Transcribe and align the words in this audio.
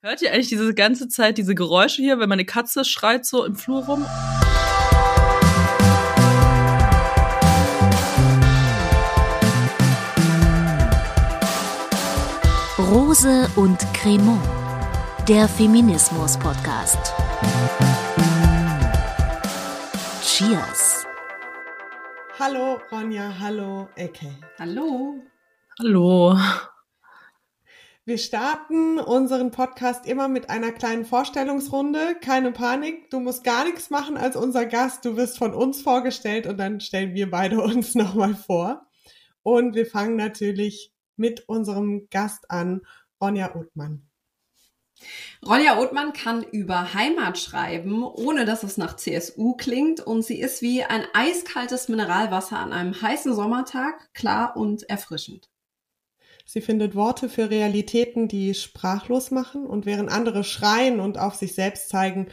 Hört 0.00 0.22
ihr 0.22 0.32
eigentlich 0.32 0.46
diese 0.46 0.74
ganze 0.74 1.08
Zeit 1.08 1.38
diese 1.38 1.56
Geräusche 1.56 2.00
hier, 2.02 2.20
wenn 2.20 2.28
meine 2.28 2.44
Katze 2.44 2.84
schreit 2.84 3.26
so 3.26 3.44
im 3.44 3.56
Flur 3.56 3.84
rum? 3.84 4.06
Rose 12.78 13.48
und 13.56 13.80
Cremant, 13.92 14.40
der 15.28 15.48
Feminismus-Podcast. 15.48 17.12
Cheers. 20.22 21.06
Hallo 22.38 22.78
Ronja, 22.92 23.34
hallo 23.40 23.88
Eke. 23.96 24.30
Hallo. 24.60 25.16
Hallo. 25.80 26.38
Wir 28.08 28.16
starten 28.16 28.98
unseren 28.98 29.50
Podcast 29.50 30.06
immer 30.06 30.28
mit 30.28 30.48
einer 30.48 30.72
kleinen 30.72 31.04
Vorstellungsrunde. 31.04 32.16
Keine 32.18 32.52
Panik, 32.52 33.10
du 33.10 33.20
musst 33.20 33.44
gar 33.44 33.66
nichts 33.66 33.90
machen 33.90 34.16
als 34.16 34.34
unser 34.34 34.64
Gast. 34.64 35.04
Du 35.04 35.18
wirst 35.18 35.36
von 35.36 35.52
uns 35.52 35.82
vorgestellt 35.82 36.46
und 36.46 36.56
dann 36.56 36.80
stellen 36.80 37.12
wir 37.12 37.30
beide 37.30 37.60
uns 37.62 37.94
nochmal 37.94 38.34
vor. 38.34 38.86
Und 39.42 39.74
wir 39.74 39.84
fangen 39.84 40.16
natürlich 40.16 40.90
mit 41.16 41.50
unserem 41.50 42.08
Gast 42.08 42.50
an, 42.50 42.80
Ronja 43.20 43.54
Othmann. 43.54 44.08
Ronja 45.46 45.78
Othmann 45.78 46.14
kann 46.14 46.42
über 46.44 46.94
Heimat 46.94 47.38
schreiben, 47.38 48.02
ohne 48.02 48.46
dass 48.46 48.62
es 48.62 48.78
nach 48.78 48.96
CSU 48.96 49.52
klingt. 49.52 50.00
Und 50.00 50.22
sie 50.22 50.40
ist 50.40 50.62
wie 50.62 50.82
ein 50.82 51.04
eiskaltes 51.12 51.90
Mineralwasser 51.90 52.58
an 52.58 52.72
einem 52.72 53.02
heißen 53.02 53.34
Sommertag, 53.34 54.14
klar 54.14 54.56
und 54.56 54.88
erfrischend. 54.88 55.50
Sie 56.50 56.62
findet 56.62 56.94
Worte 56.94 57.28
für 57.28 57.50
Realitäten, 57.50 58.26
die 58.26 58.54
sprachlos 58.54 59.30
machen 59.30 59.66
und 59.66 59.84
während 59.84 60.10
andere 60.10 60.44
schreien 60.44 60.98
und 60.98 61.18
auf 61.18 61.34
sich 61.34 61.54
selbst 61.54 61.90
zeigen, 61.90 62.28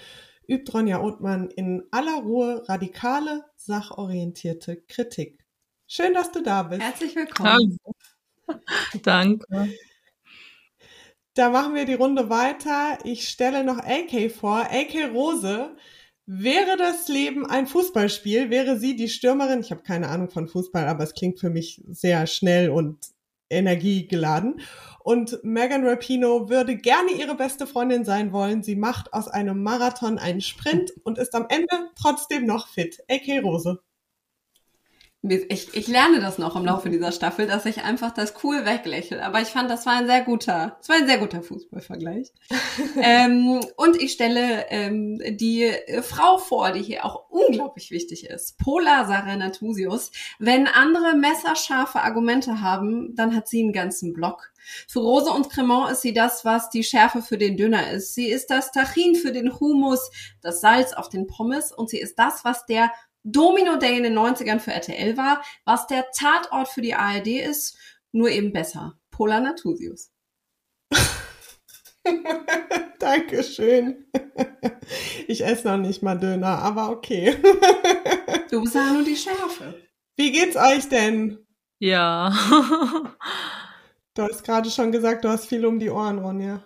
übt 0.47 0.71
Ronja 0.71 1.01
Othmann 1.01 1.49
in 1.49 1.83
aller 1.91 2.21
Ruhe 2.21 2.63
radikale, 2.69 3.43
sachorientierte 3.57 4.77
Kritik. 4.87 5.45
Schön, 5.85 6.13
dass 6.13 6.31
du 6.31 6.41
da 6.41 6.63
bist. 6.63 6.81
Herzlich 6.81 7.13
willkommen. 7.13 7.77
Danke. 9.03 9.73
Da 11.33 11.49
machen 11.49 11.75
wir 11.75 11.83
die 11.83 11.95
Runde 11.95 12.29
weiter. 12.29 12.99
Ich 13.03 13.27
stelle 13.27 13.65
noch 13.65 13.79
AK 13.79 14.31
vor. 14.31 14.59
AK 14.59 15.13
Rose. 15.13 15.75
Wäre 16.25 16.77
das 16.77 17.09
Leben 17.09 17.45
ein 17.45 17.67
Fußballspiel, 17.67 18.49
wäre 18.49 18.79
sie 18.79 18.95
die 18.95 19.09
Stürmerin. 19.09 19.59
Ich 19.59 19.71
habe 19.71 19.83
keine 19.83 20.07
Ahnung 20.07 20.29
von 20.29 20.47
Fußball, 20.47 20.87
aber 20.87 21.03
es 21.03 21.13
klingt 21.13 21.41
für 21.41 21.49
mich 21.49 21.83
sehr 21.89 22.25
schnell 22.27 22.69
und 22.69 23.13
energiegeladen. 23.49 24.61
Und 24.99 25.39
Megan 25.43 25.85
Rapino 25.85 26.49
würde 26.49 26.75
gerne 26.75 27.11
ihre 27.11 27.35
beste 27.35 27.67
Freundin 27.67 28.05
sein 28.05 28.31
wollen. 28.31 28.63
Sie 28.63 28.75
macht 28.75 29.13
aus 29.13 29.27
einem 29.27 29.61
Marathon 29.61 30.17
einen 30.17 30.41
Sprint 30.41 30.93
und 31.03 31.17
ist 31.17 31.35
am 31.35 31.45
Ende 31.49 31.91
trotzdem 31.95 32.45
noch 32.45 32.67
fit. 32.67 33.03
AK 33.09 33.43
Rose. 33.43 33.79
Ich, 35.29 35.73
ich 35.73 35.87
lerne 35.87 36.19
das 36.19 36.37
noch 36.37 36.55
im 36.55 36.65
Laufe 36.65 36.89
dieser 36.89 37.11
Staffel, 37.11 37.47
dass 37.47 37.65
ich 37.65 37.83
einfach 37.83 38.11
das 38.11 38.33
cool 38.43 38.65
weglächle. 38.65 39.23
Aber 39.23 39.41
ich 39.41 39.47
fand, 39.47 39.69
das 39.69 39.85
war 39.85 39.93
ein 39.93 40.07
sehr 40.07 40.21
guter, 40.21 40.75
das 40.79 40.89
war 40.89 40.97
ein 40.97 41.07
sehr 41.07 41.17
guter 41.17 41.41
Fußballvergleich. 41.41 42.31
ähm, 43.01 43.59
und 43.75 44.01
ich 44.01 44.11
stelle 44.11 44.65
ähm, 44.69 45.19
die 45.37 45.71
Frau 46.01 46.37
vor, 46.37 46.71
die 46.71 46.83
hier 46.83 47.05
auch 47.05 47.29
unglaublich 47.29 47.91
wichtig 47.91 48.29
ist. 48.29 48.57
Pola 48.59 49.05
Saranatusius. 49.05 50.11
Wenn 50.39 50.67
andere 50.67 51.15
messerscharfe 51.15 52.01
Argumente 52.01 52.61
haben, 52.61 53.15
dann 53.15 53.35
hat 53.35 53.47
sie 53.47 53.63
einen 53.63 53.73
ganzen 53.73 54.13
Block. 54.13 54.51
Für 54.87 54.99
Rose 54.99 55.29
und 55.29 55.49
Cremant 55.49 55.91
ist 55.91 56.01
sie 56.01 56.13
das, 56.13 56.43
was 56.43 56.69
die 56.69 56.83
Schärfe 56.83 57.21
für 57.21 57.37
den 57.37 57.57
Döner 57.57 57.91
ist. 57.91 58.15
Sie 58.15 58.27
ist 58.27 58.49
das 58.49 58.71
Tachin 58.71 59.15
für 59.15 59.31
den 59.31 59.59
Humus, 59.59 60.09
das 60.41 60.61
Salz 60.61 60.93
auf 60.93 61.09
den 61.09 61.27
Pommes 61.27 61.71
und 61.71 61.89
sie 61.89 61.99
ist 61.99 62.17
das, 62.17 62.43
was 62.43 62.65
der 62.65 62.91
Domino 63.27 63.77
Day 63.77 63.97
in 63.97 64.03
den 64.03 64.17
90ern 64.17 64.59
für 64.59 64.71
RTL 64.71 65.17
war, 65.17 65.43
was 65.65 65.87
der 65.87 66.05
Tatort 66.15 66.67
für 66.67 66.81
die 66.81 66.93
ARD 66.93 67.27
ist, 67.27 67.75
nur 68.11 68.29
eben 68.29 68.53
besser. 68.53 68.99
Pola 69.09 69.39
Natusius. 69.39 70.11
Dankeschön. 72.99 74.05
Ich 75.27 75.43
esse 75.43 75.67
noch 75.67 75.77
nicht 75.77 76.03
mal 76.03 76.19
Döner, 76.19 76.59
aber 76.59 76.89
okay. 76.91 77.35
Du 78.51 78.61
bist 78.61 78.75
ja 78.75 78.93
nur 78.93 79.03
die 79.03 79.17
Schärfe. 79.17 79.81
Wie 80.15 80.31
geht's 80.31 80.55
euch 80.55 80.87
denn? 80.87 81.39
Ja. 81.79 82.31
Du 84.13 84.21
hast 84.21 84.43
gerade 84.43 84.69
schon 84.69 84.91
gesagt, 84.91 85.25
du 85.25 85.29
hast 85.29 85.47
viel 85.47 85.65
um 85.65 85.79
die 85.79 85.89
Ohren, 85.89 86.19
Ronja. 86.19 86.63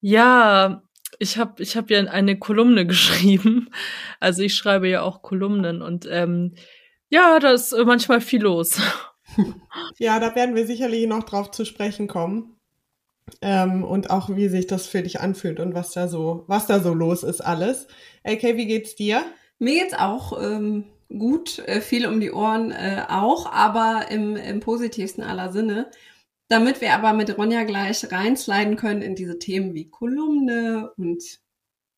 ja, 0.00 0.82
ich 1.18 1.36
habe 1.36 1.62
ich 1.62 1.76
hab 1.76 1.90
ja 1.90 2.00
eine 2.00 2.38
Kolumne 2.38 2.86
geschrieben. 2.86 3.70
Also 4.20 4.42
ich 4.42 4.54
schreibe 4.54 4.88
ja 4.88 5.02
auch 5.02 5.22
Kolumnen 5.22 5.82
und 5.82 6.06
ähm, 6.10 6.54
ja, 7.10 7.38
da 7.38 7.52
ist 7.52 7.74
manchmal 7.84 8.20
viel 8.20 8.42
los. 8.42 8.80
Ja, 9.98 10.18
da 10.18 10.34
werden 10.34 10.56
wir 10.56 10.66
sicherlich 10.66 11.06
noch 11.06 11.22
drauf 11.22 11.50
zu 11.50 11.66
sprechen 11.66 12.08
kommen. 12.08 12.56
Ähm, 13.42 13.84
und 13.84 14.10
auch 14.10 14.30
wie 14.30 14.48
sich 14.48 14.66
das 14.66 14.86
für 14.86 15.02
dich 15.02 15.20
anfühlt 15.20 15.60
und 15.60 15.74
was 15.74 15.92
da 15.92 16.08
so, 16.08 16.44
was 16.46 16.66
da 16.66 16.80
so 16.80 16.94
los 16.94 17.22
ist 17.22 17.42
alles. 17.42 17.86
AK, 18.24 18.42
wie 18.56 18.66
geht's 18.66 18.96
dir? 18.96 19.22
Mir 19.58 19.82
geht's 19.82 19.94
auch 19.94 20.42
ähm, 20.42 20.86
gut, 21.10 21.58
äh, 21.60 21.80
viel 21.80 22.06
um 22.06 22.20
die 22.20 22.32
Ohren 22.32 22.70
äh, 22.70 23.02
auch, 23.08 23.52
aber 23.52 24.06
im, 24.10 24.36
im 24.36 24.60
positivsten 24.60 25.22
aller 25.22 25.52
Sinne. 25.52 25.90
Damit 26.48 26.80
wir 26.80 26.94
aber 26.94 27.12
mit 27.12 27.36
Ronja 27.36 27.64
gleich 27.64 28.10
reinsliden 28.10 28.76
können 28.76 29.02
in 29.02 29.14
diese 29.14 29.38
Themen 29.38 29.74
wie 29.74 29.90
Kolumne 29.90 30.92
und 30.96 31.22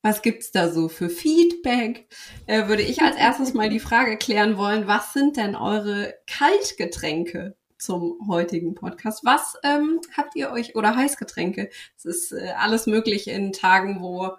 was 0.02 0.22
gibt's 0.22 0.50
da 0.50 0.70
so 0.70 0.88
für 0.88 1.10
Feedback, 1.10 2.08
äh, 2.46 2.68
würde 2.68 2.82
ich 2.82 3.02
als 3.02 3.16
erstes 3.16 3.52
mal 3.54 3.68
die 3.68 3.80
Frage 3.80 4.16
klären 4.16 4.56
wollen, 4.56 4.86
was 4.86 5.12
sind 5.12 5.36
denn 5.36 5.54
eure 5.54 6.14
Kaltgetränke 6.26 7.54
zum 7.78 8.18
heutigen 8.28 8.74
Podcast? 8.74 9.24
Was 9.24 9.54
ähm, 9.62 10.00
habt 10.16 10.34
ihr 10.36 10.50
euch, 10.50 10.74
oder 10.74 10.96
Heißgetränke? 10.96 11.70
Es 11.96 12.04
ist 12.04 12.32
äh, 12.32 12.54
alles 12.56 12.86
möglich 12.86 13.28
in 13.28 13.52
Tagen, 13.52 14.00
wo 14.00 14.30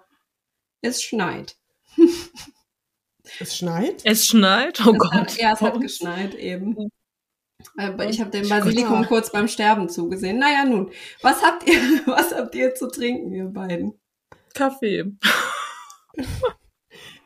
es 0.80 1.02
schneit. 1.02 1.56
Es 3.38 3.56
schneit? 3.56 4.02
Es 4.04 4.26
schneit, 4.26 4.84
oh 4.84 4.92
Es 4.92 4.98
Gott. 4.98 5.12
Hat, 5.12 5.36
ja, 5.36 5.52
es 5.52 5.60
hat 5.60 5.80
geschneit 5.80 6.34
eben. 6.34 6.90
Aber 7.76 8.08
ich 8.08 8.20
habe 8.20 8.30
dem 8.30 8.48
Basilikum 8.48 9.06
kurz 9.06 9.30
beim 9.32 9.48
Sterben 9.48 9.88
zugesehen. 9.88 10.38
Naja, 10.38 10.64
nun, 10.64 10.90
was 11.22 11.42
habt 11.42 11.68
ihr, 11.68 11.74
was 12.06 12.34
habt 12.34 12.54
ihr 12.54 12.74
zu 12.74 12.88
trinken, 12.88 13.32
ihr 13.32 13.46
beiden? 13.46 13.94
Kaffee. 14.54 15.12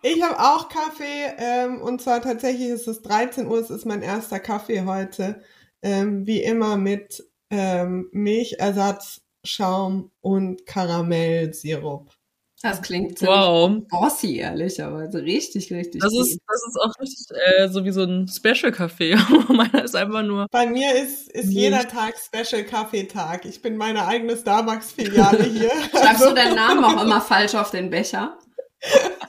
Ich 0.03 0.23
habe 0.23 0.39
auch 0.39 0.69
Kaffee 0.69 1.33
ähm, 1.39 1.83
und 1.83 2.01
zwar 2.01 2.23
tatsächlich 2.23 2.69
ist 2.69 2.87
es 2.87 3.03
13 3.03 3.49
Uhr, 3.49 3.59
es 3.59 3.71
ist 3.71 3.87
mein 3.87 4.03
erster 4.03 4.39
Kaffee 4.39 4.85
heute. 4.85 5.43
Ähm, 5.83 6.27
wie 6.27 6.43
immer 6.43 6.77
mit 6.77 7.25
ähm, 7.51 8.09
Milchersatz, 8.13 9.23
Schaum 9.45 10.13
und 10.21 10.65
Karamellsirup. 10.67 12.16
Das 12.63 12.81
klingt 12.81 13.19
ziemlich 13.19 13.37
Wow. 13.37 13.71
bossy, 13.91 14.37
ehrlicherweise. 14.39 15.23
Richtig, 15.23 15.71
richtig 15.73 16.01
Das 16.01 16.13
ist, 16.13 16.39
das 16.49 16.63
ist 16.69 16.77
auch 16.83 16.93
richtig 17.01 17.27
äh, 17.59 17.69
so 17.69 17.85
wie 17.85 17.91
so 17.91 18.03
ein 18.05 18.27
Special-Kaffee. 18.29 19.15
Meiner 19.49 19.85
ist 19.85 19.95
einfach 19.95 20.23
nur. 20.23 20.47
Bei 20.51 20.67
mir 20.67 20.95
ist, 20.95 21.31
ist 21.33 21.51
jeder 21.51 21.87
Tag 21.87 22.15
Special 22.19 22.65
Kaffeetag. 22.65 23.45
Ich 23.45 23.61
bin 23.61 23.77
meine 23.77 24.07
eigene 24.07 24.37
Starbucks-Filiale 24.37 25.45
hier. 25.45 25.71
Schreibst 25.91 26.23
Also, 26.23 26.29
du 26.31 26.35
deinen 26.35 26.55
Namen 26.57 26.83
auch 26.85 27.03
immer 27.03 27.21
falsch 27.21 27.55
auf 27.55 27.71
den 27.71 27.91
Becher? 27.91 28.39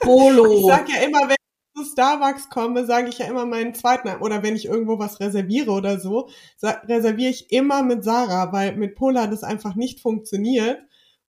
Polo. 0.00 0.66
sag 0.68 0.88
ja 0.88 1.02
immer, 1.02 1.22
wenn 1.22 1.32
ich 1.36 1.82
zu 1.84 1.90
Starbucks 1.92 2.48
komme, 2.48 2.86
sage 2.86 3.08
ich 3.08 3.18
ja 3.18 3.26
immer 3.26 3.44
meinen 3.44 3.74
zweiten 3.74 4.06
Namen. 4.08 4.22
Oder 4.22 4.42
wenn 4.42 4.54
ich 4.56 4.66
irgendwo 4.66 4.98
was 4.98 5.20
reserviere 5.20 5.70
oder 5.72 5.98
so, 5.98 6.28
reserviere 6.62 7.30
ich 7.30 7.50
immer 7.50 7.82
mit 7.82 8.04
Sarah, 8.04 8.52
weil 8.52 8.76
mit 8.76 8.94
Pola 8.94 9.26
das 9.26 9.42
einfach 9.42 9.74
nicht 9.74 10.00
funktioniert. 10.00 10.78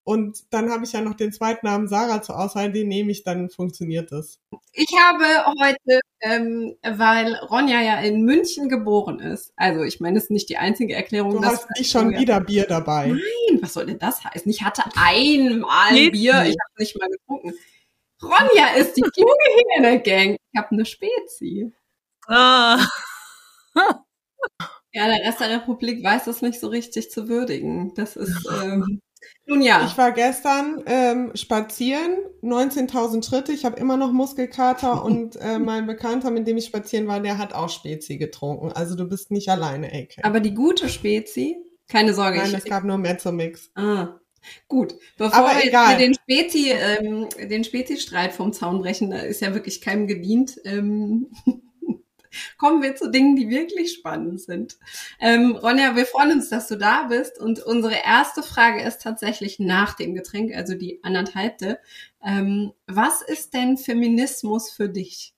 Und 0.02 0.38
dann 0.50 0.70
habe 0.70 0.84
ich 0.84 0.92
ja 0.92 1.02
noch 1.02 1.14
den 1.14 1.30
zweiten 1.32 1.66
Namen 1.66 1.86
Sarah 1.86 2.22
zur 2.22 2.38
Auswahl, 2.38 2.72
den 2.72 2.88
nehme 2.88 3.10
ich, 3.12 3.22
dann 3.22 3.50
funktioniert 3.50 4.10
es. 4.12 4.40
Ich 4.72 4.88
habe 4.98 5.24
heute, 5.60 6.00
ähm, 6.20 6.74
weil 6.82 7.34
Ronja 7.36 7.80
ja 7.82 8.00
in 8.00 8.22
München 8.24 8.68
geboren 8.68 9.20
ist, 9.20 9.52
also 9.56 9.82
ich 9.82 10.00
meine, 10.00 10.14
das 10.14 10.24
ist 10.24 10.30
nicht 10.30 10.48
die 10.48 10.56
einzige 10.56 10.94
Erklärung. 10.94 11.32
Du 11.32 11.40
dass- 11.40 11.52
hast 11.52 11.70
nicht 11.78 11.90
schon 11.90 12.10
wieder 12.12 12.40
Bier 12.40 12.66
dabei. 12.66 13.08
Nein, 13.08 13.58
was 13.62 13.74
soll 13.74 13.86
denn 13.86 13.98
das 13.98 14.24
heißen? 14.24 14.50
Ich 14.50 14.62
hatte 14.62 14.82
einmal 14.96 15.92
Geht 15.92 16.12
Bier, 16.12 16.42
ich 16.42 16.48
nicht. 16.48 16.58
habe 16.60 16.72
nicht 16.78 16.98
mal 16.98 17.08
getrunken. 17.08 17.54
Ronja 18.22 18.74
ist 18.76 18.94
die 18.96 19.02
kluge 19.02 19.32
Hyäne-Gang. 19.76 20.36
Ich 20.52 20.58
habe 20.58 20.70
eine 20.72 20.84
Spezi. 20.86 21.72
Ah. 22.26 22.78
Ja, 24.92 25.06
der 25.06 25.24
Rest 25.24 25.38
der 25.40 25.50
Republik 25.50 26.02
weiß 26.02 26.24
das 26.24 26.42
nicht 26.42 26.58
so 26.58 26.66
richtig 26.66 27.10
zu 27.12 27.28
würdigen. 27.28 27.94
Das 27.94 28.16
ist, 28.16 28.34
ähm, 28.64 29.00
nun 29.50 29.62
ja. 29.62 29.84
Ich 29.86 29.98
war 29.98 30.12
gestern 30.12 30.82
ähm, 30.86 31.32
spazieren, 31.34 32.16
19.000 32.42 33.26
Schritte. 33.26 33.52
Ich 33.52 33.64
habe 33.64 33.78
immer 33.78 33.96
noch 33.96 34.12
Muskelkater 34.12 35.04
und 35.04 35.36
äh, 35.36 35.58
mein 35.58 35.86
Bekannter, 35.86 36.30
mit 36.30 36.46
dem 36.46 36.56
ich 36.56 36.66
spazieren 36.66 37.06
war, 37.06 37.20
der 37.20 37.36
hat 37.38 37.52
auch 37.52 37.68
Spezi 37.68 38.16
getrunken. 38.16 38.72
Also 38.72 38.94
du 38.94 39.06
bist 39.06 39.30
nicht 39.30 39.48
alleine, 39.48 39.88
AK. 39.92 40.24
Aber 40.24 40.40
die 40.40 40.54
gute 40.54 40.88
Spezi, 40.88 41.56
keine 41.88 42.14
Sorge, 42.14 42.38
Nein, 42.38 42.48
ich, 42.48 42.54
es 42.54 42.64
gab 42.64 42.84
nur 42.84 42.96
Mezzomix. 42.96 43.70
ah, 43.74 44.20
Gut, 44.68 44.94
bevor 45.18 45.34
Aber 45.34 45.58
wir 45.58 45.66
egal. 45.66 45.98
den 45.98 46.14
Spezi, 46.14 46.70
ähm, 46.70 47.28
den 47.38 47.62
Spezi-Streit 47.62 48.32
vom 48.32 48.52
Zaun 48.54 48.80
brechen, 48.80 49.10
da 49.10 49.18
ist 49.18 49.42
ja 49.42 49.52
wirklich 49.52 49.80
keinem 49.80 50.06
gedient. 50.06 50.58
Ähm, 50.64 51.26
kommen 52.56 52.82
wir 52.82 52.96
zu 52.96 53.10
Dingen, 53.10 53.36
die 53.36 53.50
wirklich 53.50 53.92
spannend 53.92 54.40
sind. 54.40 54.78
Ähm, 55.20 55.56
Ronja, 55.56 55.96
wir 55.96 56.06
freuen 56.06 56.32
uns, 56.32 56.48
dass 56.48 56.68
du 56.68 56.76
da 56.76 57.04
bist. 57.04 57.38
Und 57.38 57.60
unsere 57.60 57.94
erste 58.04 58.42
Frage 58.42 58.82
ist 58.82 59.02
tatsächlich 59.02 59.58
nach 59.58 59.94
dem 59.94 60.14
Getränk, 60.14 60.54
also 60.54 60.74
die 60.74 61.02
anderthalbte. 61.02 61.78
Ähm, 62.22 62.72
was 62.86 63.22
ist 63.22 63.54
denn 63.54 63.76
Feminismus 63.76 64.70
für 64.70 64.88
dich? 64.88 65.34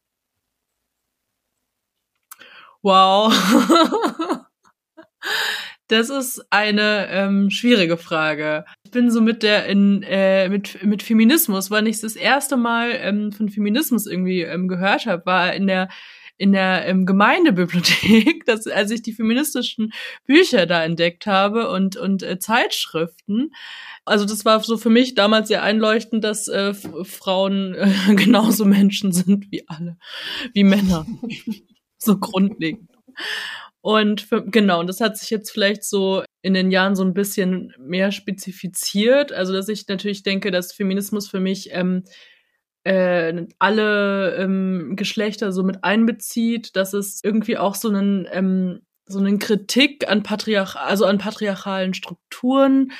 Wow. 2.83 3.33
Das 5.93 6.09
ist 6.09 6.43
eine 6.49 7.09
ähm, 7.11 7.51
schwierige 7.51 7.99
Frage. 7.99 8.65
Ich 8.83 8.93
bin 8.93 9.11
so 9.11 9.21
mit 9.21 9.43
der 9.43 9.67
in 9.67 10.03
äh, 10.03 10.49
mit 10.49 10.83
mit 10.83 11.03
Feminismus, 11.03 11.71
weil 11.71 11.87
ich 11.87 12.01
das 12.01 12.17
erste 12.17 12.57
Mal 12.57 12.93
ähm, 12.95 13.31
von 13.31 13.51
Feminismus 13.51 14.07
irgendwie 14.07 14.41
ähm, 14.41 14.69
gehört 14.69 15.05
habe, 15.05 15.27
war 15.27 15.53
in 15.53 15.67
der 15.67 15.91
in 16.43 16.51
der 16.51 16.89
ähm, 16.89 17.07
Gemeindebibliothek, 17.07 18.45
dass, 18.47 18.67
als 18.67 18.91
ich 18.91 19.03
die 19.03 19.13
feministischen 19.13 19.93
Bücher 20.27 20.67
da 20.67 20.83
entdeckt 20.83 21.27
habe 21.27 21.71
und 21.71 21.97
und 21.97 22.25
äh, 22.25 22.41
Zeitschriften. 22.41 23.53
Also 24.05 24.25
das 24.25 24.45
war 24.45 24.59
so 24.59 24.77
für 24.77 24.91
mich 24.91 25.15
damals 25.15 25.47
sehr 25.47 25.63
einleuchtend, 25.63 26.25
dass 26.25 26.49
äh, 26.49 26.75
Frauen 26.75 27.77
äh, 27.77 27.93
genauso 28.17 28.65
Menschen 28.65 29.13
sind 29.13 29.53
wie 29.53 29.69
alle, 29.69 29.99
wie 30.53 30.65
Männer, 30.65 31.07
so 31.97 32.19
grundlegend. 32.19 32.91
Und 33.81 34.21
für, 34.21 34.45
genau, 34.45 34.81
und 34.81 34.89
das 34.89 35.01
hat 35.01 35.17
sich 35.17 35.31
jetzt 35.31 35.51
vielleicht 35.51 35.85
so 35.85 36.25
in 36.43 36.55
den 36.55 36.73
Jahren 36.73 36.97
so 36.97 37.05
ein 37.05 37.15
bisschen 37.15 37.73
mehr 37.79 38.11
spezifiziert. 38.11 39.33
Also, 39.33 39.53
dass 39.53 39.69
ich 39.69 39.87
natürlich 39.87 40.25
denke, 40.25 40.51
dass 40.51 40.73
Feminismus 40.73 41.29
für 41.29 41.41
mich 41.41 41.69
ähm, 41.71 42.03
äh, 42.85 43.47
alle 43.59 44.37
ähm, 44.37 44.95
Geschlechter 44.97 45.53
so 45.53 45.63
mit 45.63 45.85
einbezieht, 45.85 46.77
dass 46.77 46.93
es 46.95 47.21
irgendwie 47.23 47.59
auch 47.59 47.75
so 47.75 47.89
einen 47.89 48.27
ähm, 48.31 48.81
so 49.07 49.19
einen 49.19 49.39
Kritik 49.39 50.09
an 50.09 50.23
Patriarch 50.23 50.77
also 50.77 51.05
an 51.05 51.19
patriarchalen 51.19 51.95
Strukturen 51.95 52.93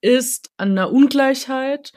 ist, 0.00 0.50
an 0.56 0.72
einer 0.72 0.90
Ungleichheit. 0.92 1.92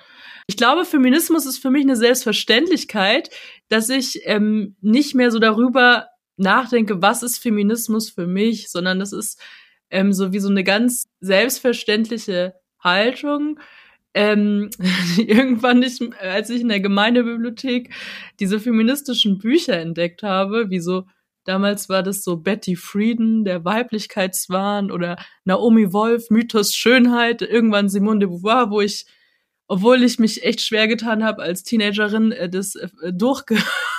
Ich 0.48 0.58
glaube, 0.58 0.86
Feminismus 0.86 1.46
ist 1.46 1.60
für 1.60 1.70
mich 1.70 1.84
eine 1.84 1.96
Selbstverständlichkeit, 1.96 3.30
dass 3.70 3.90
ich 3.90 4.22
ähm, 4.26 4.76
nicht 4.82 5.16
mehr 5.16 5.32
so 5.32 5.40
darüber 5.40 6.08
nachdenke, 6.38 7.02
was 7.02 7.24
ist 7.24 7.38
Feminismus 7.38 8.10
für 8.10 8.28
mich, 8.28 8.72
sondern 8.72 9.00
das 9.00 9.14
ist 9.14 9.40
ähm, 9.90 10.14
so 10.14 10.34
wie 10.34 10.40
so 10.40 10.50
eine 10.50 10.64
ganz 10.64 11.10
selbstverständliche 11.20 12.56
Haltung. 12.80 13.60
Ähm, 14.14 14.70
irgendwann 15.18 15.80
nicht, 15.80 16.02
als 16.20 16.50
ich 16.50 16.62
in 16.62 16.70
der 16.70 16.82
Gemeindebibliothek 16.82 17.94
diese 18.40 18.60
feministischen 18.60 19.38
Bücher 19.38 19.78
entdeckt 19.80 20.24
habe, 20.24 20.70
wie 20.70 20.80
so 20.80 21.06
Damals 21.44 21.90
war 21.90 22.04
das 22.04 22.24
so 22.24 22.38
Betty 22.38 22.76
Friedan, 22.76 23.46
der 23.46 23.66
Weiblichkeitswahn 23.66 24.92
oder 24.92 25.18
Naomi 25.44 25.92
Wolf, 25.92 26.30
Mythos 26.30 26.76
Schönheit, 26.76 27.42
irgendwann 27.42 27.90
Simone 27.90 28.20
de 28.20 28.30
Beauvoir, 28.30 28.70
wo 28.70 28.80
ich 28.80 29.08
obwohl 29.72 30.04
ich 30.04 30.20
mich 30.20 30.44
echt 30.44 30.60
schwer 30.60 30.90
getan 30.90 31.24
habe 31.24 31.44
als 31.44 31.64
Teenagerin, 31.64 32.34
äh, 32.34 32.50
das 32.50 32.76
äh, 32.76 32.90
durchge 33.14 33.56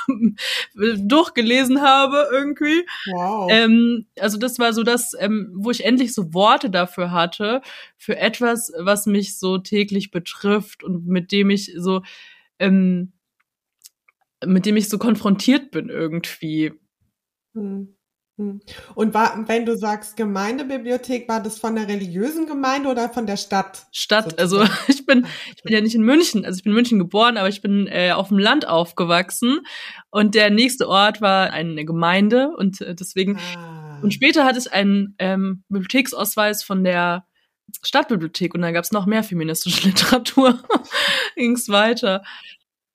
durchgelesen 0.74 1.80
habe 1.80 2.28
irgendwie. 2.30 2.84
Wow. 3.06 3.48
Ähm, 3.50 4.04
also 4.20 4.36
das 4.36 4.58
war 4.58 4.74
so 4.74 4.82
das, 4.82 5.16
ähm, 5.18 5.50
wo 5.54 5.70
ich 5.70 5.86
endlich 5.86 6.12
so 6.12 6.34
Worte 6.34 6.68
dafür 6.68 7.10
hatte, 7.10 7.62
für 7.96 8.18
etwas, 8.18 8.70
was 8.80 9.06
mich 9.06 9.38
so 9.38 9.56
täglich 9.56 10.10
betrifft 10.10 10.84
und 10.84 11.06
mit 11.06 11.32
dem 11.32 11.48
ich 11.48 11.72
so, 11.78 12.02
ähm, 12.58 13.14
mit 14.44 14.66
dem 14.66 14.76
ich 14.76 14.90
so 14.90 14.98
konfrontiert 14.98 15.70
bin 15.70 15.88
irgendwie. 15.88 16.74
Hm. 17.54 17.96
Hm. 18.42 18.60
Und 18.94 19.14
war, 19.14 19.44
wenn 19.46 19.64
du 19.66 19.76
sagst 19.76 20.16
Gemeindebibliothek, 20.16 21.28
war 21.28 21.42
das 21.42 21.58
von 21.58 21.74
der 21.74 21.88
religiösen 21.88 22.46
Gemeinde 22.46 22.88
oder 22.88 23.08
von 23.08 23.26
der 23.26 23.36
Stadt? 23.36 23.86
Stadt, 23.92 24.38
also 24.38 24.62
ich 24.88 25.06
bin, 25.06 25.26
ich 25.56 25.62
bin 25.62 25.72
ja 25.72 25.80
nicht 25.80 25.94
in 25.94 26.02
München, 26.02 26.44
also 26.44 26.56
ich 26.58 26.64
bin 26.64 26.72
in 26.72 26.76
München 26.76 26.98
geboren, 26.98 27.36
aber 27.36 27.48
ich 27.48 27.62
bin 27.62 27.86
äh, 27.86 28.12
auf 28.12 28.28
dem 28.28 28.38
Land 28.38 28.66
aufgewachsen 28.66 29.60
und 30.10 30.34
der 30.34 30.50
nächste 30.50 30.88
Ort 30.88 31.20
war 31.20 31.50
eine 31.50 31.84
Gemeinde 31.84 32.50
und 32.56 32.80
äh, 32.80 32.94
deswegen 32.94 33.38
Ah. 33.56 33.98
und 34.02 34.12
später 34.14 34.44
hatte 34.44 34.58
ich 34.58 34.72
einen 34.72 35.14
ähm, 35.18 35.64
Bibliotheksausweis 35.68 36.62
von 36.62 36.84
der 36.84 37.26
Stadtbibliothek 37.82 38.54
und 38.54 38.62
dann 38.62 38.74
gab 38.74 38.84
es 38.84 38.92
noch 38.92 39.06
mehr 39.06 39.22
feministische 39.22 39.86
Literatur, 39.88 40.62
ging's 41.36 41.68
weiter. 41.68 42.22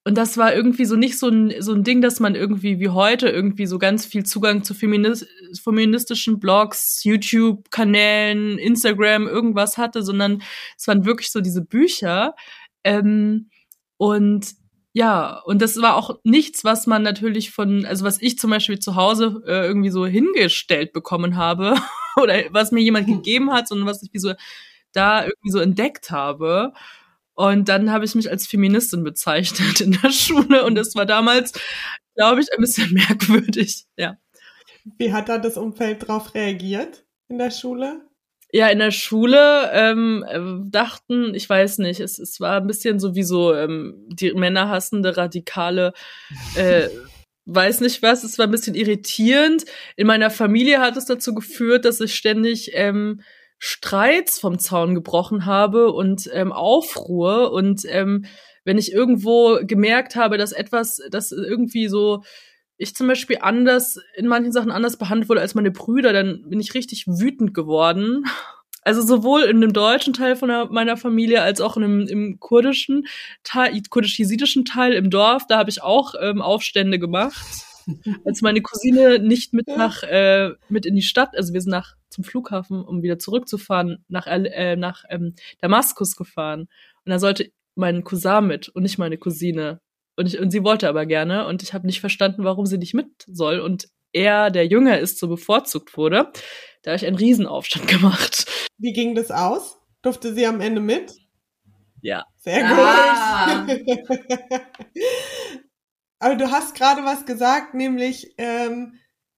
Und 0.04 0.18
das 0.18 0.38
war 0.38 0.56
irgendwie 0.56 0.86
so 0.86 0.96
nicht 0.96 1.20
so 1.20 1.28
ein, 1.28 1.54
so 1.60 1.74
ein 1.74 1.84
Ding, 1.84 2.02
dass 2.02 2.22
man 2.22 2.34
irgendwie 2.34 2.80
wie 2.80 2.88
heute 2.88 3.28
irgendwie 3.28 3.66
so 3.66 3.78
ganz 3.78 4.06
viel 4.06 4.26
Zugang 4.26 4.64
zu 4.64 4.74
Feminis 4.74 5.28
feministischen 5.62 6.40
Blogs, 6.40 7.04
YouTube-Kanälen, 7.04 8.58
Instagram, 8.58 9.28
irgendwas 9.28 9.78
hatte, 9.78 10.04
sondern 10.04 10.42
es 10.78 10.88
waren 10.88 11.06
wirklich 11.06 11.32
so 11.32 11.42
diese 11.42 11.62
Bücher. 11.64 12.36
Ähm, 12.84 13.50
und 13.98 14.56
ja, 14.94 15.40
und 15.46 15.62
das 15.62 15.80
war 15.82 15.96
auch 15.96 16.20
nichts, 16.24 16.64
was 16.64 16.88
man 16.88 17.04
natürlich 17.04 17.52
von, 17.52 17.86
also 17.86 18.04
was 18.04 18.20
ich 18.22 18.40
zum 18.40 18.50
Beispiel 18.50 18.80
zu 18.80 18.96
Hause 18.96 19.44
äh, 19.46 19.68
irgendwie 19.68 19.92
so 19.92 20.08
hingestellt 20.08 20.92
bekommen 20.92 21.36
habe 21.36 21.76
oder 22.22 22.44
was 22.50 22.72
mir 22.72 22.82
jemand 22.82 23.06
gegeben 23.08 23.52
hat, 23.54 23.68
sondern 23.68 23.88
was 23.88 24.02
ich 24.02 24.10
wie 24.14 24.20
so 24.20 24.34
da 24.94 25.24
irgendwie 25.24 25.52
so 25.52 25.60
entdeckt 25.60 26.10
habe. 26.10 26.74
Und 27.36 27.70
dann 27.70 27.92
habe 27.92 28.06
ich 28.06 28.16
mich 28.16 28.32
als 28.32 28.48
Feministin 28.48 29.04
bezeichnet 29.04 29.82
in 29.82 29.92
der 29.92 30.12
Schule 30.12 30.66
und 30.66 30.74
das 30.74 30.96
war 30.96 31.06
damals, 31.06 31.54
glaube 32.16 32.42
ich, 32.42 32.52
ein 32.52 32.62
bisschen 32.62 32.92
merkwürdig, 33.08 33.86
ja. 33.98 34.18
Wie 34.98 35.14
hat 35.14 35.30
da 35.30 35.38
das 35.38 35.58
Umfeld 35.58 36.08
drauf 36.08 36.34
reagiert 36.34 37.06
in 37.28 37.38
der 37.38 37.52
Schule? 37.52 38.02
Ja, 38.54 38.70
in 38.70 38.80
der 38.80 38.92
Schule 38.92 39.70
ähm, 39.74 40.24
dachten, 40.72 41.36
ich 41.36 41.50
weiß 41.50 41.80
nicht, 41.80 42.00
es, 42.00 42.18
es 42.18 42.40
war 42.40 42.62
ein 42.62 42.68
bisschen 42.68 42.98
sowieso 43.00 43.54
ähm, 43.54 44.08
die 44.08 44.32
männerhassende, 44.34 45.18
radikale, 45.18 45.94
äh, 46.56 46.88
weiß 47.46 47.82
nicht 47.82 48.02
was, 48.02 48.24
es 48.24 48.38
war 48.40 48.48
ein 48.48 48.52
bisschen 48.52 48.76
irritierend. 48.76 49.66
In 49.98 50.08
meiner 50.08 50.30
Familie 50.30 50.80
hat 50.80 50.96
es 50.96 51.06
dazu 51.06 51.34
geführt, 51.36 51.84
dass 51.84 52.00
ich 52.00 52.16
ständig 52.16 52.72
ähm, 52.74 53.22
Streits 53.60 54.40
vom 54.40 54.60
Zaun 54.60 54.96
gebrochen 54.96 55.46
habe 55.46 55.92
und 55.92 56.30
ähm, 56.34 56.52
Aufruhr 56.52 57.52
und 57.52 57.84
ähm, 57.86 58.26
wenn 58.64 58.78
ich 58.78 58.92
irgendwo 58.92 59.60
gemerkt 59.64 60.16
habe, 60.16 60.38
dass 60.38 60.52
etwas, 60.52 61.02
das 61.10 61.32
irgendwie 61.32 61.88
so 61.88 62.24
ich 62.78 62.96
zum 62.96 63.08
Beispiel 63.08 63.40
anders, 63.42 64.00
in 64.16 64.28
manchen 64.28 64.52
Sachen 64.52 64.72
anders 64.72 64.98
behandelt 64.98 65.30
wurde 65.30 65.42
als 65.42 65.56
meine 65.56 65.72
Brüder, 65.72 66.14
dann 66.14 66.50
bin 66.50 66.60
ich 66.60 66.74
richtig 66.74 67.08
wütend 67.08 67.54
geworden. 67.54 68.26
Also 68.84 69.02
sowohl 69.02 69.42
in 69.44 69.60
dem 69.60 69.74
deutschen 69.74 70.14
Teil 70.14 70.36
von 70.38 70.48
der, 70.48 70.68
meiner 70.68 70.96
Familie 70.96 71.42
als 71.42 71.60
auch 71.60 71.76
in 71.76 71.82
dem, 71.82 72.08
im 72.08 72.40
kurdischen 72.40 73.06
Teil, 73.44 73.82
kurdisch-jesidischen 73.90 74.64
Teil 74.64 74.94
im 74.94 75.10
Dorf, 75.10 75.44
da 75.48 75.58
habe 75.58 75.70
ich 75.70 75.84
auch 75.84 76.14
ähm, 76.22 76.42
Aufstände 76.42 76.98
gemacht. 76.98 77.46
Als 78.26 78.42
meine 78.42 78.62
Cousine 78.62 79.20
nicht 79.20 79.54
mit 79.54 79.68
nach 79.68 80.04
äh, 80.04 80.52
mit 80.68 80.86
in 80.86 80.96
die 80.96 81.02
Stadt, 81.02 81.36
also 81.38 81.54
wir 81.54 81.62
sind 81.62 81.72
nach 81.72 81.96
zum 82.10 82.26
Flughafen, 82.26 82.82
um 82.82 83.02
wieder 83.02 83.18
zurückzufahren, 83.18 84.04
nach 84.10 84.28
äh, 84.28 84.76
nach 84.76 85.04
ähm, 85.10 85.36
Damaskus 85.62 86.18
gefahren 86.18 86.68
und 87.06 87.12
da 87.12 87.20
sollte 87.20 87.50
mein 87.76 88.04
Cousin 88.04 88.48
mit 88.48 88.70
und 88.70 88.84
nicht 88.84 88.98
meine 88.98 89.18
Cousine 89.18 89.80
und, 90.18 90.26
ich, 90.28 90.40
und 90.40 90.52
sie 90.52 90.64
wollte 90.64 90.90
aber 90.90 91.06
gerne 91.06 91.48
und 91.48 91.64
ich 91.64 91.74
habe 91.74 91.86
nicht 91.88 92.02
verstanden, 92.02 92.44
warum 92.44 92.66
sie 92.66 92.78
nicht 92.78 92.94
mit 92.94 93.24
soll 93.28 93.60
und 93.60 93.88
er, 94.14 94.50
der 94.52 94.68
jünger 94.68 95.00
ist, 95.00 95.20
so 95.20 95.28
bevorzugt 95.28 95.96
wurde. 95.98 96.32
Da 96.84 96.92
habe 96.92 96.98
ich 96.98 97.06
einen 97.06 97.18
Riesenaufstand 97.18 97.88
gemacht. 97.88 98.46
Wie 98.78 98.94
ging 98.94 99.16
das 99.16 99.32
aus? 99.32 99.78
Durfte 100.02 100.34
sie 100.34 100.46
am 100.46 100.60
Ende 100.62 100.82
mit? 100.82 101.14
Ja. 102.02 102.26
Sehr 102.38 102.64
Ah. 102.66 103.66
gut. 103.66 103.82
Aber 106.20 106.36
du 106.36 106.50
hast 106.52 106.76
gerade 106.76 107.04
was 107.04 107.26
gesagt, 107.26 107.74
nämlich, 107.74 108.34
ähm, 108.38 108.94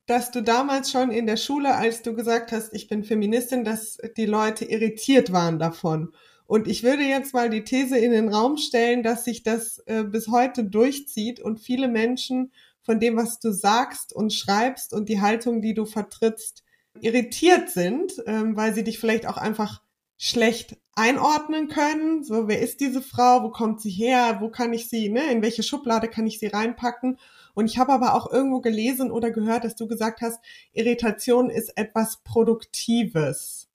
dass 0.05 0.31
du 0.31 0.41
damals 0.41 0.91
schon 0.91 1.11
in 1.11 1.27
der 1.27 1.37
Schule, 1.37 1.75
als 1.75 2.01
du 2.01 2.15
gesagt 2.15 2.51
hast, 2.51 2.73
ich 2.73 2.87
bin 2.87 3.03
Feministin, 3.03 3.63
dass 3.63 3.97
die 4.17 4.25
Leute 4.25 4.65
irritiert 4.65 5.31
waren 5.31 5.59
davon. 5.59 6.13
Und 6.49 6.67
ich 6.67 6.81
würde 6.81 7.03
jetzt 7.03 7.35
mal 7.35 7.51
die 7.51 7.63
These 7.63 7.99
in 7.99 8.09
den 8.09 8.27
Raum 8.27 8.57
stellen, 8.57 9.03
dass 9.03 9.23
sich 9.23 9.43
das 9.43 9.83
äh, 9.85 10.03
bis 10.03 10.29
heute 10.29 10.63
durchzieht 10.63 11.39
und 11.39 11.59
viele 11.59 11.87
Menschen 11.87 12.51
von 12.81 12.99
dem, 12.99 13.17
was 13.17 13.39
du 13.39 13.51
sagst 13.51 14.13
und 14.13 14.33
schreibst 14.33 14.91
und 14.91 15.09
die 15.09 15.21
Haltung, 15.21 15.61
die 15.61 15.75
du 15.75 15.85
vertrittst, 15.85 16.63
irritiert 17.01 17.69
sind, 17.69 18.13
ähm, 18.25 18.55
weil 18.55 18.73
sie 18.73 18.83
dich 18.83 18.97
vielleicht 18.97 19.27
auch 19.27 19.37
einfach 19.37 19.83
schlecht 20.17 20.75
einordnen 20.95 21.67
können. 21.67 22.23
So, 22.23 22.47
wer 22.47 22.61
ist 22.61 22.79
diese 22.79 23.03
Frau? 23.03 23.43
Wo 23.43 23.51
kommt 23.51 23.79
sie 23.79 23.91
her? 23.91 24.37
Wo 24.39 24.49
kann 24.49 24.73
ich 24.73 24.89
sie, 24.89 25.09
ne? 25.09 25.31
In 25.31 25.43
welche 25.43 25.61
Schublade 25.61 26.07
kann 26.07 26.25
ich 26.25 26.39
sie 26.39 26.47
reinpacken? 26.47 27.19
Und 27.53 27.67
ich 27.67 27.77
habe 27.77 27.93
aber 27.93 28.15
auch 28.15 28.33
irgendwo 28.33 28.59
gelesen 28.59 29.11
oder 29.11 29.29
gehört, 29.29 29.65
dass 29.65 29.75
du 29.75 29.87
gesagt 29.87 30.21
hast, 30.21 30.39
Irritation 30.73 31.51
ist 31.51 31.77
etwas 31.77 32.23
Produktives. 32.23 33.69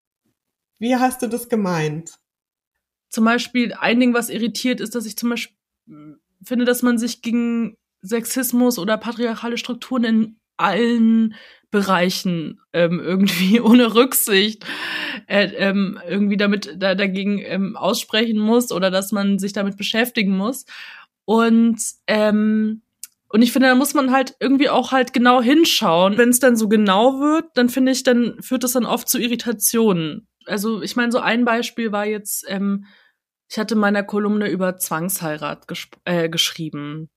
Wie 0.80 0.96
hast 0.96 1.22
du 1.22 1.28
das 1.28 1.48
gemeint? 1.48 2.18
Zum 3.14 3.24
Beispiel 3.24 3.72
ein 3.72 4.00
Ding, 4.00 4.12
was 4.12 4.28
irritiert, 4.28 4.80
ist, 4.80 4.94
dass 4.94 5.06
ich 5.06 5.16
zum 5.16 5.30
Beispiel 5.30 5.56
finde, 6.42 6.64
dass 6.64 6.82
man 6.82 6.98
sich 6.98 7.22
gegen 7.22 7.76
Sexismus 8.02 8.78
oder 8.78 8.98
patriarchale 8.98 9.56
Strukturen 9.56 10.04
in 10.04 10.36
allen 10.56 11.34
Bereichen 11.70 12.60
ähm, 12.72 13.00
irgendwie 13.00 13.60
ohne 13.60 13.94
Rücksicht 13.94 14.64
äh, 15.26 15.46
ähm, 15.56 15.98
irgendwie 16.08 16.36
damit 16.36 16.74
da, 16.76 16.94
dagegen 16.94 17.38
ähm, 17.38 17.76
aussprechen 17.76 18.38
muss 18.38 18.72
oder 18.72 18.90
dass 18.90 19.12
man 19.12 19.38
sich 19.38 19.52
damit 19.52 19.76
beschäftigen 19.76 20.36
muss. 20.36 20.66
Und 21.24 21.80
ähm, 22.06 22.82
und 23.28 23.42
ich 23.42 23.50
finde, 23.50 23.66
da 23.66 23.74
muss 23.74 23.94
man 23.94 24.12
halt 24.12 24.36
irgendwie 24.38 24.68
auch 24.68 24.92
halt 24.92 25.12
genau 25.12 25.42
hinschauen. 25.42 26.16
Wenn 26.16 26.28
es 26.28 26.38
dann 26.38 26.54
so 26.54 26.68
genau 26.68 27.18
wird, 27.18 27.46
dann 27.54 27.68
finde 27.68 27.90
ich, 27.90 28.04
dann 28.04 28.40
führt 28.40 28.62
das 28.62 28.74
dann 28.74 28.84
oft 28.84 29.08
zu 29.08 29.18
Irritationen. 29.18 30.28
Also 30.46 30.82
ich 30.82 30.94
meine, 30.94 31.10
so 31.10 31.18
ein 31.18 31.44
Beispiel 31.44 31.90
war 31.90 32.06
jetzt, 32.06 32.44
ähm, 32.46 32.84
ich 33.48 33.58
hatte 33.58 33.74
in 33.74 33.80
meiner 33.80 34.02
Kolumne 34.02 34.48
über 34.48 34.76
Zwangsheirat 34.76 35.66
äh, 36.04 36.28
geschrieben. 36.28 37.10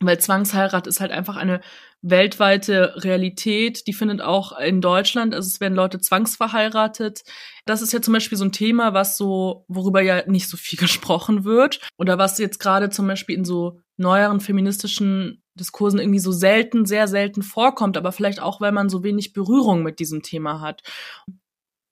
Weil 0.00 0.20
Zwangsheirat 0.20 0.86
ist 0.86 1.00
halt 1.00 1.10
einfach 1.10 1.36
eine 1.36 1.62
weltweite 2.02 2.92
Realität, 3.02 3.86
die 3.86 3.94
findet 3.94 4.20
auch 4.20 4.56
in 4.58 4.82
Deutschland, 4.82 5.34
also 5.34 5.46
es 5.46 5.58
werden 5.60 5.74
Leute 5.74 5.98
zwangsverheiratet. 5.98 7.22
Das 7.64 7.80
ist 7.80 7.92
ja 7.92 8.02
zum 8.02 8.12
Beispiel 8.12 8.36
so 8.36 8.44
ein 8.44 8.52
Thema, 8.52 8.92
was 8.92 9.16
so, 9.16 9.64
worüber 9.68 10.02
ja 10.02 10.22
nicht 10.26 10.48
so 10.48 10.56
viel 10.56 10.78
gesprochen 10.80 11.44
wird. 11.44 11.80
Oder 11.98 12.18
was 12.18 12.38
jetzt 12.38 12.60
gerade 12.60 12.90
zum 12.90 13.06
Beispiel 13.06 13.36
in 13.36 13.44
so 13.44 13.80
neueren 13.96 14.40
feministischen 14.40 15.42
Diskursen 15.54 15.98
irgendwie 15.98 16.18
so 16.18 16.32
selten, 16.32 16.84
sehr 16.84 17.08
selten 17.08 17.42
vorkommt, 17.42 17.96
aber 17.96 18.12
vielleicht 18.12 18.40
auch, 18.40 18.60
weil 18.60 18.72
man 18.72 18.90
so 18.90 19.02
wenig 19.02 19.32
Berührung 19.32 19.82
mit 19.82 19.98
diesem 19.98 20.22
Thema 20.22 20.60
hat. 20.60 20.82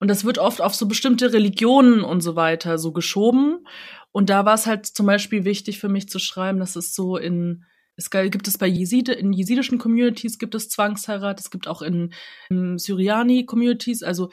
Und 0.01 0.09
das 0.09 0.25
wird 0.25 0.39
oft 0.39 0.61
auf 0.61 0.75
so 0.75 0.87
bestimmte 0.87 1.33
Religionen 1.33 2.03
und 2.03 2.21
so 2.21 2.37
weiter 2.37 2.79
so 2.79 2.93
geschoben. 2.93 3.67
Und 4.13 4.31
da 4.31 4.45
war 4.45 4.55
es 4.55 4.67
halt 4.67 4.87
zum 4.87 5.07
Beispiel 5.07 5.45
wichtig 5.45 5.79
für 5.79 5.89
mich 5.89 6.09
zu 6.09 6.19
schreiben, 6.19 6.61
dass 6.61 6.77
es 6.77 6.95
so 6.95 7.17
in 7.17 7.65
es 7.97 8.11
gibt 8.11 8.49
es 8.49 8.59
bei 8.59 8.67
Jeside, 8.67 9.13
in 9.13 9.33
jesidischen 9.33 9.79
Communities 9.79 10.39
gibt 10.39 10.55
es 10.55 10.69
Zwangsheirat, 10.69 11.41
es 11.41 11.51
gibt 11.51 11.69
auch 11.69 11.83
in, 11.83 12.13
in 12.49 12.79
Syriani-Communities, 12.79 14.03
also 14.03 14.31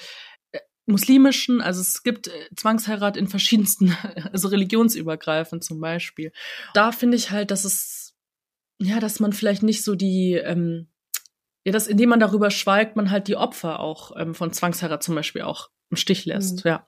äh, 0.51 0.59
muslimischen, 0.87 1.61
also 1.61 1.81
es 1.81 2.01
gibt 2.03 2.27
äh, 2.27 2.49
Zwangsheirat 2.55 3.17
in 3.17 3.27
verschiedensten, 3.27 3.95
also 4.31 4.47
religionsübergreifend 4.47 5.63
zum 5.63 5.79
Beispiel. 5.79 6.31
Da 6.73 6.91
finde 6.91 7.17
ich 7.17 7.29
halt, 7.29 7.51
dass 7.51 7.65
es, 7.65 8.15
ja, 8.79 8.99
dass 8.99 9.19
man 9.19 9.33
vielleicht 9.33 9.61
nicht 9.61 9.83
so 9.83 9.95
die, 9.95 10.33
ähm, 10.33 10.87
ja, 11.65 11.71
dass 11.71 11.87
indem 11.87 12.09
man 12.09 12.19
darüber 12.19 12.51
schweigt, 12.51 12.95
man 12.95 13.11
halt 13.11 13.27
die 13.27 13.35
Opfer 13.35 13.79
auch 13.79 14.11
ähm, 14.17 14.33
von 14.33 14.51
Zwangsheirat 14.51 15.03
zum 15.03 15.15
Beispiel 15.15 15.43
auch 15.43 15.69
im 15.89 15.97
Stich 15.97 16.25
lässt, 16.25 16.65
mhm. 16.65 16.69
ja. 16.69 16.87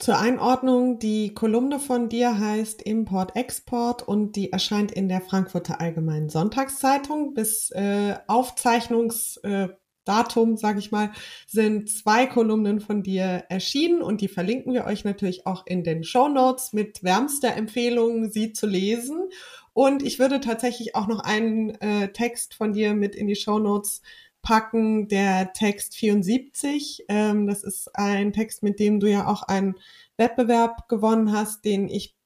Zur 0.00 0.18
Einordnung, 0.18 0.98
die 0.98 1.34
Kolumne 1.34 1.78
von 1.78 2.08
dir 2.08 2.38
heißt 2.38 2.80
Import-Export 2.80 4.08
und 4.08 4.34
die 4.34 4.50
erscheint 4.50 4.92
in 4.92 5.10
der 5.10 5.20
Frankfurter 5.20 5.78
Allgemeinen 5.78 6.30
Sonntagszeitung. 6.30 7.34
Bis 7.34 7.70
äh, 7.72 8.14
Aufzeichnungsdatum, 8.26 10.54
äh, 10.54 10.56
sage 10.56 10.78
ich 10.78 10.90
mal, 10.90 11.10
sind 11.46 11.90
zwei 11.90 12.24
Kolumnen 12.24 12.80
von 12.80 13.02
dir 13.02 13.44
erschienen 13.50 14.00
und 14.00 14.22
die 14.22 14.28
verlinken 14.28 14.72
wir 14.72 14.86
euch 14.86 15.04
natürlich 15.04 15.46
auch 15.46 15.66
in 15.66 15.84
den 15.84 16.02
Show 16.02 16.28
Notes 16.28 16.72
mit 16.72 17.04
wärmster 17.04 17.54
Empfehlung, 17.54 18.30
sie 18.30 18.54
zu 18.54 18.66
lesen. 18.66 19.28
Und 19.72 20.02
ich 20.02 20.18
würde 20.18 20.40
tatsächlich 20.40 20.94
auch 20.94 21.06
noch 21.06 21.20
einen 21.20 21.70
äh, 21.80 22.12
Text 22.12 22.54
von 22.54 22.72
dir 22.72 22.94
mit 22.94 23.14
in 23.14 23.26
die 23.26 23.36
Show 23.36 23.58
Notes 23.58 24.02
packen, 24.42 25.08
der 25.08 25.52
Text 25.52 25.94
74. 25.96 27.04
Ähm, 27.08 27.46
das 27.46 27.62
ist 27.62 27.94
ein 27.94 28.32
Text, 28.32 28.62
mit 28.62 28.80
dem 28.80 29.00
du 29.00 29.10
ja 29.10 29.26
auch 29.26 29.42
einen 29.42 29.76
Wettbewerb 30.16 30.88
gewonnen 30.88 31.32
hast, 31.32 31.64
den 31.64 31.88
ich 31.88 32.16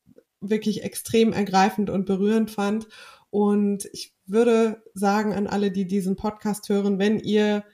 wirklich 0.41 0.83
extrem 0.85 1.33
ergreifend 1.33 1.91
und 1.91 2.07
berührend 2.07 2.51
fand. 2.51 2.89
Und 3.31 3.89
ich 3.93 4.15
würde 4.27 4.83
sagen 4.95 5.33
an 5.33 5.47
alle, 5.47 5.71
die 5.71 5.87
diesen 5.87 6.17
Podcast 6.17 6.69
hören, 6.69 6.99
wenn 6.99 7.19
ihr 7.19 7.65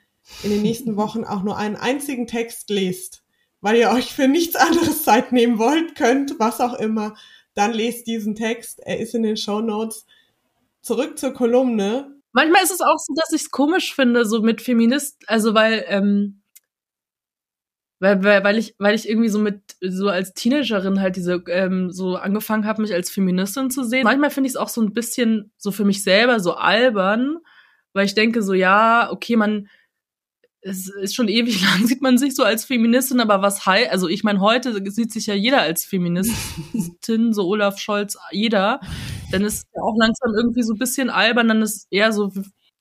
in 0.43 0.51
den 0.51 0.63
nächsten 0.63 0.97
Wochen 0.97 1.25
auch 1.25 1.43
nur 1.43 1.57
einen 1.57 1.77
einzigen 1.77 2.27
Text 2.27 2.71
lest, 2.71 3.25
weil 3.61 3.77
ihr 3.77 3.91
euch 3.91 4.13
für 4.13 4.29
nichts 4.29 4.57
anderes 4.57 5.05
Zeit 5.05 5.33
nehmen 5.33 5.59
wollt, 5.59 5.97
könnt, 5.97 6.39
was 6.39 6.61
auch 6.61 6.75
immer, 6.75 7.15
dann 7.55 7.73
lest 7.73 8.07
diesen 8.07 8.35
Text. 8.35 8.81
Er 8.81 9.01
ist 9.01 9.15
in 9.15 9.23
den 9.23 9.37
Show 9.37 9.61
Notes. 9.61 10.07
Zurück 10.83 11.19
zur 11.19 11.33
Kolumne. 11.33 12.15
Manchmal 12.33 12.63
ist 12.63 12.71
es 12.71 12.81
auch 12.81 12.99
so, 12.99 13.13
dass 13.15 13.33
ich 13.33 13.43
es 13.43 13.51
komisch 13.51 13.95
finde, 13.95 14.25
so 14.25 14.41
mit 14.41 14.63
Feminist, 14.63 15.19
also 15.27 15.53
weil, 15.55 15.85
ähm, 15.89 16.43
weil, 17.99 18.23
weil, 18.23 18.45
weil 18.45 18.57
ich, 18.57 18.77
weil 18.79 18.95
ich 18.95 19.09
irgendwie 19.09 19.29
so 19.29 19.41
mit, 19.41 19.61
so 19.81 20.09
als 20.09 20.33
Teenagerin 20.33 21.01
halt 21.01 21.17
diese, 21.17 21.43
ähm, 21.49 21.91
so 21.91 22.17
angefangen 22.17 22.67
habe, 22.67 22.83
mich 22.83 22.95
als 22.95 23.11
Feministin 23.11 23.71
zu 23.71 23.85
sehen. 23.85 24.05
Manchmal 24.05 24.31
finde 24.31 24.47
ich 24.47 24.55
es 24.55 24.57
auch 24.57 24.69
so 24.69 24.81
ein 24.81 24.95
bisschen 24.95 25.53
so 25.57 25.73
für 25.73 25.85
mich 25.85 26.03
selber 26.03 26.41
so 26.41 26.55
albern, 26.55 27.39
weil 27.93 28.07
ich 28.07 28.15
denke 28.15 28.43
so, 28.43 28.55
ja, 28.55 29.11
okay, 29.11 29.37
man, 29.37 29.69
es 30.63 30.89
ist 30.89 31.15
schon 31.15 31.29
ewig 31.29 31.63
lang, 31.63 31.87
sieht 31.87 32.03
man 32.03 32.19
sich 32.19 32.35
so 32.35 32.43
als 32.43 32.65
Feministin, 32.65 33.21
aber 33.21 33.43
was 33.43 33.67
heißt, 33.67 33.91
also 33.91 34.09
ich 34.09 34.25
meine, 34.25 34.41
heute 34.41 34.83
sieht 34.91 35.13
sich 35.13 35.27
ja 35.27 35.35
jeder 35.35 35.61
als 35.63 35.85
Feministin, 35.85 37.33
so 37.33 37.47
Olaf 37.47 37.79
Scholz, 37.79 38.19
jeder 38.31 38.81
dann 39.31 39.45
ist 39.45 39.67
ja 39.75 39.83
auch 39.83 39.97
langsam 39.97 40.35
irgendwie 40.35 40.63
so 40.63 40.75
ein 40.75 40.79
bisschen 40.79 41.11
albern, 41.11 41.49
dann 41.49 41.63
ist 41.63 41.87
eher 41.91 42.13
so 42.13 42.33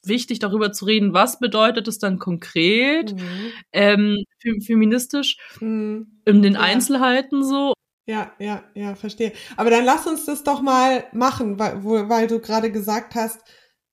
wichtig, 0.03 0.39
darüber 0.39 0.71
zu 0.71 0.86
reden, 0.86 1.13
was 1.13 1.39
bedeutet 1.39 1.88
es 1.88 2.00
dann 2.00 2.19
konkret, 2.19 3.13
mhm. 3.13 3.51
ähm, 3.74 4.24
feministisch, 4.65 5.38
mhm. 5.59 6.21
in 6.25 6.41
den 6.41 6.53
ja. 6.53 6.62
Einzelheiten 6.62 7.43
so. 7.43 7.74
Ja, 8.05 8.31
ja, 8.39 8.63
ja, 8.74 8.95
verstehe. 8.95 9.33
Aber 9.55 9.69
dann 9.69 9.86
lass 9.86 10.07
uns 10.07 10.25
das 10.25 10.43
doch 10.43 10.62
mal 10.62 11.03
machen, 11.13 11.59
weil, 11.59 11.83
weil 11.83 12.27
du 12.27 12.39
gerade 12.39 12.71
gesagt 12.71 13.13
hast, 13.13 13.39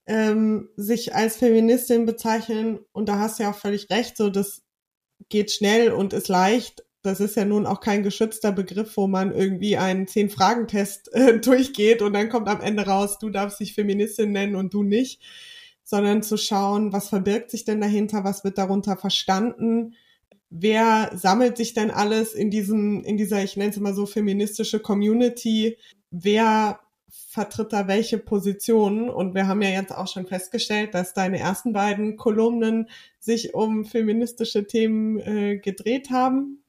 ähm, 0.06 0.68
sich 0.76 1.14
als 1.14 1.36
Feministin 1.36 2.06
bezeichnen, 2.06 2.80
und 2.92 3.08
da 3.08 3.18
hast 3.18 3.38
du 3.38 3.44
ja 3.44 3.50
auch 3.50 3.56
völlig 3.56 3.90
recht, 3.90 4.16
so 4.16 4.30
das 4.30 4.62
geht 5.28 5.50
schnell 5.50 5.92
und 5.92 6.12
ist 6.12 6.28
leicht, 6.28 6.84
das 7.02 7.20
ist 7.20 7.36
ja 7.36 7.44
nun 7.44 7.66
auch 7.66 7.80
kein 7.80 8.02
geschützter 8.02 8.52
Begriff, 8.52 8.96
wo 8.96 9.06
man 9.06 9.32
irgendwie 9.32 9.76
einen 9.76 10.06
Zehn-Fragen-Test 10.06 11.12
äh, 11.14 11.38
durchgeht 11.40 12.02
und 12.02 12.12
dann 12.12 12.28
kommt 12.28 12.48
am 12.48 12.60
Ende 12.60 12.86
raus, 12.86 13.18
du 13.18 13.30
darfst 13.30 13.60
dich 13.60 13.74
Feministin 13.74 14.32
nennen 14.32 14.56
und 14.56 14.74
du 14.74 14.82
nicht, 14.82 15.22
sondern 15.82 16.22
zu 16.22 16.36
schauen, 16.36 16.92
was 16.92 17.08
verbirgt 17.08 17.50
sich 17.50 17.64
denn 17.64 17.80
dahinter, 17.80 18.24
was 18.24 18.44
wird 18.44 18.58
darunter 18.58 18.96
verstanden, 18.96 19.94
wer 20.50 21.10
sammelt 21.14 21.56
sich 21.56 21.74
denn 21.74 21.90
alles 21.90 22.34
in 22.34 22.50
diesem, 22.50 23.04
in 23.04 23.16
dieser, 23.16 23.42
ich 23.42 23.56
nenne 23.56 23.70
es 23.70 23.76
immer 23.76 23.94
so, 23.94 24.06
feministische 24.06 24.80
Community, 24.80 25.78
wer 26.10 26.80
vertritt 27.08 27.72
da 27.72 27.86
welche 27.86 28.18
Positionen 28.18 29.08
und 29.08 29.34
wir 29.34 29.46
haben 29.46 29.62
ja 29.62 29.70
jetzt 29.70 29.94
auch 29.94 30.08
schon 30.08 30.26
festgestellt, 30.26 30.94
dass 30.94 31.14
deine 31.14 31.38
ersten 31.38 31.72
beiden 31.72 32.16
Kolumnen 32.16 32.88
sich 33.18 33.54
um 33.54 33.84
feministische 33.84 34.66
Themen 34.66 35.18
äh, 35.18 35.58
gedreht 35.58 36.10
haben. 36.10 36.62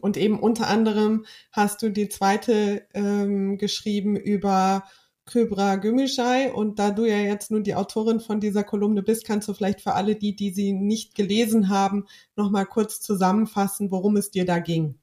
Und 0.00 0.16
eben 0.16 0.40
unter 0.40 0.68
anderem 0.68 1.26
hast 1.50 1.82
du 1.82 1.90
die 1.90 2.08
zweite 2.08 2.86
ähm, 2.94 3.58
geschrieben 3.58 4.16
über 4.16 4.84
Kybra 5.26 5.76
Gümüşay. 5.76 6.50
Und 6.50 6.78
da 6.78 6.90
du 6.90 7.04
ja 7.04 7.18
jetzt 7.18 7.50
nun 7.50 7.62
die 7.62 7.74
Autorin 7.74 8.20
von 8.20 8.40
dieser 8.40 8.64
Kolumne 8.64 9.02
bist, 9.02 9.26
kannst 9.26 9.48
du 9.48 9.54
vielleicht 9.54 9.80
für 9.80 9.92
alle 9.92 10.16
die, 10.16 10.34
die 10.34 10.50
sie 10.50 10.72
nicht 10.72 11.14
gelesen 11.14 11.68
haben, 11.68 12.06
nochmal 12.36 12.66
kurz 12.66 13.00
zusammenfassen, 13.00 13.90
worum 13.90 14.16
es 14.16 14.30
dir 14.30 14.44
da 14.44 14.58
ging. 14.58 14.98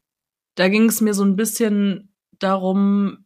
Da 0.56 0.68
ging 0.68 0.90
es 0.90 1.02
mir 1.02 1.14
so 1.14 1.24
ein 1.24 1.36
bisschen 1.36 2.12
darum, 2.40 3.26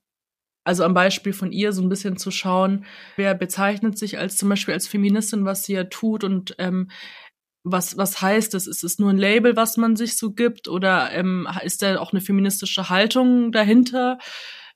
also 0.64 0.84
am 0.84 0.94
Beispiel 0.94 1.34
von 1.34 1.52
ihr 1.52 1.74
so 1.74 1.82
ein 1.82 1.90
bisschen 1.90 2.18
zu 2.18 2.32
schauen, 2.32 2.86
wer 3.18 3.34
bezeichnet 3.36 3.98
sich 3.98 4.18
als 4.18 4.38
zum 4.38 4.50
Beispiel 4.50 4.74
als 4.74 4.88
Feministin, 4.88 5.46
was 5.46 5.64
sie 5.64 5.74
ja 5.74 5.84
tut 5.86 6.24
und 6.24 6.56
ähm, 6.58 6.90
was, 7.66 7.98
was 7.98 8.22
heißt 8.22 8.54
das? 8.54 8.68
Ist 8.68 8.84
es 8.84 9.00
nur 9.00 9.10
ein 9.10 9.18
Label, 9.18 9.56
was 9.56 9.78
man 9.78 9.96
sich 9.96 10.18
so 10.18 10.34
gibt? 10.34 10.68
Oder 10.68 11.12
ähm, 11.14 11.48
ist 11.64 11.82
da 11.82 11.98
auch 11.98 12.12
eine 12.12 12.22
feministische 12.22 12.90
Haltung 12.90 13.54
dahinter? 13.54 14.18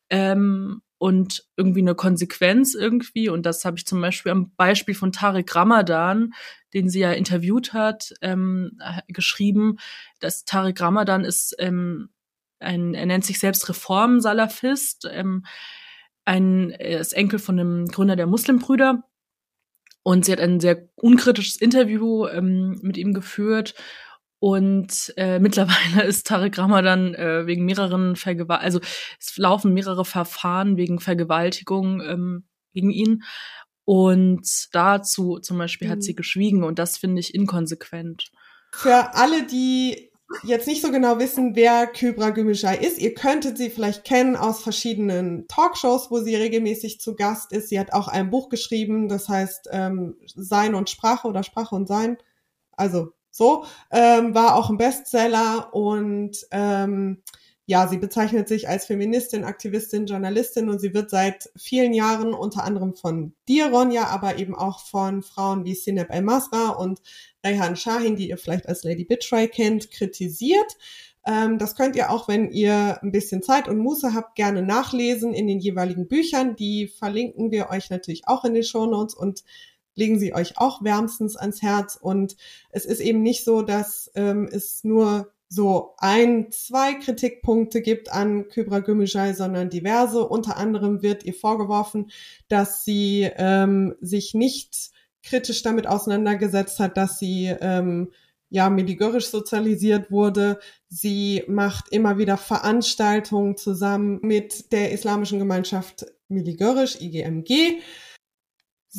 Ähm, 0.10 0.82
und 1.00 1.46
irgendwie 1.58 1.82
eine 1.82 1.96
Konsequenz 1.96 2.74
irgendwie. 2.74 3.30
Und 3.30 3.46
das 3.46 3.66
habe 3.66 3.78
ich 3.78 3.86
zum 3.86 4.02
Beispiel 4.02 4.32
am 4.32 4.52
Beispiel 4.56 4.96
von 4.96 5.12
Tarek 5.12 5.54
Ramadan, 5.56 6.34
den 6.74 6.90
sie 6.90 7.00
ja 7.00 7.12
interviewt 7.12 7.74
hat, 7.74 8.14
ähm, 8.22 8.80
geschrieben. 9.08 9.78
dass 10.20 10.46
Tarek 10.46 10.82
Ramadan 10.82 11.24
ist 11.24 11.56
ähm, 11.60 12.10
ein, 12.60 12.94
er 12.94 13.06
nennt 13.06 13.26
sich 13.26 13.40
selbst 13.40 13.68
Reformsalafist, 13.70 15.08
ähm, 15.12 15.46
ein, 16.26 16.72
er 16.72 17.00
ist 17.00 17.14
Enkel 17.14 17.40
von 17.40 17.60
einem 17.60 17.86
Gründer 17.86 18.16
der 18.16 18.28
Muslimbrüder 18.28 19.04
und 20.04 20.26
sie 20.26 20.32
hat 20.32 20.40
ein 20.40 20.60
sehr 20.60 20.90
unkritisches 20.96 21.58
Interview 21.58 22.28
ähm, 22.28 22.80
mit 22.82 22.98
ihm 22.98 23.14
geführt. 23.14 23.76
Und 24.40 25.14
äh, 25.18 25.40
mittlerweile 25.42 26.04
ist 26.04 26.28
Tarek 26.28 26.58
Ramadan 26.58 27.14
äh, 27.14 27.46
wegen 27.46 27.66
mehreren 27.66 28.16
Vergewalt, 28.16 28.62
also 28.62 28.80
es 29.20 29.38
laufen 29.38 29.74
mehrere 29.74 30.06
Verfahren 30.06 30.78
wegen 30.78 31.00
Vergewaltigung 31.00 32.02
ähm, 32.02 32.46
gegen 32.74 32.92
ihn. 32.92 33.24
Und 33.84 34.68
dazu 34.74 35.40
zum 35.40 35.58
Beispiel 35.58 35.88
mhm. 35.88 35.92
hat 35.92 36.04
sie 36.04 36.16
geschwiegen 36.16 36.64
und 36.64 36.78
das 36.80 36.98
finde 36.98 37.20
ich 37.20 37.34
inkonsequent. 37.34 38.32
Für 38.74 39.14
alle, 39.16 39.48
die 39.48 40.07
jetzt 40.44 40.68
nicht 40.68 40.82
so 40.82 40.92
genau 40.92 41.20
wissen, 41.20 41.56
wer 41.56 41.88
Kybra 41.88 42.32
Gümüşay 42.32 42.78
ist, 42.86 43.00
ihr 43.00 43.14
könntet 43.14 43.58
sie 43.58 43.70
vielleicht 43.70 44.04
kennen 44.04 44.36
aus 44.36 44.62
verschiedenen 44.62 45.48
Talkshows, 45.48 46.12
wo 46.12 46.20
sie 46.20 46.36
regelmäßig 46.36 47.00
zu 47.00 47.16
Gast 47.16 47.52
ist. 47.52 47.70
Sie 47.70 47.80
hat 47.80 47.94
auch 47.94 48.08
ein 48.08 48.30
Buch 48.30 48.50
geschrieben, 48.50 49.08
das 49.08 49.30
heißt 49.30 49.70
ähm, 49.72 50.18
Sein 50.36 50.76
und 50.76 50.90
Sprache 50.90 51.28
oder 51.28 51.44
Sprache 51.44 51.76
und 51.76 51.88
Sein. 51.88 52.18
Also 52.74 53.14
so, 53.32 53.66
ähm, 53.92 54.34
war 54.34 54.56
auch 54.56 54.70
ein 54.70 54.78
Bestseller 54.78 55.74
und 55.74 56.38
ähm, 56.52 57.22
ja, 57.70 57.86
sie 57.90 57.98
bezeichnet 57.98 58.48
sich 58.48 58.70
als 58.70 58.86
Feministin, 58.86 59.44
Aktivistin, 59.44 60.06
Journalistin 60.06 60.70
und 60.70 60.80
sie 60.80 60.94
wird 60.94 61.10
seit 61.10 61.50
vielen 61.58 61.94
Jahren 61.94 62.34
unter 62.34 62.64
anderem 62.64 62.96
von 62.96 63.34
dir, 63.50 63.68
Ronja, 63.68 64.08
aber 64.08 64.38
eben 64.38 64.56
auch 64.56 64.80
von 64.80 65.22
Frauen 65.22 65.66
wie 65.66 65.76
Sineb 65.76 66.08
El-Masra 66.10 66.70
und 66.70 67.02
Rehan 67.46 67.76
Shahin, 67.76 68.16
die 68.16 68.30
ihr 68.30 68.38
vielleicht 68.38 68.70
als 68.70 68.84
Lady 68.86 69.04
Bitray 69.04 69.50
kennt, 69.50 69.92
kritisiert. 69.92 70.78
Ähm, 71.26 71.58
das 71.58 71.76
könnt 71.76 71.98
ihr 71.98 72.10
auch, 72.10 72.30
wenn 72.30 72.52
ihr 72.52 73.04
ein 73.04 73.12
bisschen 73.12 73.44
Zeit 73.44 73.68
und 73.68 73.80
Muße 73.80 74.14
habt, 74.14 74.36
gerne 74.36 74.62
nachlesen 74.62 75.34
in 75.34 75.46
den 75.46 75.60
jeweiligen 75.60 76.08
Büchern. 76.08 76.56
Die 76.56 76.88
verlinken 76.88 77.52
wir 77.52 77.70
euch 77.70 77.90
natürlich 77.90 78.30
auch 78.30 78.46
in 78.46 78.54
den 78.54 78.64
Show 78.64 78.86
Notes 78.86 79.14
und 79.14 79.44
legen 79.94 80.20
sie 80.20 80.34
euch 80.34 80.58
auch 80.58 80.86
wärmstens 80.86 81.36
ans 81.36 81.62
Herz. 81.62 81.98
Und 82.02 82.38
es 82.70 82.86
ist 82.86 83.02
eben 83.02 83.24
nicht 83.24 83.44
so, 83.44 83.62
dass 83.62 84.10
ähm, 84.16 84.48
es 84.50 84.86
nur 84.86 85.34
so 85.50 85.94
ein, 85.98 86.52
zwei 86.52 86.96
Kritikpunkte 86.96 87.82
gibt 87.82 88.12
an 88.12 88.48
Kybra 88.50 88.80
Gümüşay, 88.80 89.34
sondern 89.34 89.70
diverse. 89.70 90.28
Unter 90.28 90.58
anderem 90.58 91.02
wird 91.02 91.24
ihr 91.24 91.34
vorgeworfen, 91.34 92.12
dass 92.50 92.84
sie 92.84 93.30
ähm, 93.38 93.96
sich 94.02 94.34
nicht 94.34 94.92
kritisch 95.24 95.62
damit 95.64 95.88
auseinandergesetzt 95.88 96.80
hat, 96.80 96.98
dass 96.98 97.20
sie 97.20 97.54
ähm, 97.62 98.12
ja 98.50 98.70
milligörisch 98.70 99.28
sozialisiert 99.28 100.12
wurde. 100.12 100.60
Sie 100.90 101.44
macht 101.48 101.90
immer 101.92 102.18
wieder 102.18 102.38
Veranstaltungen 102.38 103.58
zusammen 103.58 104.20
mit 104.22 104.72
der 104.72 104.92
islamischen 104.92 105.40
Gemeinschaft 105.40 106.06
Milligörisch, 106.30 107.00
IGMG. 107.00 107.80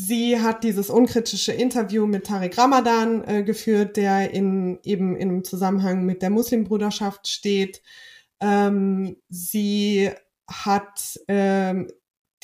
Sie 0.00 0.40
hat 0.40 0.62
dieses 0.62 0.90
unkritische 0.90 1.50
Interview 1.50 2.06
mit 2.06 2.28
Tariq 2.28 2.56
Ramadan 2.56 3.24
äh, 3.24 3.42
geführt, 3.42 3.96
der 3.96 4.30
in, 4.32 4.78
eben 4.84 5.16
einem 5.16 5.42
Zusammenhang 5.42 6.04
mit 6.04 6.22
der 6.22 6.30
Muslimbruderschaft 6.30 7.26
steht. 7.26 7.82
Ähm, 8.38 9.16
sie 9.28 10.12
hat 10.48 11.18
ähm, 11.26 11.90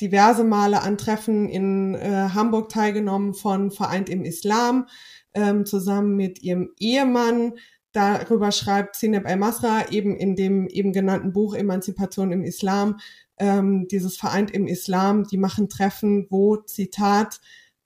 diverse 0.01 0.43
Male 0.43 0.81
an 0.81 0.97
Treffen 0.97 1.47
in 1.47 1.95
äh, 1.95 2.27
Hamburg 2.33 2.67
teilgenommen 2.67 3.33
von 3.33 3.71
Vereint 3.71 4.09
im 4.09 4.25
Islam, 4.25 4.89
ähm, 5.33 5.65
zusammen 5.65 6.17
mit 6.17 6.41
ihrem 6.41 6.73
Ehemann. 6.77 7.53
Darüber 7.95 8.51
schreibt 8.51 8.97
Sineb 8.97 9.25
El-Masra 9.25 9.89
eben 9.89 10.17
in 10.17 10.35
dem 10.35 10.67
eben 10.67 10.91
genannten 10.91 11.31
Buch 11.31 11.55
Emanzipation 11.55 12.33
im 12.33 12.43
Islam, 12.43 12.99
ähm, 13.37 13.87
dieses 13.87 14.17
Vereint 14.17 14.51
im 14.51 14.67
Islam, 14.67 15.23
die 15.23 15.37
machen 15.37 15.69
Treffen, 15.69 16.27
wo, 16.29 16.57
Zitat, 16.57 17.39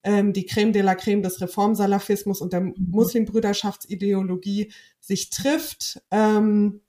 ähm, 0.03 0.33
die 0.33 0.47
Creme 0.47 0.73
de 0.73 0.81
la 0.81 0.95
Creme 0.95 1.21
des 1.21 1.41
Reformsalafismus 1.41 2.41
und 2.41 2.53
der 2.53 2.61
mhm. 2.61 2.73
Muslimbrüderschaftsideologie 2.89 4.71
sich 4.99 5.29
trifft. 5.29 6.01
Ähm, 6.09 6.81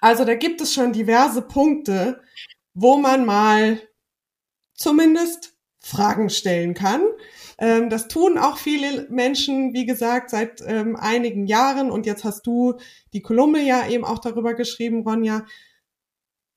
also 0.00 0.24
da 0.24 0.36
gibt 0.36 0.60
es 0.60 0.74
schon 0.74 0.92
diverse 0.92 1.42
Punkte, 1.42 2.20
wo 2.72 2.98
man 2.98 3.26
mal 3.26 3.80
zumindest 4.74 5.56
Fragen 5.80 6.30
stellen 6.30 6.74
kann. 6.74 7.02
Ähm, 7.58 7.90
das 7.90 8.08
tun 8.08 8.38
auch 8.38 8.58
viele 8.58 9.06
Menschen, 9.10 9.72
wie 9.72 9.86
gesagt, 9.86 10.30
seit 10.30 10.62
ähm, 10.66 10.96
einigen 10.96 11.46
Jahren. 11.46 11.90
Und 11.90 12.06
jetzt 12.06 12.24
hast 12.24 12.46
du 12.46 12.74
die 13.12 13.22
Kolumne 13.22 13.64
ja 13.64 13.86
eben 13.88 14.04
auch 14.04 14.18
darüber 14.18 14.54
geschrieben, 14.54 15.02
Ronja. 15.02 15.44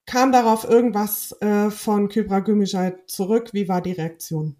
Kam 0.06 0.32
darauf 0.32 0.64
irgendwas 0.64 1.34
äh, 1.42 1.70
von 1.70 2.08
Kybra 2.08 2.40
Gümüşay 2.40 2.94
zurück? 3.08 3.50
Wie 3.52 3.68
war 3.68 3.82
die 3.82 3.92
Reaktion? 3.92 4.56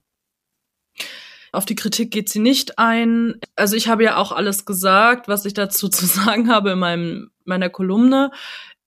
Auf 1.54 1.66
die 1.66 1.76
Kritik 1.76 2.12
geht 2.12 2.30
sie 2.30 2.40
nicht 2.40 2.78
ein. 2.78 3.40
Also 3.56 3.76
ich 3.76 3.88
habe 3.88 4.04
ja 4.04 4.18
auch 4.18 4.32
alles 4.32 4.66
gesagt, 4.66 5.28
was 5.28 5.46
ich 5.46 5.54
dazu 5.54 5.88
zu 5.90 6.06
sagen 6.06 6.50
habe 6.50 6.72
in 6.72 6.80
meinem, 6.80 7.32
meiner 7.46 7.70
Kolumne. 7.70 8.32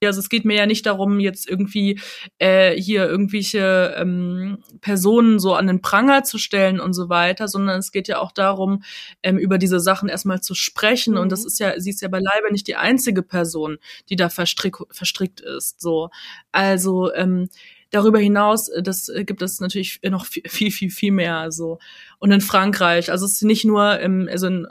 Also 0.06 0.20
es 0.20 0.28
geht 0.28 0.44
mir 0.44 0.56
ja 0.56 0.66
nicht 0.66 0.86
darum, 0.86 1.20
jetzt 1.20 1.48
irgendwie 1.48 2.00
äh, 2.38 2.74
hier 2.74 3.06
irgendwelche 3.06 3.94
ähm, 3.98 4.58
Personen 4.80 5.38
so 5.38 5.54
an 5.54 5.66
den 5.66 5.82
Pranger 5.82 6.24
zu 6.24 6.38
stellen 6.38 6.80
und 6.80 6.94
so 6.94 7.08
weiter, 7.08 7.48
sondern 7.48 7.78
es 7.78 7.92
geht 7.92 8.08
ja 8.08 8.18
auch 8.18 8.32
darum, 8.32 8.82
ähm, 9.22 9.36
über 9.36 9.58
diese 9.58 9.78
Sachen 9.78 10.08
erstmal 10.08 10.40
zu 10.40 10.54
sprechen. 10.54 11.14
Mhm. 11.14 11.20
Und 11.20 11.32
das 11.32 11.42
mhm. 11.42 11.46
ist 11.48 11.60
ja, 11.60 11.78
sie 11.78 11.90
ist 11.90 12.00
ja 12.00 12.08
beileibe 12.08 12.50
nicht 12.50 12.66
die 12.66 12.76
einzige 12.76 13.22
Person, 13.22 13.78
die 14.08 14.16
da 14.16 14.30
verstrick, 14.30 14.76
verstrickt 14.90 15.40
ist. 15.40 15.80
So, 15.80 16.08
also 16.50 17.12
ähm, 17.14 17.48
darüber 17.90 18.18
hinaus, 18.18 18.68
äh, 18.68 18.82
das 18.82 19.08
äh, 19.08 19.24
gibt 19.24 19.42
es 19.42 19.60
natürlich 19.60 20.00
noch 20.02 20.24
viel, 20.26 20.70
viel, 20.70 20.90
viel, 20.90 21.12
mehr. 21.12 21.36
Also 21.36 21.78
und 22.18 22.30
in 22.32 22.40
Frankreich, 22.40 23.10
also 23.10 23.26
es 23.26 23.32
ist 23.32 23.42
nicht 23.42 23.64
nur, 23.64 24.00
im, 24.00 24.28
also 24.30 24.46
in, 24.46 24.66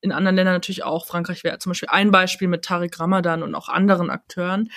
in 0.00 0.12
anderen 0.12 0.36
Ländern 0.36 0.54
natürlich 0.54 0.84
auch. 0.84 1.06
Frankreich 1.06 1.44
wäre 1.44 1.58
zum 1.58 1.70
Beispiel 1.70 1.88
ein 1.90 2.10
Beispiel 2.10 2.48
mit 2.48 2.64
Tariq 2.64 2.98
Ramadan 2.98 3.42
und 3.42 3.54
auch 3.54 3.68
anderen 3.68 4.10
Akteuren. 4.10 4.70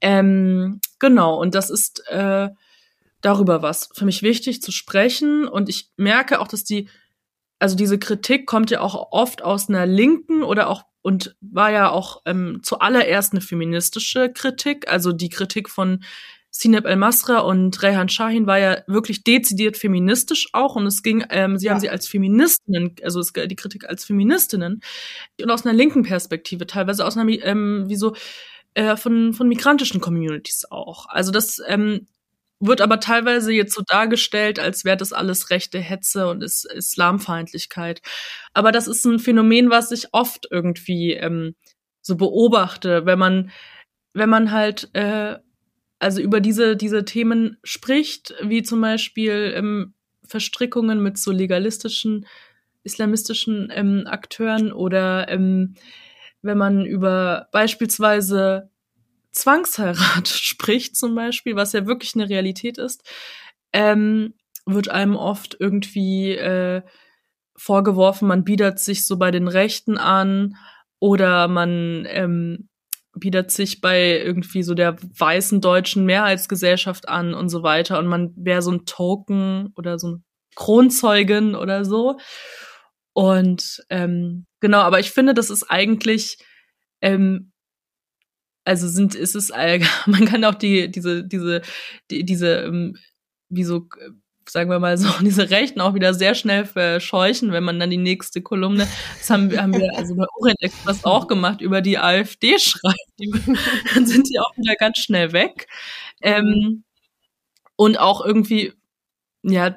Ähm, 0.00 0.80
genau, 0.98 1.40
und 1.40 1.54
das 1.54 1.70
ist 1.70 2.06
äh, 2.08 2.48
darüber 3.20 3.62
was 3.62 3.90
für 3.94 4.04
mich 4.04 4.22
wichtig 4.22 4.62
zu 4.62 4.72
sprechen. 4.72 5.48
Und 5.48 5.68
ich 5.68 5.90
merke 5.96 6.40
auch, 6.40 6.48
dass 6.48 6.64
die, 6.64 6.88
also 7.58 7.76
diese 7.76 7.98
Kritik 7.98 8.46
kommt 8.46 8.70
ja 8.70 8.80
auch 8.80 9.12
oft 9.12 9.42
aus 9.42 9.68
einer 9.68 9.86
linken 9.86 10.42
oder 10.42 10.68
auch 10.68 10.84
und 11.02 11.36
war 11.40 11.70
ja 11.70 11.90
auch 11.90 12.22
ähm, 12.26 12.60
zuallererst 12.64 13.32
eine 13.32 13.40
feministische 13.40 14.32
Kritik, 14.32 14.90
also 14.90 15.12
die 15.12 15.28
Kritik 15.28 15.70
von 15.70 16.02
Sineb 16.58 16.86
El-Masra 16.86 17.40
und 17.40 17.82
Rehan 17.82 18.08
Shahin 18.08 18.46
war 18.46 18.58
ja 18.58 18.78
wirklich 18.86 19.24
dezidiert 19.24 19.76
feministisch 19.76 20.48
auch 20.52 20.76
und 20.76 20.86
es 20.86 21.02
ging, 21.02 21.24
ähm, 21.30 21.58
sie 21.58 21.66
ja. 21.66 21.72
haben 21.72 21.80
sie 21.80 21.90
als 21.90 22.08
Feministinnen, 22.08 22.94
also 23.02 23.20
es, 23.20 23.32
die 23.32 23.56
Kritik 23.56 23.88
als 23.88 24.04
Feministinnen 24.04 24.80
und 25.40 25.50
aus 25.50 25.66
einer 25.66 25.74
linken 25.74 26.02
Perspektive, 26.02 26.66
teilweise 26.66 27.04
aus 27.04 27.16
einer, 27.16 27.30
ähm, 27.44 27.84
wie 27.88 27.96
so, 27.96 28.14
äh, 28.74 28.96
von, 28.96 29.34
von 29.34 29.48
migrantischen 29.48 30.00
Communities 30.00 30.64
auch. 30.70 31.06
Also 31.08 31.30
das 31.30 31.60
ähm, 31.66 32.06
wird 32.60 32.80
aber 32.80 33.00
teilweise 33.00 33.52
jetzt 33.52 33.74
so 33.74 33.82
dargestellt, 33.86 34.58
als 34.58 34.84
wäre 34.84 34.96
das 34.96 35.12
alles 35.12 35.50
rechte 35.50 35.78
Hetze 35.78 36.28
und 36.28 36.42
ist 36.42 36.64
Islamfeindlichkeit. 36.64 38.00
Aber 38.54 38.72
das 38.72 38.86
ist 38.86 39.04
ein 39.04 39.18
Phänomen, 39.18 39.70
was 39.70 39.92
ich 39.92 40.08
oft 40.12 40.48
irgendwie 40.50 41.12
ähm, 41.12 41.54
so 42.00 42.16
beobachte, 42.16 43.04
wenn 43.04 43.18
man 43.18 43.50
wenn 44.14 44.30
man 44.30 44.50
halt 44.50 44.88
äh, 44.94 45.36
also 45.98 46.20
über 46.20 46.40
diese, 46.40 46.76
diese 46.76 47.04
Themen 47.04 47.56
spricht, 47.64 48.34
wie 48.42 48.62
zum 48.62 48.80
Beispiel 48.80 49.52
ähm, 49.56 49.94
Verstrickungen 50.24 51.02
mit 51.02 51.18
so 51.18 51.32
legalistischen, 51.32 52.26
islamistischen 52.82 53.72
ähm, 53.74 54.04
Akteuren 54.06 54.72
oder 54.72 55.28
ähm, 55.28 55.74
wenn 56.42 56.58
man 56.58 56.84
über 56.84 57.48
beispielsweise 57.52 58.70
Zwangsheirat 59.32 60.28
spricht 60.28 60.96
zum 60.96 61.14
Beispiel, 61.14 61.56
was 61.56 61.72
ja 61.72 61.86
wirklich 61.86 62.14
eine 62.14 62.28
Realität 62.28 62.78
ist, 62.78 63.08
ähm, 63.72 64.34
wird 64.64 64.88
einem 64.88 65.16
oft 65.16 65.56
irgendwie 65.58 66.32
äh, 66.32 66.82
vorgeworfen, 67.56 68.28
man 68.28 68.44
bietet 68.44 68.78
sich 68.78 69.06
so 69.06 69.16
bei 69.16 69.30
den 69.30 69.48
Rechten 69.48 69.96
an 69.96 70.56
oder 70.98 71.48
man 71.48 72.06
ähm, 72.08 72.68
bietet 73.18 73.50
sich 73.50 73.80
bei 73.80 74.18
irgendwie 74.18 74.62
so 74.62 74.74
der 74.74 74.96
weißen 75.00 75.60
deutschen 75.60 76.04
Mehrheitsgesellschaft 76.04 77.08
an 77.08 77.34
und 77.34 77.48
so 77.48 77.62
weiter 77.62 77.98
und 77.98 78.06
man 78.06 78.32
wäre 78.36 78.62
so 78.62 78.72
ein 78.72 78.84
Token 78.84 79.72
oder 79.76 79.98
so 79.98 80.08
ein 80.08 80.24
Kronzeugin 80.54 81.54
oder 81.54 81.84
so. 81.84 82.18
Und 83.12 83.84
ähm, 83.88 84.46
genau, 84.60 84.80
aber 84.80 85.00
ich 85.00 85.10
finde, 85.10 85.34
das 85.34 85.50
ist 85.50 85.64
eigentlich, 85.64 86.38
ähm, 87.00 87.52
also 88.64 88.88
sind, 88.88 89.14
ist 89.14 89.34
es, 89.34 89.50
man 90.06 90.24
kann 90.26 90.44
auch 90.44 90.54
die, 90.54 90.90
diese, 90.90 91.24
diese, 91.24 91.62
die, 92.10 92.24
diese, 92.24 92.62
ähm, 92.62 92.96
wie 93.48 93.64
so 93.64 93.88
sagen 94.48 94.70
wir 94.70 94.78
mal 94.78 94.98
so, 94.98 95.08
diese 95.20 95.50
Rechten 95.50 95.80
auch 95.80 95.94
wieder 95.94 96.14
sehr 96.14 96.34
schnell 96.34 96.64
verscheuchen, 96.64 97.52
wenn 97.52 97.64
man 97.64 97.78
dann 97.80 97.90
die 97.90 97.96
nächste 97.96 98.42
Kolumne, 98.42 98.88
das 99.18 99.30
haben, 99.30 99.56
haben 99.56 99.74
wir 99.74 99.90
also 99.96 100.14
bei 100.14 100.24
Orient 100.38 100.62
Express 100.62 101.04
auch 101.04 101.28
gemacht, 101.28 101.60
über 101.60 101.80
die 101.82 101.98
AfD 101.98 102.58
schreibt, 102.58 102.96
dann 103.94 104.06
sind 104.06 104.28
die 104.28 104.38
auch 104.38 104.56
wieder 104.56 104.74
ganz 104.76 104.98
schnell 104.98 105.32
weg. 105.32 105.68
Ähm, 106.22 106.84
und 107.76 107.98
auch 107.98 108.24
irgendwie, 108.24 108.72
ja, 109.42 109.76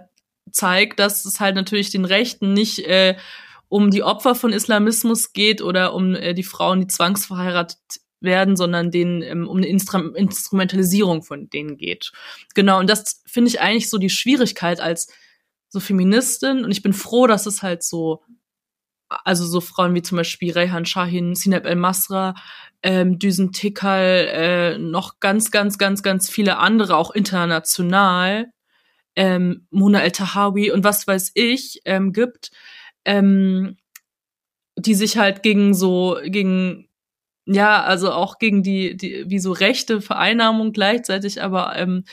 zeigt, 0.52 1.00
dass 1.00 1.26
es 1.26 1.40
halt 1.40 1.56
natürlich 1.56 1.92
den 1.92 2.06
Rechten 2.06 2.54
nicht 2.54 2.80
äh, 2.80 3.16
um 3.68 3.92
die 3.92 4.04
Opfer 4.04 4.36
von 4.36 4.52
Islamismus 4.52 5.34
geht 5.34 5.62
oder 5.62 5.94
um 5.94 6.16
äh, 6.16 6.34
die 6.34 6.44
Frauen, 6.44 6.82
die 6.82 6.88
zwangsverheiratet 6.88 7.78
werden, 8.22 8.56
sondern 8.56 8.92
denen 8.92 9.22
ähm, 9.22 9.48
um 9.48 9.58
eine 9.58 9.68
Instru 9.68 10.00
Instrumentalisierung 10.00 11.24
von 11.24 11.50
denen 11.50 11.78
geht. 11.78 12.12
Genau, 12.56 12.80
und 12.80 12.90
das 12.90 13.22
finde 13.26 13.50
ich 13.50 13.62
eigentlich 13.62 13.90
so 13.90 13.98
die 13.98 14.10
Schwierigkeit 14.10 14.80
als 14.80 15.08
so 15.70 15.80
Feministin. 15.80 16.66
Und 16.66 16.72
ich 16.72 16.82
bin 16.82 16.94
froh, 16.94 17.28
dass 17.28 17.46
es 17.46 17.64
halt 17.64 17.84
so, 17.84 18.24
also 19.08 19.46
so 19.46 19.62
Frauen 19.62 19.96
wie 19.96 20.02
zum 20.02 20.18
Beispiel 20.18 20.52
Rehan 20.52 20.86
Shahin, 20.86 21.36
Sineb 21.36 21.66
El-Masra, 21.66 22.36
ähm, 22.84 23.20
Düsen 23.20 23.52
Tikal, 23.52 24.28
äh, 24.32 24.78
noch 24.78 25.20
ganz, 25.20 25.52
ganz, 25.52 25.78
ganz, 25.78 26.04
ganz 26.04 26.30
viele 26.30 26.58
andere, 26.58 26.98
auch 26.98 27.12
international, 27.12 28.52
ähm, 29.16 29.68
Mona 29.70 30.02
El 30.02 30.12
Tahawi 30.12 30.72
und 30.72 30.84
was 30.84 31.08
weiß 31.08 31.32
ich, 31.36 31.82
ähm, 31.86 32.14
gibt, 32.14 32.52
ähm, 33.06 33.78
die 34.78 34.96
sich 34.96 35.18
halt 35.18 35.44
gegen 35.44 35.74
so, 35.74 36.18
gegen 36.24 36.89
ja, 37.52 37.84
also 37.84 38.12
auch 38.12 38.38
gegen 38.38 38.62
die, 38.62 38.96
die 38.96 39.26
wie 39.28 39.40
so 39.40 39.52
rechte 39.52 40.02
Vereinnahmung 40.02 40.72
gleichzeitig, 40.72 41.42
aber 41.42 41.76
ähm, 41.76 42.04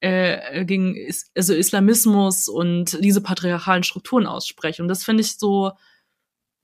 äh, 0.00 0.64
gegen 0.64 0.96
is 0.96 1.30
also 1.36 1.52
Islamismus 1.52 2.48
und 2.48 2.98
diese 3.04 3.20
patriarchalen 3.20 3.82
Strukturen 3.82 4.26
aussprechen. 4.26 4.82
Und 4.82 4.88
das 4.88 5.04
finde 5.04 5.22
ich 5.22 5.36
so, 5.36 5.72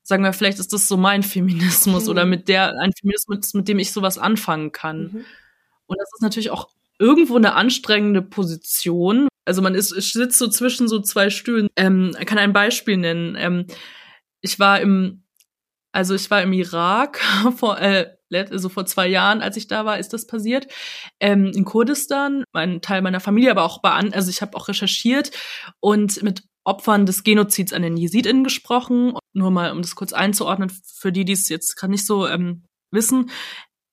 sagen 0.03 0.23
wir, 0.23 0.33
vielleicht 0.33 0.59
ist 0.59 0.73
das 0.73 0.89
so 0.89 0.97
mein 0.97 1.23
Feminismus 1.23 2.05
mhm. 2.05 2.11
oder 2.11 2.25
mit 2.25 2.49
der, 2.49 2.79
ein 2.81 2.93
Feminismus, 2.99 3.53
mit 3.53 3.69
dem 3.69 3.79
ich 3.79 3.93
sowas 3.93 4.17
anfangen 4.17 4.73
kann. 4.73 5.03
Mhm. 5.03 5.25
Und 5.87 5.99
das 5.99 6.09
ist 6.15 6.23
natürlich 6.23 6.51
auch 6.51 6.71
irgendwo 6.99 7.37
eine 7.37 7.55
anstrengende 7.55 8.23
Position. 8.23 9.29
Also 9.45 9.61
man 9.61 9.75
ist, 9.75 9.91
sitzt 9.91 10.39
so 10.39 10.49
zwischen 10.49 10.89
so 10.89 11.01
zwei 11.01 11.29
Stühlen. 11.29 11.69
Ähm, 11.77 12.17
ich 12.19 12.25
kann 12.25 12.39
ein 12.39 12.55
Beispiel 12.55 12.97
nennen. 12.97 13.37
Ähm, 13.39 13.67
ich 14.41 14.59
war 14.59 14.81
im 14.81 15.24
also 15.95 16.17
ich 16.17 16.29
war 16.29 16.43
im 16.43 16.53
Irak 16.53 17.21
vor, 17.57 17.81
äh, 17.81 18.17
also 18.33 18.69
vor 18.69 18.85
zwei 18.85 19.07
Jahren, 19.07 19.41
als 19.41 19.57
ich 19.57 19.69
da 19.69 19.85
war, 19.85 19.99
ist 19.99 20.13
das 20.13 20.27
passiert. 20.27 20.67
Ähm, 21.21 21.53
in 21.55 21.65
Kurdistan, 21.65 22.43
mein 22.53 22.81
Teil 22.81 23.01
meiner 23.01 23.21
Familie, 23.21 23.53
aber 23.53 23.63
auch 23.63 23.81
bei 23.81 23.93
an, 23.93 24.13
also 24.13 24.29
ich 24.29 24.43
habe 24.43 24.57
auch 24.57 24.67
recherchiert 24.67 25.31
und 25.79 26.21
mit 26.25 26.43
Opfern 26.65 27.07
des 27.07 27.23
Genozids 27.23 27.73
an 27.73 27.83
den 27.83 27.97
Jesidinnen 27.97 28.43
gesprochen. 28.43 29.15
Nur 29.35 29.53
mal, 29.53 29.71
um 29.71 29.83
das 29.83 29.95
kurz 29.95 30.13
einzuordnen, 30.13 30.71
für 30.71 31.13
die, 31.13 31.25
die 31.25 31.35
es 31.35 31.49
jetzt 31.49 31.77
gerade 31.77 31.93
nicht 31.93 32.07
so 32.07 32.27
ähm, 32.27 32.65
wissen. 32.91 33.31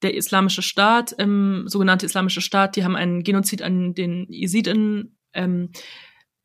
Der 0.01 0.15
islamische 0.15 0.63
Staat, 0.63 1.13
ähm, 1.19 1.65
sogenannte 1.67 2.07
islamische 2.07 2.41
Staat, 2.41 2.75
die 2.75 2.83
haben 2.83 2.95
einen 2.95 3.21
Genozid 3.21 3.61
an 3.61 3.93
den 3.93 4.25
Jesidinnen 4.31 5.19
ähm, 5.33 5.71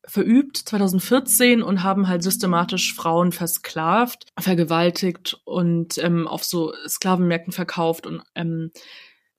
verübt 0.07 0.57
2014 0.57 1.61
und 1.61 1.83
haben 1.83 2.07
halt 2.07 2.23
systematisch 2.23 2.95
Frauen 2.95 3.31
versklavt, 3.31 4.25
vergewaltigt 4.39 5.39
und 5.43 5.97
ähm, 5.97 6.27
auf 6.27 6.43
so 6.43 6.73
Sklavenmärkten 6.87 7.53
verkauft 7.53 8.07
und 8.07 8.23
ähm, 8.35 8.71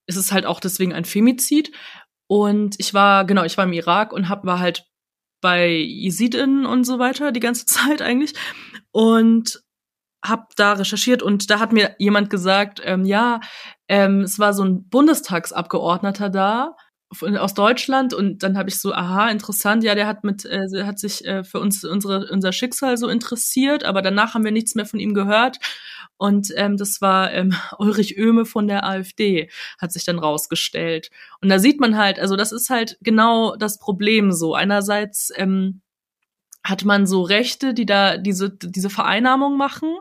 es 0.08 0.16
ist 0.16 0.32
halt 0.32 0.46
auch 0.46 0.58
deswegen 0.58 0.92
ein 0.92 1.04
Femizid. 1.04 1.70
Und 2.26 2.76
ich 2.78 2.92
war, 2.94 3.24
genau, 3.24 3.44
ich 3.44 3.56
war 3.56 3.64
im 3.64 3.72
Irak 3.72 4.12
und 4.12 4.28
hab, 4.28 4.44
war 4.44 4.58
halt 4.58 4.86
bei 5.40 5.68
Jesidinnen 5.68 6.66
und 6.66 6.84
so 6.84 6.98
weiter 6.98 7.30
die 7.30 7.40
ganze 7.40 7.66
Zeit 7.66 8.02
eigentlich 8.02 8.34
und 8.90 9.62
hab 10.24 10.56
da 10.56 10.72
recherchiert 10.72 11.22
und 11.22 11.48
da 11.48 11.60
hat 11.60 11.72
mir 11.72 11.94
jemand 11.98 12.28
gesagt, 12.28 12.80
ähm, 12.84 13.04
ja, 13.04 13.40
ähm, 13.86 14.22
es 14.22 14.40
war 14.40 14.52
so 14.52 14.64
ein 14.64 14.88
Bundestagsabgeordneter 14.88 16.28
da 16.28 16.74
aus 17.10 17.54
Deutschland 17.54 18.12
und 18.12 18.42
dann 18.42 18.58
habe 18.58 18.68
ich 18.68 18.78
so, 18.78 18.92
aha, 18.92 19.30
interessant, 19.30 19.82
ja, 19.82 19.94
der 19.94 20.06
hat 20.06 20.24
mit, 20.24 20.44
äh, 20.44 20.84
hat 20.84 20.98
sich 20.98 21.24
äh, 21.24 21.42
für 21.42 21.58
uns 21.58 21.82
unsere 21.82 22.28
unser 22.30 22.52
Schicksal 22.52 22.98
so 22.98 23.08
interessiert, 23.08 23.84
aber 23.84 24.02
danach 24.02 24.34
haben 24.34 24.44
wir 24.44 24.52
nichts 24.52 24.74
mehr 24.74 24.84
von 24.84 25.00
ihm 25.00 25.14
gehört. 25.14 25.58
Und 26.18 26.52
ähm, 26.56 26.76
das 26.76 27.00
war 27.00 27.32
ähm, 27.32 27.54
Ulrich 27.78 28.18
Oehme 28.18 28.44
von 28.44 28.68
der 28.68 28.84
AfD, 28.84 29.50
hat 29.80 29.92
sich 29.92 30.04
dann 30.04 30.18
rausgestellt. 30.18 31.10
Und 31.40 31.48
da 31.48 31.58
sieht 31.58 31.80
man 31.80 31.96
halt, 31.96 32.18
also 32.18 32.36
das 32.36 32.52
ist 32.52 32.68
halt 32.68 32.98
genau 33.00 33.56
das 33.56 33.78
Problem 33.78 34.32
so. 34.32 34.54
Einerseits 34.54 35.32
ähm, 35.36 35.80
hat 36.62 36.84
man 36.84 37.06
so 37.06 37.22
Rechte, 37.22 37.72
die 37.72 37.86
da 37.86 38.18
diese 38.18 38.50
diese 38.50 38.90
Vereinnahmung 38.90 39.56
machen 39.56 39.96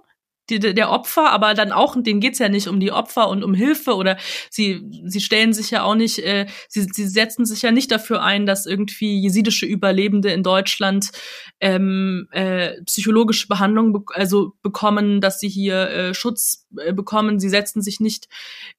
die, 0.49 0.59
der 0.59 0.89
Opfer, 0.89 1.31
aber 1.31 1.53
dann 1.53 1.71
auch, 1.71 1.95
denen 2.01 2.19
geht's 2.19 2.39
ja 2.39 2.49
nicht 2.49 2.67
um 2.67 2.79
die 2.79 2.91
Opfer 2.91 3.29
und 3.29 3.43
um 3.43 3.53
Hilfe 3.53 3.95
oder 3.95 4.17
sie, 4.49 4.83
sie 5.05 5.21
stellen 5.21 5.53
sich 5.53 5.71
ja 5.71 5.83
auch 5.83 5.95
nicht, 5.95 6.19
äh, 6.19 6.47
sie, 6.69 6.87
sie 6.91 7.07
setzen 7.07 7.45
sich 7.45 7.61
ja 7.61 7.71
nicht 7.71 7.91
dafür 7.91 8.23
ein, 8.23 8.45
dass 8.45 8.65
irgendwie 8.65 9.19
jesidische 9.19 9.65
Überlebende 9.65 10.31
in 10.31 10.43
Deutschland 10.43 11.11
ähm, 11.59 12.27
äh, 12.31 12.81
psychologische 12.83 13.47
Behandlung 13.47 13.93
be 13.93 14.03
also 14.13 14.53
bekommen, 14.61 15.21
dass 15.21 15.39
sie 15.39 15.49
hier 15.49 15.89
äh, 15.89 16.13
Schutz 16.13 16.67
äh, 16.77 16.93
bekommen. 16.93 17.39
Sie 17.39 17.49
setzen 17.49 17.81
sich 17.81 17.99
nicht 17.99 18.27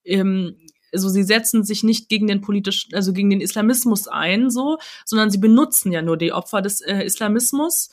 ähm, 0.04 0.56
also 0.92 1.08
sie 1.08 1.22
setzen 1.22 1.64
sich 1.64 1.82
nicht 1.82 2.08
gegen 2.08 2.26
den 2.26 2.40
politischen, 2.40 2.94
also 2.94 3.12
gegen 3.12 3.30
den 3.30 3.40
Islamismus 3.40 4.08
ein, 4.08 4.50
so, 4.50 4.78
sondern 5.04 5.30
sie 5.30 5.38
benutzen 5.38 5.92
ja 5.92 6.02
nur 6.02 6.16
die 6.16 6.32
Opfer 6.32 6.62
des 6.62 6.80
äh, 6.80 7.02
Islamismus 7.04 7.90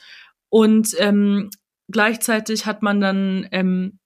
und 0.50 0.96
ähm, 1.00 1.50
gleichzeitig 1.90 2.66
hat 2.66 2.82
man 2.82 3.02
dann 3.02 3.48
ähm, 3.52 4.00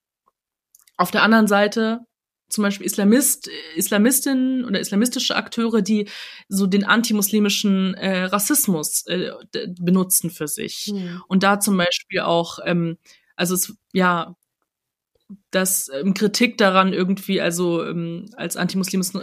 auf 0.98 1.12
der 1.12 1.24
anderen 1.24 1.48
Seite 1.48 2.02
zum 2.50 2.64
Beispiel 2.64 2.86
Islamist, 2.86 3.50
Islamistinnen 3.76 4.66
oder 4.66 4.80
islamistische 4.80 5.36
Akteure, 5.36 5.82
die 5.82 6.10
so 6.48 6.66
den 6.66 6.84
antimuslimischen 6.84 7.94
äh, 7.94 8.24
Rassismus 8.24 9.06
äh, 9.06 9.32
benutzen 9.80 10.32
für 10.32 10.48
sich. 10.48 10.92
Mhm. 10.92 11.22
Und 11.28 11.44
da 11.44 11.60
zum 11.60 11.78
Beispiel 11.78 12.22
auch, 12.22 12.60
ähm, 12.66 12.98
also 13.36 13.54
es, 13.54 13.78
ja, 13.94 14.36
das 15.52 15.90
ähm, 15.94 16.16
Kritik 16.16 16.58
daran 16.58 16.92
irgendwie 16.92 17.40
also 17.40 17.86
ähm, 17.86 18.32
als 18.36 18.58
antimuslimischen, 18.58 19.22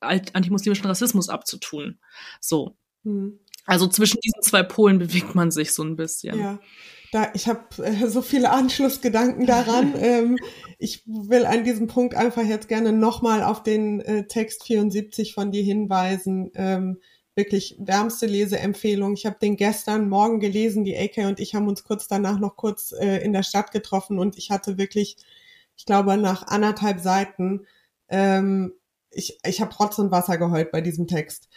antimuslimischen 0.00 0.84
Rassismus 0.84 1.30
abzutun. 1.30 1.98
So. 2.40 2.76
Mhm. 3.04 3.40
Also 3.64 3.86
zwischen 3.86 4.20
diesen 4.20 4.42
zwei 4.42 4.62
Polen 4.62 4.98
bewegt 4.98 5.34
man 5.34 5.50
sich 5.50 5.72
so 5.72 5.82
ein 5.82 5.96
bisschen. 5.96 6.38
Ja 6.38 6.60
da, 7.12 7.30
ich 7.34 7.48
habe 7.48 7.82
äh, 7.82 8.08
so 8.08 8.22
viele 8.22 8.50
Anschlussgedanken 8.50 9.46
daran. 9.46 9.94
ähm, 10.00 10.38
ich 10.78 11.02
will 11.06 11.46
an 11.46 11.64
diesem 11.64 11.86
Punkt 11.86 12.14
einfach 12.14 12.44
jetzt 12.44 12.68
gerne 12.68 12.92
nochmal 12.92 13.42
auf 13.42 13.62
den 13.62 14.00
äh, 14.00 14.26
Text 14.26 14.64
74 14.64 15.34
von 15.34 15.50
dir 15.50 15.62
hinweisen. 15.62 16.50
Ähm, 16.54 16.98
wirklich 17.34 17.76
wärmste 17.78 18.26
Leseempfehlung. 18.26 19.14
Ich 19.14 19.26
habe 19.26 19.38
den 19.40 19.56
gestern 19.56 20.08
Morgen 20.08 20.40
gelesen. 20.40 20.84
Die 20.84 20.96
AK 20.96 21.26
und 21.26 21.38
ich 21.38 21.54
haben 21.54 21.68
uns 21.68 21.84
kurz 21.84 22.08
danach 22.08 22.38
noch 22.38 22.56
kurz 22.56 22.92
äh, 22.92 23.18
in 23.18 23.32
der 23.32 23.42
Stadt 23.42 23.72
getroffen 23.72 24.18
und 24.18 24.38
ich 24.38 24.50
hatte 24.50 24.78
wirklich, 24.78 25.16
ich 25.76 25.84
glaube, 25.84 26.16
nach 26.16 26.46
anderthalb 26.46 27.00
Seiten, 27.00 27.66
ähm, 28.08 28.72
ich, 29.10 29.38
ich 29.46 29.60
habe 29.60 29.74
Rotz 29.74 29.98
und 29.98 30.10
Wasser 30.10 30.38
geheult 30.38 30.72
bei 30.72 30.80
diesem 30.80 31.06
Text. 31.06 31.48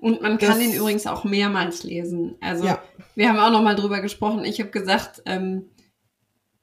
Und 0.00 0.22
man 0.22 0.38
kann 0.38 0.58
das, 0.58 0.62
ihn 0.62 0.72
übrigens 0.72 1.06
auch 1.06 1.24
mehrmals 1.24 1.84
lesen. 1.84 2.36
Also 2.40 2.64
ja. 2.64 2.82
wir 3.14 3.28
haben 3.28 3.38
auch 3.38 3.50
noch 3.50 3.62
mal 3.62 3.76
drüber 3.76 4.00
gesprochen. 4.00 4.44
Ich 4.44 4.58
habe 4.60 4.70
gesagt, 4.70 5.22
ähm, 5.26 5.66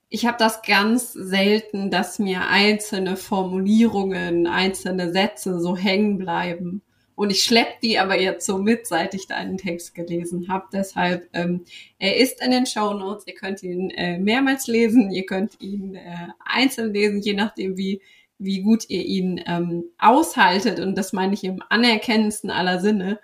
ich 0.09 0.25
habe 0.25 0.37
das 0.39 0.61
ganz 0.61 1.13
selten, 1.13 1.91
dass 1.91 2.17
mir 2.17 2.47
einzelne 2.47 3.15
Formulierungen, 3.15 4.47
einzelne 4.47 5.11
Sätze 5.11 5.59
so 5.59 5.75
hängen 5.75 6.17
bleiben. 6.17 6.81
Und 7.13 7.31
ich 7.31 7.43
schlepp 7.43 7.81
die 7.81 7.97
aber 7.97 8.19
jetzt 8.19 8.45
so 8.45 8.59
mit, 8.59 8.85
seit 8.87 9.13
ich 9.15 9.27
deinen 9.27 9.57
Text 9.57 9.95
gelesen 9.95 10.49
habe. 10.49 10.65
Deshalb, 10.71 11.27
ähm, 11.33 11.65
er 11.97 12.17
ist 12.17 12.43
in 12.43 12.51
den 12.51 12.67
Show 12.67 12.93
Notes. 12.93 13.25
Ihr 13.25 13.33
könnt 13.33 13.63
ihn 13.63 13.89
äh, 13.89 14.19
mehrmals 14.19 14.67
lesen. 14.67 15.11
Ihr 15.11 15.25
könnt 15.25 15.59
ihn 15.59 15.95
äh, 15.95 16.27
einzeln 16.45 16.93
lesen, 16.93 17.21
je 17.21 17.33
nachdem, 17.33 17.75
wie 17.75 18.01
wie 18.39 18.61
gut 18.61 18.89
ihr 18.89 19.03
ihn 19.03 19.43
ähm, 19.45 19.85
aushaltet. 19.97 20.79
Und 20.79 20.97
das 20.97 21.13
meine 21.13 21.33
ich 21.33 21.43
im 21.43 21.63
anerkennendsten 21.69 22.49
aller 22.49 22.79
Sinne, 22.79 23.19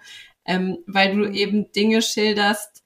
ähm, 0.46 0.80
weil 0.88 1.16
du 1.16 1.30
eben 1.30 1.72
Dinge 1.72 2.02
schilderst, 2.02 2.84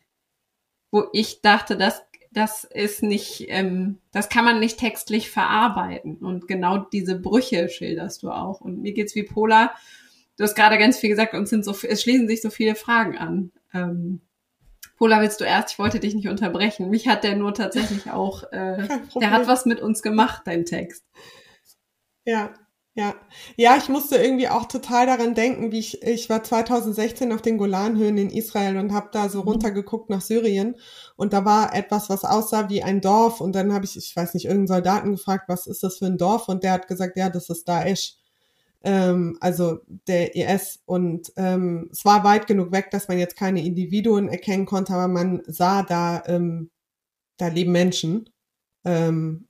wo 0.91 1.05
ich 1.13 1.41
dachte, 1.41 1.77
dass 1.77 2.03
das 2.31 2.65
ist 2.65 3.01
nicht, 3.01 3.45
ähm, 3.47 3.97
das 4.11 4.29
kann 4.29 4.45
man 4.45 4.59
nicht 4.59 4.79
textlich 4.79 5.31
verarbeiten. 5.31 6.17
Und 6.17 6.47
genau 6.47 6.77
diese 6.77 7.19
Brüche 7.19 7.67
schilderst 7.69 8.21
du 8.21 8.29
auch. 8.29 8.61
Und 8.61 8.81
mir 8.81 8.93
geht's 8.93 9.15
wie 9.15 9.23
Pola. 9.23 9.73
Du 10.37 10.43
hast 10.43 10.55
gerade 10.55 10.77
ganz 10.77 10.99
viel 10.99 11.09
gesagt, 11.09 11.33
uns 11.33 11.49
sind 11.49 11.65
so, 11.65 11.75
es 11.87 12.01
schließen 12.03 12.27
sich 12.27 12.41
so 12.41 12.49
viele 12.49 12.75
Fragen 12.75 13.17
an. 13.17 13.51
Ähm, 13.73 14.21
Pola, 14.97 15.21
willst 15.21 15.41
du 15.41 15.45
erst? 15.45 15.71
Ich 15.71 15.79
wollte 15.79 15.99
dich 15.99 16.13
nicht 16.13 16.27
unterbrechen. 16.27 16.89
Mich 16.89 17.07
hat 17.07 17.23
der 17.23 17.35
nur 17.35 17.53
tatsächlich 17.53 18.11
auch, 18.11 18.43
äh, 18.51 18.87
der 19.19 19.31
hat 19.31 19.47
was 19.47 19.65
mit 19.65 19.79
uns 19.79 20.01
gemacht, 20.01 20.43
dein 20.45 20.65
Text. 20.65 21.05
Ja, 22.27 22.53
ja. 22.93 23.15
Ja, 23.55 23.77
ich 23.77 23.87
musste 23.89 24.17
irgendwie 24.17 24.49
auch 24.49 24.65
total 24.65 25.05
daran 25.05 25.33
denken, 25.33 25.71
wie 25.71 25.79
ich, 25.79 26.01
ich 26.03 26.29
war 26.29 26.43
2016 26.43 27.31
auf 27.31 27.41
den 27.41 27.57
Golanhöhen 27.57 28.17
in 28.17 28.29
Israel 28.29 28.77
und 28.77 28.91
habe 28.93 29.09
da 29.13 29.29
so 29.29 29.43
mhm. 29.43 29.49
runtergeguckt 29.49 30.09
nach 30.09 30.19
Syrien 30.21 30.75
und 31.15 31.31
da 31.31 31.45
war 31.45 31.73
etwas, 31.73 32.09
was 32.09 32.25
aussah 32.25 32.69
wie 32.69 32.83
ein 32.83 32.99
Dorf 33.01 33.39
und 33.39 33.53
dann 33.55 33.71
habe 33.73 33.85
ich, 33.85 33.95
ich 33.95 34.13
weiß 34.15 34.33
nicht, 34.33 34.45
irgendeinen 34.45 34.67
Soldaten 34.67 35.11
gefragt, 35.11 35.45
was 35.47 35.67
ist 35.67 35.83
das 35.83 35.99
für 35.99 36.07
ein 36.07 36.17
Dorf 36.17 36.49
und 36.49 36.63
der 36.63 36.73
hat 36.73 36.87
gesagt, 36.89 37.15
ja, 37.17 37.29
das 37.29 37.49
ist 37.49 37.67
Daesh. 37.69 38.15
Ähm, 38.83 39.37
also 39.41 39.79
der 40.07 40.35
IS 40.35 40.81
und 40.85 41.31
ähm, 41.37 41.89
es 41.91 42.03
war 42.05 42.23
weit 42.25 42.47
genug 42.47 42.71
weg, 42.73 42.91
dass 42.91 43.07
man 43.07 43.19
jetzt 43.19 43.37
keine 43.37 43.63
Individuen 43.65 44.27
erkennen 44.29 44.65
konnte, 44.65 44.93
aber 44.93 45.07
man 45.07 45.43
sah 45.47 45.83
da, 45.83 46.23
ähm, 46.27 46.71
da 47.37 47.47
leben 47.49 47.71
Menschen. 47.73 48.29
Ähm, 48.85 49.47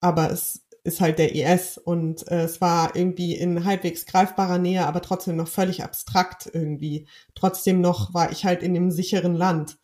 aber 0.00 0.30
es 0.32 0.62
ist 0.84 1.00
halt 1.00 1.18
der 1.18 1.34
IS 1.34 1.78
und 1.78 2.26
äh, 2.28 2.42
es 2.42 2.60
war 2.60 2.96
irgendwie 2.96 3.34
in 3.34 3.64
halbwegs 3.64 4.04
greifbarer 4.06 4.58
Nähe, 4.58 4.86
aber 4.86 5.00
trotzdem 5.00 5.36
noch 5.36 5.48
völlig 5.48 5.84
abstrakt 5.84 6.50
irgendwie. 6.52 7.06
Trotzdem 7.34 7.80
noch 7.80 8.14
war 8.14 8.32
ich 8.32 8.44
halt 8.44 8.62
in 8.62 8.74
dem 8.74 8.90
sicheren 8.90 9.34
Land. 9.34 9.78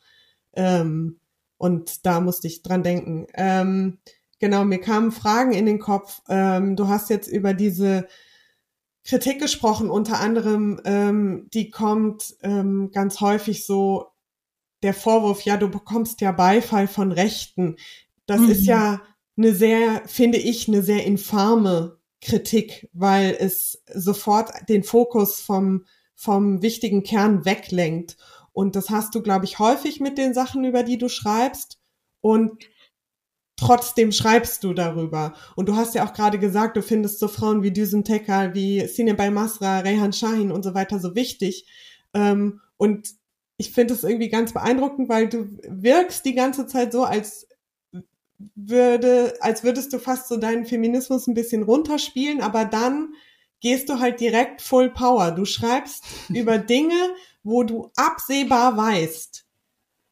Ähm, 0.55 1.21
und 1.57 2.05
da 2.07 2.21
musste 2.21 2.49
ich 2.49 2.63
dran 2.63 2.83
denken. 2.83 3.27
Ähm, 3.35 3.99
genau, 4.41 4.65
mir 4.65 4.81
kamen 4.81 5.13
Fragen 5.13 5.53
in 5.53 5.67
den 5.67 5.79
Kopf. 5.79 6.21
Ähm, 6.29 6.75
du 6.75 6.89
hast 6.89 7.11
jetzt 7.11 7.29
über 7.29 7.55
diese 7.55 8.09
Kritik 9.05 9.41
gesprochen, 9.41 9.91
unter 9.91 10.21
anderem, 10.21 10.81
ähm, 10.85 11.49
die 11.55 11.71
kommt 11.71 12.37
ähm, 12.43 12.91
ganz 12.93 13.21
häufig 13.21 13.65
so 13.65 14.09
der 14.83 14.95
Vorwurf, 14.95 15.43
ja, 15.43 15.57
du 15.57 15.69
bekommst 15.69 16.21
ja 16.21 16.33
Beifall 16.33 16.87
von 16.87 17.11
Rechten. 17.13 17.77
Das 18.27 18.41
mhm. 18.41 18.51
ist 18.51 18.67
ja 18.67 19.01
eine 19.39 19.55
sehr, 19.55 20.03
finde 20.07 20.39
ich, 20.39 20.69
eine 20.69 20.83
sehr 20.83 21.07
infame 21.07 21.99
Kritik, 22.21 22.91
weil 22.93 23.37
es 23.39 23.83
sofort 23.95 24.51
den 24.69 24.83
Fokus 24.83 25.41
vom, 25.41 25.87
vom 26.15 26.61
wichtigen 26.61 27.05
Kern 27.05 27.45
weglenkt. 27.45 28.17
Und 28.53 28.75
das 28.75 28.91
hast 28.91 29.15
du, 29.15 29.23
glaube 29.23 29.45
ich, 29.45 29.61
häufig 29.61 30.01
mit 30.01 30.19
den 30.19 30.35
Sachen, 30.35 30.65
über 30.65 30.83
die 30.83 30.99
du 30.99 31.09
schreibst. 31.09 31.79
Und 32.21 32.65
trotzdem 33.57 34.11
schreibst 34.11 34.65
du 34.65 34.75
darüber. 34.75 35.35
Und 35.55 35.69
du 35.69 35.77
hast 35.77 35.95
ja 35.95 36.05
auch 36.05 36.13
gerade 36.13 36.41
gesagt, 36.41 36.77
du 36.77 36.83
findest 36.83 37.21
so 37.21 37.29
Frauen 37.29 37.63
wie 37.63 37.73
Düsen 37.73 38.05
wie 38.05 38.87
Sinebay 38.87 39.31
Masra, 39.31 39.81
Rehan 39.81 40.13
Shahin 40.13 40.51
und 40.51 40.65
so 40.65 40.75
weiter 40.75 40.99
so 40.99 41.15
wichtig. 41.15 41.67
Ähm, 42.15 42.61
und 42.77 43.11
ich 43.57 43.73
finde 43.73 43.95
es 43.95 44.05
irgendwie 44.05 44.29
ganz 44.29 44.53
beeindruckend, 44.53 45.09
weil 45.09 45.29
du 45.29 45.49
wirkst 45.69 46.25
die 46.25 46.35
ganze 46.35 46.67
Zeit 46.67 46.93
so, 46.93 47.05
als 47.05 47.48
würde, 48.55 49.35
als 49.41 49.65
würdest 49.65 49.93
du 49.93 49.99
fast 49.99 50.29
so 50.29 50.37
deinen 50.37 50.67
Feminismus 50.67 51.27
ein 51.27 51.35
bisschen 51.35 51.63
runterspielen, 51.63 52.41
aber 52.41 52.65
dann 52.65 53.15
gehst 53.61 53.89
du 53.89 53.99
halt 53.99 54.21
direkt 54.21 54.63
Full 54.63 54.91
Power. 54.91 55.33
Du 55.33 55.45
schreibst 55.45 56.05
über 56.29 56.59
Dinge, 56.59 57.11
wo 57.43 57.63
du 57.65 57.91
absehbar 57.97 58.77
weißt, 58.77 59.47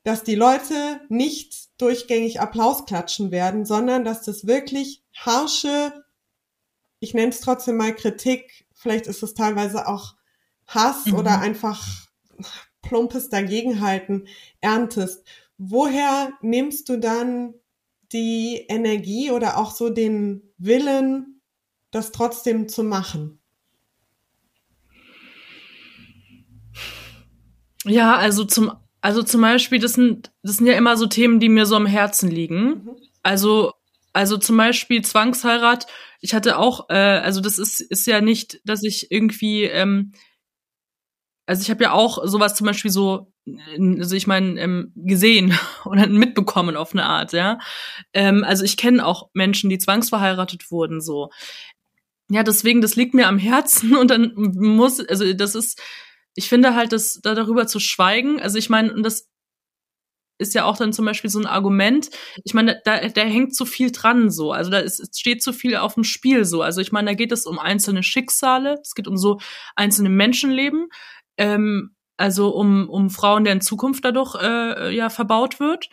dass 0.02 0.22
die 0.22 0.34
Leute 0.34 1.00
nicht 1.08 1.68
durchgängig 1.78 2.40
Applaus 2.40 2.86
klatschen 2.86 3.30
werden, 3.30 3.64
sondern 3.64 4.04
dass 4.04 4.22
das 4.22 4.46
wirklich 4.46 5.02
harsche, 5.14 6.04
ich 7.00 7.12
nenne 7.12 7.28
es 7.28 7.40
trotzdem 7.40 7.76
mal 7.76 7.94
Kritik, 7.94 8.66
vielleicht 8.72 9.06
ist 9.06 9.22
es 9.22 9.34
teilweise 9.34 9.86
auch 9.86 10.14
Hass 10.66 11.06
mhm. 11.06 11.14
oder 11.14 11.40
einfach 11.40 11.84
plumpes 12.82 13.28
Dagegenhalten 13.28 14.28
erntest. 14.60 15.24
Woher 15.58 16.32
nimmst 16.40 16.88
du 16.88 16.98
dann 16.98 17.54
die 18.16 18.64
Energie 18.68 19.30
oder 19.30 19.58
auch 19.58 19.70
so 19.70 19.90
den 19.90 20.42
Willen, 20.56 21.42
das 21.90 22.12
trotzdem 22.12 22.68
zu 22.68 22.82
machen? 22.82 23.40
Ja, 27.84 28.16
also 28.16 28.44
zum, 28.44 28.72
also 29.00 29.22
zum 29.22 29.42
Beispiel, 29.42 29.78
das 29.78 29.92
sind, 29.92 30.32
das 30.42 30.56
sind 30.56 30.66
ja 30.66 30.72
immer 30.72 30.96
so 30.96 31.06
Themen, 31.06 31.38
die 31.40 31.48
mir 31.48 31.66
so 31.66 31.76
am 31.76 31.86
Herzen 31.86 32.30
liegen. 32.30 32.64
Mhm. 32.64 32.96
Also, 33.22 33.72
also 34.12 34.38
zum 34.38 34.56
Beispiel 34.56 35.02
Zwangsheirat. 35.02 35.86
Ich 36.20 36.34
hatte 36.34 36.58
auch, 36.58 36.88
äh, 36.88 36.94
also 36.94 37.40
das 37.40 37.58
ist, 37.58 37.80
ist 37.80 38.06
ja 38.06 38.20
nicht, 38.20 38.60
dass 38.64 38.82
ich 38.82 39.12
irgendwie, 39.12 39.64
ähm, 39.64 40.12
also 41.46 41.62
ich 41.62 41.70
habe 41.70 41.84
ja 41.84 41.92
auch 41.92 42.26
sowas 42.26 42.54
zum 42.54 42.66
Beispiel 42.66 42.90
so 42.90 43.32
also 44.00 44.16
ich 44.16 44.26
meine, 44.26 44.60
ähm, 44.60 44.92
gesehen 44.96 45.56
oder 45.84 46.06
mitbekommen 46.06 46.76
auf 46.76 46.92
eine 46.92 47.04
Art, 47.04 47.32
ja. 47.32 47.58
Ähm, 48.12 48.44
also 48.44 48.64
ich 48.64 48.76
kenne 48.76 49.06
auch 49.06 49.30
Menschen, 49.34 49.70
die 49.70 49.78
zwangsverheiratet 49.78 50.70
wurden, 50.70 51.00
so. 51.00 51.30
Ja, 52.28 52.42
deswegen, 52.42 52.80
das 52.80 52.96
liegt 52.96 53.14
mir 53.14 53.28
am 53.28 53.38
Herzen 53.38 53.96
und 53.96 54.10
dann 54.10 54.32
muss, 54.34 55.00
also 55.00 55.32
das 55.32 55.54
ist, 55.54 55.80
ich 56.34 56.48
finde 56.48 56.74
halt, 56.74 56.92
dass 56.92 57.20
da 57.22 57.34
darüber 57.34 57.66
zu 57.66 57.78
schweigen, 57.80 58.40
also 58.40 58.58
ich 58.58 58.68
meine, 58.68 59.00
das 59.02 59.28
ist 60.38 60.54
ja 60.54 60.64
auch 60.64 60.76
dann 60.76 60.92
zum 60.92 61.06
Beispiel 61.06 61.30
so 61.30 61.38
ein 61.38 61.46
Argument. 61.46 62.10
Ich 62.44 62.52
meine, 62.52 62.80
da, 62.84 63.08
da 63.08 63.22
hängt 63.22 63.54
zu 63.54 63.64
viel 63.64 63.90
dran 63.90 64.30
so. 64.30 64.52
Also 64.52 64.70
da 64.70 64.80
ist, 64.80 65.18
steht 65.18 65.42
zu 65.42 65.54
viel 65.54 65.76
auf 65.76 65.94
dem 65.94 66.04
Spiel 66.04 66.44
so. 66.44 66.60
Also 66.60 66.82
ich 66.82 66.92
meine, 66.92 67.10
da 67.10 67.14
geht 67.14 67.32
es 67.32 67.46
um 67.46 67.58
einzelne 67.58 68.02
Schicksale, 68.02 68.78
es 68.82 68.94
geht 68.94 69.08
um 69.08 69.16
so 69.16 69.40
einzelne 69.76 70.10
Menschenleben. 70.10 70.88
Ähm, 71.38 71.96
also 72.16 72.48
um, 72.48 72.88
um 72.88 73.10
Frauen, 73.10 73.44
deren 73.44 73.60
Zukunft 73.60 74.04
dadurch 74.04 74.34
äh, 74.40 74.94
ja 74.94 75.10
verbaut 75.10 75.60
wird 75.60 75.90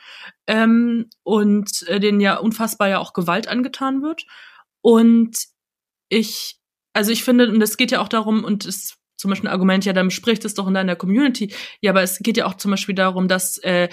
ähm, 0.47 1.09
und 1.23 1.85
äh, 1.87 1.99
denen 1.99 2.21
ja 2.21 2.37
unfassbar 2.37 2.87
ja 2.87 2.99
auch 2.99 3.13
Gewalt 3.13 3.47
angetan 3.47 4.01
wird. 4.01 4.25
Und 4.81 5.37
ich, 6.09 6.59
also 6.93 7.11
ich 7.11 7.23
finde, 7.23 7.49
und 7.49 7.61
es 7.61 7.77
geht 7.77 7.91
ja 7.91 7.99
auch 8.01 8.07
darum, 8.07 8.43
und 8.43 8.65
es 8.65 8.97
zum 9.17 9.29
Beispiel 9.29 9.49
ein 9.49 9.53
Argument, 9.53 9.85
ja, 9.85 9.93
dann 9.93 10.11
spricht 10.11 10.43
es 10.43 10.53
doch 10.53 10.67
in 10.67 10.73
deiner 10.73 10.95
Community. 10.95 11.53
Ja, 11.81 11.91
aber 11.91 12.01
es 12.03 12.19
geht 12.19 12.37
ja 12.37 12.45
auch 12.45 12.55
zum 12.55 12.71
Beispiel 12.71 12.95
darum, 12.95 13.27
dass 13.27 13.57
äh, 13.59 13.89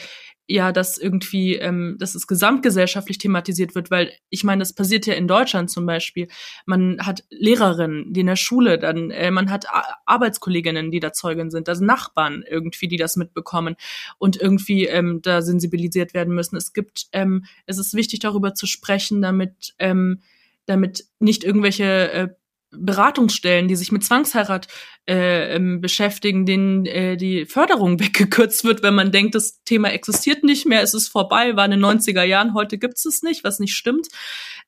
ja, 0.51 0.73
dass 0.73 0.99
irgendwie, 0.99 1.55
ähm, 1.55 1.97
dass 2.01 2.17
es 2.17 2.27
gesamtgesellschaftlich 2.27 3.19
thematisiert 3.19 3.77
wird, 3.77 3.93
weil 3.93 4.13
ich 4.31 4.43
meine, 4.43 4.59
das 4.59 4.73
passiert 4.73 5.07
ja 5.07 5.15
in 5.15 5.29
Deutschland 5.29 5.71
zum 5.71 5.87
Beispiel. 5.87 6.27
Man 6.67 7.07
hat 7.07 7.23
Lehrerinnen, 7.31 8.13
die 8.13 8.21
in 8.21 8.27
der 8.27 8.35
Schule 8.35 8.77
dann, 8.77 9.13
äh, 9.13 9.31
man 9.31 9.49
hat 9.49 9.67
Arbeitskolleginnen, 10.07 10.91
die 10.91 10.99
da 10.99 11.13
Zeugen 11.13 11.53
sind, 11.53 11.69
da 11.69 11.77
sind 11.77 11.87
Nachbarn 11.87 12.43
irgendwie, 12.49 12.89
die 12.89 12.97
das 12.97 13.15
mitbekommen 13.15 13.77
und 14.19 14.41
irgendwie 14.41 14.87
ähm, 14.87 15.23
da 15.23 15.41
sensibilisiert 15.41 16.15
werden 16.15 16.35
müssen. 16.35 16.57
Es 16.57 16.73
gibt, 16.73 17.07
ähm, 17.13 17.45
es 17.67 17.79
ist 17.79 17.95
wichtig, 17.95 18.19
darüber 18.19 18.53
zu 18.53 18.67
sprechen, 18.67 19.23
damit 19.23 19.75
ähm, 19.79 20.21
damit 20.67 21.07
nicht 21.19 21.43
irgendwelche 21.43 22.13
äh, 22.13 22.29
Beratungsstellen, 22.72 23.68
die 23.68 23.76
sich 23.76 23.92
mit 23.92 24.04
Zwangsheirat 24.04 24.68
äh, 25.09 25.56
ähm, 25.56 25.80
beschäftigen, 25.80 26.46
denen 26.46 26.87
äh, 26.87 27.16
die 27.16 27.46
Förderung 27.46 27.98
weggekürzt 28.00 28.64
wird, 28.64 28.83
wenn 28.83 28.94
man 28.94 29.12
denkt, 29.12 29.35
das 29.35 29.62
Thema 29.64 29.90
existiert 29.90 30.44
nicht 30.44 30.66
mehr, 30.66 30.83
es 30.83 30.94
ist 30.94 31.09
vorbei, 31.09 31.56
war 31.56 31.64
in 31.64 31.72
den 31.72 31.85
90er 31.85 32.22
Jahren, 32.22 32.54
heute 32.54 32.78
gibt's 32.78 33.04
es 33.04 33.22
nicht, 33.22 33.44
was 33.44 33.59
nicht 33.59 33.74
stimmt. 33.74 34.09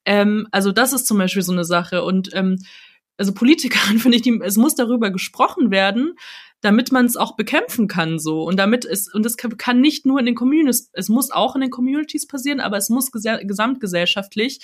Ähm, 0.04 0.48
also 0.50 0.72
das 0.72 0.92
ist 0.92 1.06
zum 1.06 1.18
Beispiel 1.18 1.42
so 1.42 1.52
eine 1.52 1.64
Sache. 1.64 2.02
Und 2.02 2.30
ähm, 2.34 2.58
also 3.16 3.32
Politikern 3.32 3.98
finde 3.98 4.16
ich, 4.16 4.22
die, 4.22 4.40
es 4.42 4.56
muss 4.56 4.74
darüber 4.74 5.10
gesprochen 5.10 5.70
werden, 5.70 6.14
damit 6.60 6.92
man 6.92 7.06
es 7.06 7.16
auch 7.16 7.36
bekämpfen 7.36 7.88
kann 7.88 8.18
so 8.20 8.44
und 8.44 8.56
damit 8.56 8.84
es 8.84 9.12
und 9.12 9.26
es 9.26 9.36
kann, 9.36 9.80
nicht 9.80 10.06
nur 10.06 10.20
in 10.20 10.26
den 10.26 10.36
Communities, 10.36 10.90
es 10.92 11.08
muss 11.08 11.32
auch 11.32 11.56
in 11.56 11.60
den 11.60 11.70
Communities 11.70 12.26
passieren, 12.28 12.60
aber 12.60 12.76
es 12.76 12.88
muss 12.88 13.10
gesamtgesellschaftlich 13.10 14.60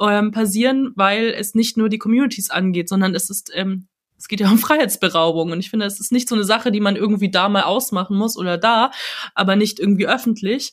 ähm, 0.00 0.30
passieren, 0.30 0.92
weil 0.96 1.34
es 1.36 1.54
nicht 1.54 1.76
nur 1.76 1.88
die 1.88 1.98
Communities 1.98 2.50
angeht, 2.50 2.88
sondern 2.88 3.14
es 3.14 3.30
ist 3.30 3.50
ähm, 3.54 3.88
es 4.18 4.28
geht 4.28 4.40
ja 4.40 4.50
um 4.50 4.58
Freiheitsberaubung 4.58 5.52
und 5.52 5.60
ich 5.60 5.70
finde, 5.70 5.86
es 5.86 6.00
ist 6.00 6.12
nicht 6.12 6.28
so 6.28 6.34
eine 6.34 6.44
Sache, 6.44 6.70
die 6.70 6.80
man 6.80 6.96
irgendwie 6.96 7.30
da 7.30 7.48
mal 7.48 7.62
ausmachen 7.62 8.16
muss 8.16 8.36
oder 8.36 8.58
da, 8.58 8.90
aber 9.34 9.56
nicht 9.56 9.78
irgendwie 9.78 10.06
öffentlich. 10.06 10.72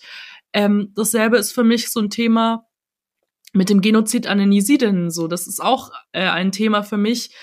Ähm, 0.53 0.91
dasselbe 0.95 1.37
ist 1.37 1.51
für 1.51 1.63
mich 1.63 1.91
so 1.91 1.99
ein 1.99 2.09
Thema 2.09 2.67
mit 3.53 3.69
dem 3.69 3.81
Genozid 3.81 4.27
an 4.27 4.37
den 4.37 4.51
Jesiden. 4.51 5.11
So, 5.11 5.27
das 5.27 5.47
ist 5.47 5.61
auch 5.61 5.91
äh, 6.11 6.27
ein 6.27 6.51
Thema 6.51 6.83
für 6.83 6.97
mich. 6.97 7.33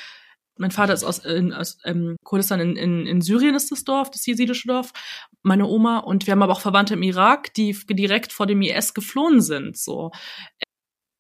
Mein 0.59 0.71
Vater 0.71 0.93
ist 0.93 1.05
aus, 1.05 1.19
in, 1.21 1.53
aus 1.53 1.79
ähm, 1.85 2.17
Kurdistan 2.25 2.61
in, 2.61 2.77
in, 2.77 3.07
in 3.07 3.21
Syrien 3.23 3.55
ist 3.55 3.73
das 3.73 3.85
Dorf, 3.85 4.11
das 4.11 4.27
jesidische 4.27 4.69
Dorf. 4.69 4.93
Meine 5.43 5.67
Oma 5.67 5.99
und 5.99 6.27
wir 6.27 6.33
haben 6.33 6.43
aber 6.43 6.53
auch 6.53 6.61
Verwandte 6.61 6.95
im 6.95 7.03
Irak, 7.03 7.55
die 7.55 7.73
direkt 7.89 8.33
vor 8.33 8.47
dem 8.47 8.61
IS 8.61 8.93
geflohen 8.93 9.41
sind. 9.41 9.79
So, 9.79 10.11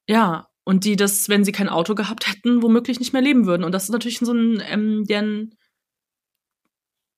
ja, 0.06 0.48
und 0.64 0.84
die 0.84 0.96
das, 0.96 1.28
wenn 1.28 1.44
sie 1.44 1.52
kein 1.52 1.68
Auto 1.68 1.94
gehabt 1.94 2.28
hätten, 2.28 2.62
womöglich 2.62 3.00
nicht 3.00 3.12
mehr 3.12 3.22
leben 3.22 3.46
würden. 3.46 3.64
Und 3.64 3.72
das 3.72 3.84
ist 3.84 3.90
natürlich 3.90 4.18
so 4.18 4.32
ein, 4.32 4.62
ähm, 4.66 5.04
deren 5.04 5.56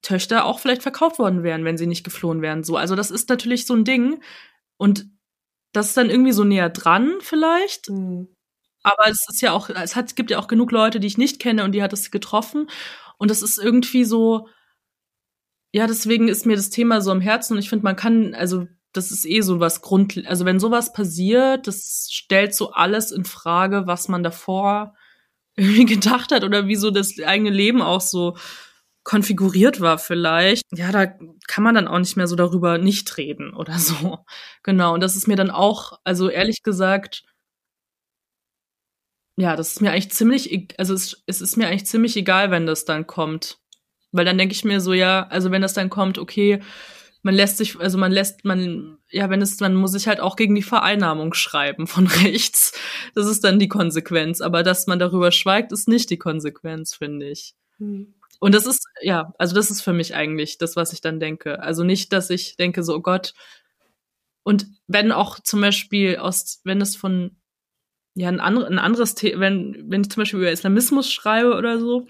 Töchter 0.02 0.44
auch 0.44 0.60
vielleicht 0.60 0.82
verkauft 0.82 1.18
worden 1.18 1.42
wären, 1.42 1.64
wenn 1.64 1.78
sie 1.78 1.86
nicht 1.86 2.04
geflohen 2.04 2.42
wären. 2.42 2.64
So, 2.64 2.76
also 2.76 2.94
das 2.94 3.10
ist 3.10 3.28
natürlich 3.28 3.66
so 3.66 3.74
ein 3.74 3.84
Ding. 3.84 4.22
Und 4.76 5.06
das 5.72 5.88
ist 5.88 5.96
dann 5.96 6.10
irgendwie 6.10 6.32
so 6.32 6.44
näher 6.44 6.70
dran, 6.70 7.14
vielleicht. 7.20 7.90
Mhm. 7.90 8.28
Aber 8.82 9.08
es 9.08 9.26
ist 9.28 9.40
ja 9.40 9.52
auch, 9.52 9.70
es 9.70 9.96
hat, 9.96 10.14
gibt 10.14 10.30
ja 10.30 10.38
auch 10.38 10.46
genug 10.46 10.70
Leute, 10.70 11.00
die 11.00 11.06
ich 11.06 11.18
nicht 11.18 11.40
kenne 11.40 11.64
und 11.64 11.72
die 11.72 11.82
hat 11.82 11.92
es 11.92 12.10
getroffen. 12.10 12.68
Und 13.18 13.30
das 13.30 13.42
ist 13.42 13.58
irgendwie 13.58 14.04
so, 14.04 14.48
ja, 15.72 15.86
deswegen 15.86 16.28
ist 16.28 16.46
mir 16.46 16.56
das 16.56 16.70
Thema 16.70 17.00
so 17.00 17.10
am 17.10 17.20
Herzen 17.20 17.54
und 17.54 17.58
ich 17.58 17.68
finde, 17.68 17.84
man 17.84 17.96
kann, 17.96 18.34
also 18.34 18.66
das 18.94 19.10
ist 19.10 19.26
eh 19.26 19.40
so 19.42 19.60
was 19.60 19.82
Grund, 19.82 20.26
also 20.26 20.44
wenn 20.44 20.60
sowas 20.60 20.92
passiert, 20.92 21.66
das 21.66 22.08
stellt 22.10 22.54
so 22.54 22.70
alles 22.72 23.10
in 23.12 23.24
Frage, 23.24 23.86
was 23.86 24.08
man 24.08 24.22
davor 24.22 24.94
irgendwie 25.56 25.84
gedacht 25.84 26.32
hat 26.32 26.44
oder 26.44 26.66
wie 26.66 26.76
so 26.76 26.90
das 26.90 27.14
eigene 27.20 27.50
Leben 27.50 27.82
auch 27.82 28.00
so 28.00 28.36
konfiguriert 29.04 29.80
war 29.80 29.98
vielleicht. 29.98 30.64
Ja, 30.72 30.90
da 30.90 31.06
kann 31.46 31.62
man 31.62 31.74
dann 31.74 31.88
auch 31.88 31.98
nicht 31.98 32.16
mehr 32.16 32.26
so 32.26 32.36
darüber 32.36 32.78
nicht 32.78 33.16
reden 33.18 33.52
oder 33.54 33.78
so. 33.78 34.24
Genau. 34.62 34.94
Und 34.94 35.00
das 35.00 35.16
ist 35.16 35.28
mir 35.28 35.36
dann 35.36 35.50
auch, 35.50 36.00
also 36.04 36.28
ehrlich 36.30 36.62
gesagt, 36.62 37.22
ja, 39.36 39.56
das 39.56 39.72
ist 39.72 39.80
mir 39.80 39.90
eigentlich 39.90 40.12
ziemlich, 40.12 40.78
also 40.78 40.94
es, 40.94 41.22
es 41.26 41.40
ist 41.40 41.56
mir 41.56 41.66
eigentlich 41.66 41.86
ziemlich 41.86 42.16
egal, 42.16 42.50
wenn 42.50 42.66
das 42.66 42.84
dann 42.84 43.06
kommt. 43.06 43.58
Weil 44.12 44.24
dann 44.24 44.38
denke 44.38 44.54
ich 44.54 44.64
mir 44.64 44.80
so, 44.80 44.92
ja, 44.92 45.26
also 45.26 45.50
wenn 45.50 45.62
das 45.62 45.74
dann 45.74 45.90
kommt, 45.90 46.18
okay, 46.18 46.62
man 47.24 47.34
lässt 47.34 47.56
sich, 47.56 47.80
also 47.80 47.96
man 47.96 48.12
lässt, 48.12 48.44
man, 48.44 48.98
ja, 49.10 49.30
wenn 49.30 49.40
es, 49.40 49.58
man 49.58 49.74
muss 49.74 49.92
sich 49.92 50.06
halt 50.06 50.20
auch 50.20 50.36
gegen 50.36 50.54
die 50.54 50.62
Vereinnahmung 50.62 51.32
schreiben 51.32 51.86
von 51.86 52.06
rechts. 52.22 52.78
Das 53.14 53.26
ist 53.26 53.42
dann 53.42 53.58
die 53.58 53.68
Konsequenz. 53.68 54.42
Aber 54.42 54.62
dass 54.62 54.86
man 54.86 54.98
darüber 54.98 55.32
schweigt, 55.32 55.72
ist 55.72 55.88
nicht 55.88 56.10
die 56.10 56.18
Konsequenz, 56.18 56.94
finde 56.94 57.30
ich. 57.30 57.54
Mhm. 57.78 58.14
Und 58.40 58.54
das 58.54 58.66
ist, 58.66 58.86
ja, 59.00 59.32
also 59.38 59.54
das 59.54 59.70
ist 59.70 59.80
für 59.80 59.94
mich 59.94 60.14
eigentlich 60.14 60.58
das, 60.58 60.76
was 60.76 60.92
ich 60.92 61.00
dann 61.00 61.18
denke. 61.18 61.60
Also 61.60 61.82
nicht, 61.82 62.12
dass 62.12 62.28
ich 62.28 62.56
denke, 62.56 62.82
so, 62.82 62.94
oh 62.96 63.00
Gott. 63.00 63.32
Und 64.42 64.66
wenn 64.86 65.10
auch 65.10 65.40
zum 65.40 65.62
Beispiel 65.62 66.18
aus, 66.18 66.60
wenn 66.64 66.82
es 66.82 66.94
von, 66.94 67.36
ja, 68.14 68.28
ein, 68.28 68.40
andre, 68.40 68.66
ein 68.66 68.78
anderes 68.78 69.14
Thema, 69.14 69.40
wenn, 69.40 69.90
wenn 69.90 70.02
ich 70.02 70.10
zum 70.10 70.20
Beispiel 70.20 70.40
über 70.40 70.52
Islamismus 70.52 71.10
schreibe 71.10 71.54
oder 71.54 71.80
so, 71.80 72.06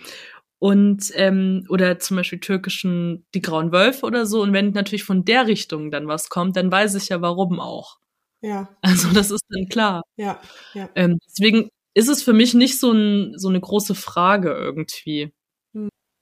und 0.65 1.13
ähm, 1.17 1.67
oder 1.69 1.99
zum 1.99 2.17
Beispiel 2.17 2.41
türkischen 2.41 3.27
die 3.35 3.43
grauen 3.43 3.71
Wölfe 3.71 4.07
oder 4.07 4.25
so. 4.25 4.41
Und 4.41 4.55
wenn 4.55 4.71
natürlich 4.71 5.05
von 5.05 5.23
der 5.23 5.47
Richtung 5.47 5.91
dann 5.91 6.09
was 6.09 6.31
kommt, 6.31 6.57
dann 6.57 6.73
weiß 6.73 6.95
ich 6.95 7.11
ja 7.11 7.21
warum 7.21 7.61
auch. 7.61 7.99
Ja. 8.41 8.75
Also 8.81 9.13
das 9.13 9.31
ist 9.31 9.45
dann 9.51 9.69
klar. 9.69 10.05
Ja. 10.17 10.41
ja. 10.73 10.89
Ähm, 10.95 11.19
deswegen 11.29 11.69
ist 11.93 12.09
es 12.09 12.23
für 12.23 12.33
mich 12.33 12.55
nicht 12.55 12.81
so, 12.81 12.93
ein, 12.93 13.35
so 13.37 13.51
eine 13.51 13.61
große 13.61 13.95
Frage 13.95 14.53
irgendwie. 14.55 15.35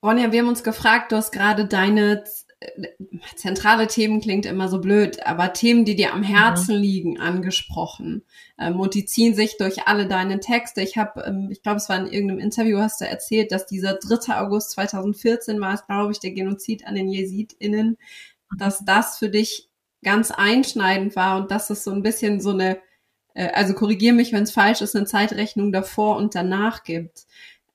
Ronja, 0.05 0.33
wir 0.33 0.41
haben 0.41 0.49
uns 0.49 0.65
gefragt, 0.65 1.13
du 1.13 1.17
hast 1.17 1.31
gerade 1.31 1.69
deine 1.69 2.25
zentrale 3.37 3.87
Themen 3.87 4.21
klingt 4.21 4.47
immer 4.47 4.69
so 4.69 4.81
blöd, 4.81 5.25
aber 5.27 5.53
Themen, 5.53 5.85
die 5.85 5.97
dir 5.97 6.13
am 6.13 6.23
Herzen 6.23 6.75
liegen, 6.77 7.19
angesprochen. 7.19 8.25
Ähm, 8.59 8.79
und 8.81 8.95
die 8.95 9.05
ziehen 9.05 9.35
sich 9.35 9.57
durch 9.57 9.87
alle 9.87 10.07
deine 10.07 10.41
Texte. 10.41 10.83
Ich 10.83 10.97
habe, 10.97 11.23
ähm, 11.27 11.49
ich 11.51 11.63
glaube, 11.63 11.79
es 11.79 11.89
war 11.89 11.99
in 11.99 12.07
irgendeinem 12.07 12.41
Interview, 12.41 12.79
hast 12.79 13.01
du 13.01 13.07
erzählt, 13.07 13.53
dass 13.53 13.67
dieser 13.67 13.95
3. 13.95 14.37
August 14.37 14.73
2014 14.73 15.61
war 15.61 15.75
es, 15.75 15.87
glaube 15.87 16.13
ich, 16.13 16.21
der 16.21 16.33
Genozid 16.33 16.87
an 16.87 16.95
den 16.95 17.09
JesidInnen, 17.09 17.99
dass 18.59 18.85
das 18.85 19.19
für 19.19 19.29
dich 19.29 19.69
ganz 20.03 20.31
einschneidend 20.31 21.17
war 21.17 21.41
und 21.41 21.51
dass 21.51 21.71
es 21.71 21.85
so 21.85 21.93
ein 21.93 22.03
bisschen 22.03 22.41
so 22.41 22.51
eine, 22.51 22.79
äh, 23.35 23.49
also 23.53 23.75
korrigier 23.75 24.13
mich, 24.13 24.33
wenn 24.33 24.43
es 24.43 24.53
falsch 24.53 24.81
ist, 24.81 24.97
eine 24.97 25.07
Zeitrechnung 25.07 25.73
davor 25.73 26.17
und 26.17 26.35
danach 26.35 26.83
gibt 26.83 27.27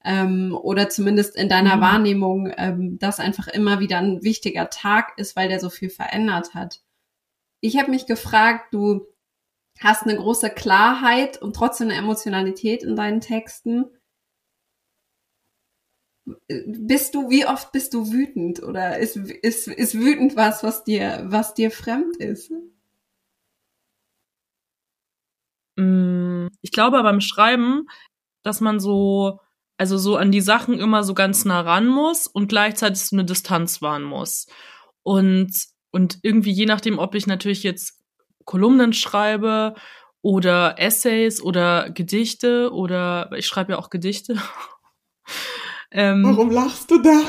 ähm, 0.07 0.57
oder 0.59 0.87
zumindest 0.87 1.35
in 1.35 1.49
deiner 1.49 1.75
mhm. 1.75 1.81
Wahrnehmung, 1.81 2.53
ähm, 2.55 2.97
das 2.97 3.19
einfach 3.19 3.47
immer 3.49 3.81
wieder 3.81 3.97
ein 3.97 4.23
wichtiger 4.23 4.69
Tag 4.69 5.17
ist, 5.17 5.35
weil 5.35 5.49
der 5.49 5.59
so 5.59 5.69
viel 5.69 5.89
verändert 5.89 6.53
hat. 6.53 6.81
Ich 7.59 7.77
habe 7.77 7.91
mich 7.91 8.05
gefragt, 8.05 8.73
du 8.73 9.05
hast 9.79 10.03
eine 10.03 10.15
große 10.15 10.49
Klarheit 10.49 11.41
und 11.41 11.57
trotzdem 11.57 11.89
eine 11.89 11.97
Emotionalität 11.97 12.83
in 12.83 12.95
deinen 12.95 13.19
Texten. 13.19 13.85
Bist 16.47 17.13
du, 17.13 17.29
wie 17.29 17.45
oft 17.45 17.73
bist 17.73 17.93
du 17.93 18.11
wütend 18.11 18.63
oder 18.63 18.99
ist, 18.99 19.17
ist, 19.17 19.67
ist 19.67 19.93
wütend 19.95 20.37
was, 20.37 20.63
was 20.63 20.85
dir, 20.85 21.25
was 21.25 21.53
dir 21.53 21.69
fremd 21.69 22.15
ist? 22.17 22.51
Mm, 25.75 26.47
ich 26.61 26.71
glaube 26.71 27.03
beim 27.03 27.19
Schreiben, 27.19 27.87
dass 28.43 28.61
man 28.61 28.79
so 28.79 29.41
also 29.77 29.97
so 29.97 30.15
an 30.17 30.31
die 30.31 30.41
Sachen 30.41 30.79
immer 30.79 31.03
so 31.03 31.13
ganz 31.13 31.45
nah 31.45 31.61
ran 31.61 31.87
muss 31.87 32.27
und 32.27 32.47
gleichzeitig 32.47 33.01
so 33.01 33.15
eine 33.15 33.25
Distanz 33.25 33.81
wahren 33.81 34.03
muss. 34.03 34.47
Und, 35.03 35.53
und 35.91 36.19
irgendwie 36.23 36.51
je 36.51 36.65
nachdem, 36.65 36.99
ob 36.99 37.15
ich 37.15 37.27
natürlich 37.27 37.63
jetzt 37.63 38.01
Kolumnen 38.45 38.93
schreibe 38.93 39.75
oder 40.21 40.79
Essays 40.79 41.41
oder 41.41 41.89
Gedichte 41.91 42.71
oder 42.73 43.29
ich 43.35 43.45
schreibe 43.45 43.73
ja 43.73 43.77
auch 43.77 43.89
Gedichte. 43.89 44.41
ähm, 45.91 46.23
Warum 46.23 46.51
lachst 46.51 46.89
du 46.89 47.01
da? 47.01 47.21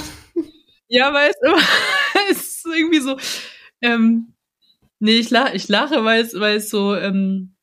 Ja, 0.88 1.12
weil 1.12 1.30
es 1.30 1.36
immer, 1.44 1.62
es 2.30 2.38
ist 2.38 2.66
irgendwie 2.66 3.00
so, 3.00 3.18
ähm, 3.82 4.32
nee, 5.00 5.18
ich 5.18 5.30
lache, 5.30 5.54
ich 5.54 5.68
lache, 5.68 6.02
weil 6.04 6.22
es, 6.22 6.38
weil 6.38 6.56
es 6.56 6.70
so, 6.70 6.94
ähm, 6.96 7.54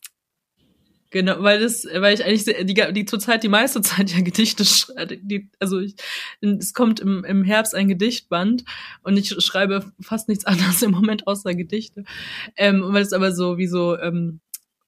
Genau, 1.15 1.41
weil 1.41 1.62
das, 1.62 1.86
weil 1.86 2.13
ich 2.13 2.25
eigentlich 2.25 2.43
die, 2.43 2.93
die 2.93 3.06
zurzeit 3.06 3.41
die 3.41 3.47
meiste 3.47 3.82
Zeit 3.82 4.12
ja 4.12 4.19
Gedichte 4.19 4.65
schreibe. 4.65 5.15
Die, 5.15 5.49
also 5.62 5.80
ich, 5.80 5.95
es 6.41 6.73
kommt 6.73 6.99
im, 6.99 7.23
im 7.23 7.45
Herbst 7.45 7.73
ein 7.73 7.88
Gedichtband 7.88 8.65
und 9.01 9.15
ich 9.15 9.30
schreibe 9.41 9.93
fast 10.01 10.28
nichts 10.28 10.43
anderes 10.45 10.82
im 10.82 10.91
Moment 10.91 11.25
außer 11.25 11.56
Gedichte. 11.56 12.04
Ähm, 12.58 12.84
weil 12.88 13.01
es 13.01 13.13
aber 13.13 13.32
so 13.32 13.58
wie 13.58 13.67
so 13.67 13.97
ähm, 13.97 14.41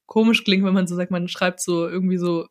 komisch 0.06 0.44
klingt, 0.44 0.66
wenn 0.66 0.74
man 0.74 0.86
so 0.86 0.98
sagt, 0.98 1.12
man 1.12 1.30
schreibt 1.30 1.62
so 1.62 1.88
irgendwie 1.88 2.18
so 2.18 2.50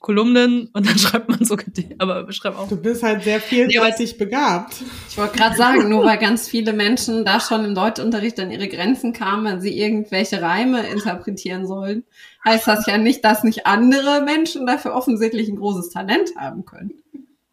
Kolumnen 0.00 0.68
und 0.72 0.86
dann 0.86 0.98
schreibt 0.98 1.28
man 1.28 1.44
so 1.44 1.56
aber 1.98 2.30
schreibt 2.32 2.56
auch. 2.56 2.68
Du 2.68 2.76
bist 2.76 3.02
halt 3.02 3.24
sehr 3.24 3.40
vielseitig 3.40 4.12
ja, 4.12 4.18
begabt. 4.18 4.76
Ich 5.08 5.16
wollte 5.16 5.36
gerade 5.36 5.56
sagen, 5.56 5.88
nur 5.88 6.04
weil 6.04 6.18
ganz 6.18 6.48
viele 6.48 6.72
Menschen 6.72 7.24
da 7.24 7.40
schon 7.40 7.64
im 7.64 7.74
Deutschunterricht 7.74 8.38
an 8.38 8.50
ihre 8.50 8.68
Grenzen 8.68 9.12
kamen, 9.12 9.44
wenn 9.44 9.60
sie 9.60 9.78
irgendwelche 9.78 10.42
Reime 10.42 10.86
interpretieren 10.86 11.66
sollen, 11.66 12.04
heißt 12.44 12.66
das 12.66 12.86
ja 12.86 12.98
nicht, 12.98 13.24
dass 13.24 13.42
nicht 13.42 13.66
andere 13.66 14.22
Menschen 14.22 14.66
dafür 14.66 14.94
offensichtlich 14.94 15.48
ein 15.48 15.56
großes 15.56 15.90
Talent 15.90 16.36
haben 16.36 16.64
können. 16.64 17.02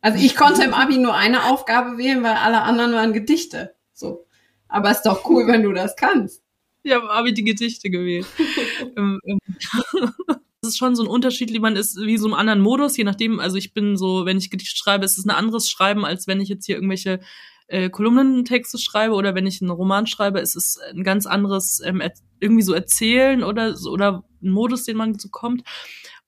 Also 0.01 0.23
ich 0.23 0.35
konnte 0.35 0.63
im 0.63 0.73
Abi 0.73 0.97
nur 0.97 1.15
eine 1.15 1.45
Aufgabe 1.45 1.97
wählen, 1.97 2.21
weil 2.23 2.35
alle 2.35 2.61
anderen 2.61 2.91
waren 2.91 3.13
Gedichte. 3.13 3.73
So. 3.93 4.25
Aber 4.67 4.91
ist 4.91 5.03
doch 5.03 5.29
cool, 5.29 5.47
wenn 5.47 5.63
du 5.63 5.71
das 5.71 5.95
kannst. 5.95 6.43
Ich 6.83 6.93
habe 6.93 7.09
Abi 7.09 7.33
die 7.33 7.45
Gedichte 7.45 7.89
gewählt. 7.89 8.25
Es 10.63 10.69
ist 10.69 10.77
schon 10.77 10.95
so 10.95 11.03
ein 11.03 11.09
Unterschied, 11.09 11.51
wie 11.51 11.59
man 11.59 11.75
ist, 11.75 11.97
wie 11.97 12.17
so 12.17 12.25
einem 12.25 12.35
anderen 12.35 12.61
Modus, 12.61 12.95
je 12.95 13.03
nachdem, 13.03 13.41
also 13.41 13.57
ich 13.57 13.73
bin 13.73 13.97
so, 13.97 14.25
wenn 14.25 14.37
ich 14.37 14.49
Gedicht 14.49 14.77
schreibe, 14.77 15.03
ist 15.03 15.17
es 15.17 15.25
ein 15.25 15.29
anderes 15.29 15.69
Schreiben, 15.69 16.05
als 16.05 16.25
wenn 16.25 16.39
ich 16.39 16.47
jetzt 16.47 16.65
hier 16.65 16.75
irgendwelche 16.75 17.19
äh, 17.67 17.89
Kolumnentexte 17.89 18.77
schreibe 18.77 19.13
oder 19.15 19.35
wenn 19.35 19.45
ich 19.45 19.61
einen 19.61 19.71
Roman 19.71 20.07
schreibe, 20.07 20.39
ist 20.39 20.55
es 20.55 20.79
ein 20.93 21.03
ganz 21.03 21.25
anderes 21.25 21.81
ähm, 21.83 22.01
irgendwie 22.39 22.61
so 22.61 22.73
erzählen 22.73 23.43
oder 23.43 23.75
oder 23.91 24.23
ein 24.41 24.51
Modus, 24.51 24.85
den 24.85 24.95
man 24.95 25.19
so 25.19 25.27
kommt. 25.29 25.63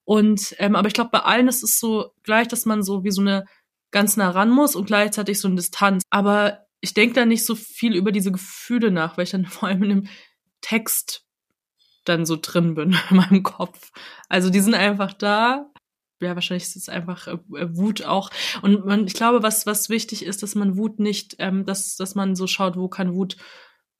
Und 0.03 0.53
ähm, 0.59 0.75
aber 0.75 0.89
ich 0.89 0.93
glaube, 0.93 1.11
bei 1.11 1.19
allen 1.19 1.47
ist 1.47 1.63
es 1.63 1.79
so 1.79 2.11
gleich, 2.23 2.49
dass 2.49 2.65
man 2.65 2.83
so 2.83 3.05
wie 3.05 3.11
so 3.11 3.21
eine 3.21 3.45
ganz 3.91 4.17
nah 4.17 4.31
ran 4.31 4.49
muss 4.49 4.75
und 4.75 4.85
gleichzeitig 4.85 5.39
so 5.39 5.47
eine 5.47 5.55
Distanz. 5.55 6.03
Aber 6.09 6.65
ich 6.81 6.93
denke 6.93 7.15
da 7.15 7.25
nicht 7.25 7.45
so 7.45 7.55
viel 7.55 7.95
über 7.95 8.11
diese 8.11 8.33
Gefühle 8.33 8.91
nach, 8.91 9.17
weil 9.17 9.23
ich 9.23 9.31
dann 9.31 9.45
vor 9.45 9.69
allem 9.69 9.83
in 9.83 9.89
dem 9.89 10.07
Text 10.59 11.24
dann 12.05 12.25
so 12.25 12.37
drin 12.41 12.75
bin 12.75 12.95
in 13.09 13.17
meinem 13.17 13.43
Kopf. 13.43 13.91
Also 14.29 14.49
die 14.49 14.61
sind 14.61 14.75
einfach 14.75 15.13
da. 15.13 15.69
Ja, 16.21 16.33
wahrscheinlich 16.35 16.63
ist 16.63 16.77
es 16.77 16.87
einfach 16.87 17.27
äh, 17.27 17.37
Wut 17.49 18.03
auch. 18.03 18.29
Und 18.61 18.85
man, 18.85 19.05
ich 19.05 19.13
glaube, 19.13 19.43
was, 19.43 19.65
was 19.65 19.89
wichtig 19.89 20.25
ist, 20.25 20.43
dass 20.43 20.55
man 20.55 20.77
Wut 20.77 20.99
nicht, 20.99 21.35
ähm, 21.39 21.65
dass, 21.65 21.97
dass 21.97 22.15
man 22.15 22.35
so 22.35 22.47
schaut, 22.47 22.77
wo 22.77 22.87
kann 22.87 23.13
Wut, 23.13 23.35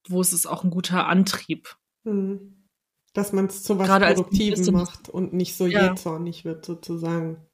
wo 0.08 0.22
ist 0.22 0.32
es 0.32 0.46
auch 0.46 0.64
ein 0.64 0.70
guter 0.70 1.08
Antrieb. 1.08 1.76
Hm. 2.06 2.70
Dass 3.14 3.34
man 3.34 3.46
es 3.46 3.64
zu 3.64 3.78
was 3.80 3.88
Gerade 3.88 4.14
Produktivem 4.14 4.74
macht 4.74 5.10
und 5.10 5.34
nicht 5.34 5.56
so 5.56 5.68
ja. 5.68 5.90
jähzornig 5.90 6.46
wird, 6.46 6.66
sozusagen. 6.66 7.46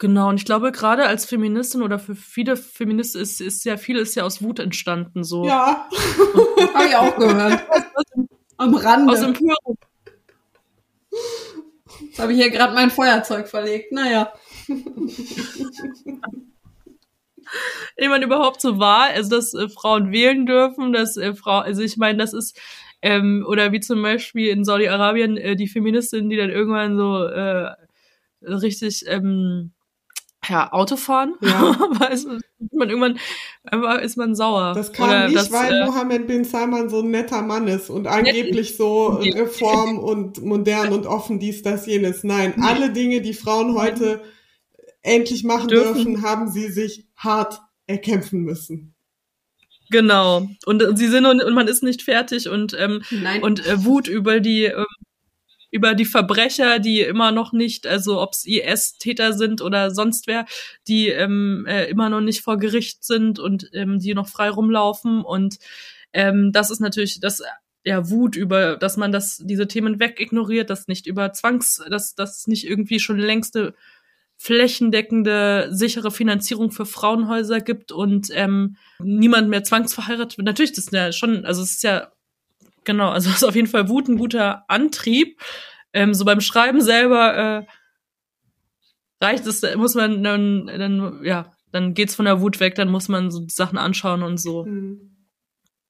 Genau, 0.00 0.30
und 0.30 0.36
ich 0.36 0.46
glaube, 0.46 0.72
gerade 0.72 1.06
als 1.06 1.26
Feministin 1.26 1.82
oder 1.82 1.98
für 1.98 2.14
viele 2.14 2.56
Feministen 2.56 3.20
ist, 3.20 3.40
ist 3.42 3.64
ja 3.64 3.76
viel 3.76 3.98
ist 3.98 4.14
ja 4.14 4.24
aus 4.24 4.42
Wut 4.42 4.58
entstanden. 4.58 5.24
So. 5.24 5.44
Ja, 5.44 5.88
habe 6.74 6.88
ich 6.88 6.96
auch 6.96 7.16
gehört. 7.16 7.62
Am 8.60 8.74
Rande. 8.74 9.10
Aus 9.10 9.22
Empörung. 9.22 9.78
Jetzt 12.02 12.18
habe 12.18 12.32
ich 12.32 12.38
hier 12.38 12.50
gerade 12.50 12.74
mein 12.74 12.90
Feuerzeug 12.90 13.48
verlegt. 13.48 13.90
Naja. 13.90 14.34
Ehe 17.96 18.10
man 18.10 18.22
überhaupt 18.22 18.60
so 18.60 18.78
war, 18.78 19.08
also 19.14 19.30
dass 19.30 19.54
äh, 19.54 19.70
Frauen 19.70 20.12
wählen 20.12 20.44
dürfen, 20.44 20.92
dass 20.92 21.16
äh, 21.16 21.32
Frau, 21.34 21.60
also 21.60 21.80
ich 21.80 21.96
meine, 21.96 22.18
das 22.18 22.34
ist 22.34 22.60
ähm, 23.00 23.46
oder 23.48 23.72
wie 23.72 23.80
zum 23.80 24.02
Beispiel 24.02 24.50
in 24.50 24.64
Saudi-Arabien 24.64 25.38
äh, 25.38 25.56
die 25.56 25.66
Feministinnen, 25.66 26.28
die 26.28 26.36
dann 26.36 26.50
irgendwann 26.50 26.98
so 26.98 27.24
äh, 27.24 27.74
richtig 28.42 29.04
ähm, 29.08 29.72
ja, 30.50 30.72
Autofahren. 30.72 31.34
Ja. 31.40 31.76
ist 32.12 32.26
man 32.72 32.90
irgendwann 32.90 33.18
ist 34.02 34.16
man 34.16 34.34
sauer. 34.34 34.72
Das 34.74 34.92
kam 34.92 35.08
Oder 35.08 35.28
nicht, 35.28 35.38
das, 35.38 35.52
weil 35.52 35.72
äh, 35.72 35.86
Mohammed 35.86 36.26
bin 36.26 36.44
Salman 36.44 36.88
so 36.88 37.00
ein 37.00 37.10
netter 37.10 37.42
Mann 37.42 37.68
ist 37.68 37.90
und 37.90 38.06
angeblich 38.06 38.76
so 38.76 39.08
reform 39.08 39.98
und 39.98 40.42
modern 40.44 40.92
und 40.92 41.06
offen 41.06 41.38
dies, 41.38 41.62
das, 41.62 41.86
jenes. 41.86 42.24
Nein, 42.24 42.54
alle 42.62 42.90
Dinge, 42.90 43.20
die 43.20 43.34
Frauen 43.34 43.74
heute 43.74 44.20
endlich 45.02 45.44
machen 45.44 45.68
dürfen. 45.68 45.94
dürfen, 45.94 46.22
haben 46.22 46.50
sie 46.50 46.70
sich 46.70 47.06
hart 47.16 47.60
erkämpfen 47.86 48.40
müssen. 48.40 48.94
Genau. 49.90 50.46
Und, 50.66 50.82
und 50.82 50.96
sie 50.96 51.08
sind 51.08 51.26
und, 51.26 51.42
und 51.42 51.54
man 51.54 51.66
ist 51.66 51.82
nicht 51.82 52.02
fertig 52.02 52.48
und 52.48 52.76
ähm, 52.78 53.02
Nein. 53.10 53.42
und 53.42 53.66
äh, 53.66 53.84
Wut 53.84 54.06
über 54.06 54.38
die 54.40 54.64
ähm, 54.64 54.86
über 55.70 55.94
die 55.94 56.04
Verbrecher, 56.04 56.78
die 56.78 57.00
immer 57.00 57.32
noch 57.32 57.52
nicht, 57.52 57.86
also 57.86 58.20
ob 58.20 58.32
es 58.32 58.44
IS-Täter 58.46 59.32
sind 59.32 59.62
oder 59.62 59.90
sonst 59.90 60.26
wer, 60.26 60.46
die 60.88 61.08
ähm, 61.08 61.64
äh, 61.68 61.86
immer 61.86 62.08
noch 62.08 62.20
nicht 62.20 62.42
vor 62.42 62.58
Gericht 62.58 63.04
sind 63.04 63.38
und 63.38 63.70
ähm, 63.72 63.98
die 63.98 64.14
noch 64.14 64.28
frei 64.28 64.50
rumlaufen. 64.50 65.22
Und 65.22 65.58
ähm, 66.12 66.50
das 66.52 66.70
ist 66.70 66.80
natürlich 66.80 67.20
das 67.20 67.42
ja 67.84 68.10
Wut 68.10 68.36
über, 68.36 68.76
dass 68.76 68.96
man 68.96 69.12
das 69.12 69.38
diese 69.44 69.68
Themen 69.68 70.00
wegignoriert, 70.00 70.70
dass 70.70 70.88
nicht 70.88 71.06
über 71.06 71.32
Zwangs, 71.32 71.82
dass 71.88 72.14
das 72.14 72.46
nicht 72.46 72.68
irgendwie 72.68 72.98
schon 72.98 73.18
längste 73.18 73.74
flächendeckende 74.36 75.68
sichere 75.70 76.10
Finanzierung 76.10 76.70
für 76.70 76.86
Frauenhäuser 76.86 77.60
gibt 77.60 77.92
und 77.92 78.28
ähm, 78.32 78.76
niemand 78.98 79.50
mehr 79.50 79.64
zwangsverheiratet 79.64 80.38
wird. 80.38 80.46
Natürlich, 80.46 80.72
das 80.72 80.86
ist 80.86 80.92
ja 80.94 81.12
schon, 81.12 81.44
also 81.44 81.62
es 81.62 81.72
ist 81.72 81.82
ja 81.82 82.10
Genau, 82.84 83.10
also 83.10 83.30
ist 83.30 83.44
auf 83.44 83.54
jeden 83.54 83.68
Fall 83.68 83.88
Wut 83.88 84.08
ein 84.08 84.18
guter 84.18 84.64
Antrieb. 84.68 85.40
Ähm, 85.92 86.14
so 86.14 86.24
beim 86.24 86.40
Schreiben 86.40 86.80
selber 86.80 87.36
äh, 87.36 87.66
reicht 89.20 89.46
es, 89.46 89.62
muss 89.76 89.94
man 89.94 90.22
dann, 90.22 90.66
dann, 90.66 91.24
ja, 91.24 91.52
dann 91.72 91.94
geht's 91.94 92.14
von 92.14 92.24
der 92.24 92.40
Wut 92.40 92.60
weg, 92.60 92.74
dann 92.74 92.90
muss 92.90 93.08
man 93.08 93.30
so 93.30 93.40
die 93.40 93.52
Sachen 93.52 93.78
anschauen 93.78 94.22
und 94.22 94.38
so. 94.38 94.64
Mhm. 94.64 95.26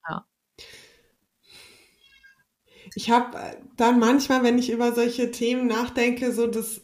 Ja. 0.08 0.26
Ich 2.94 3.10
habe 3.10 3.38
dann 3.76 3.98
manchmal, 3.98 4.42
wenn 4.42 4.58
ich 4.58 4.70
über 4.70 4.92
solche 4.92 5.30
Themen 5.30 5.66
nachdenke, 5.66 6.32
so 6.32 6.46
das, 6.46 6.82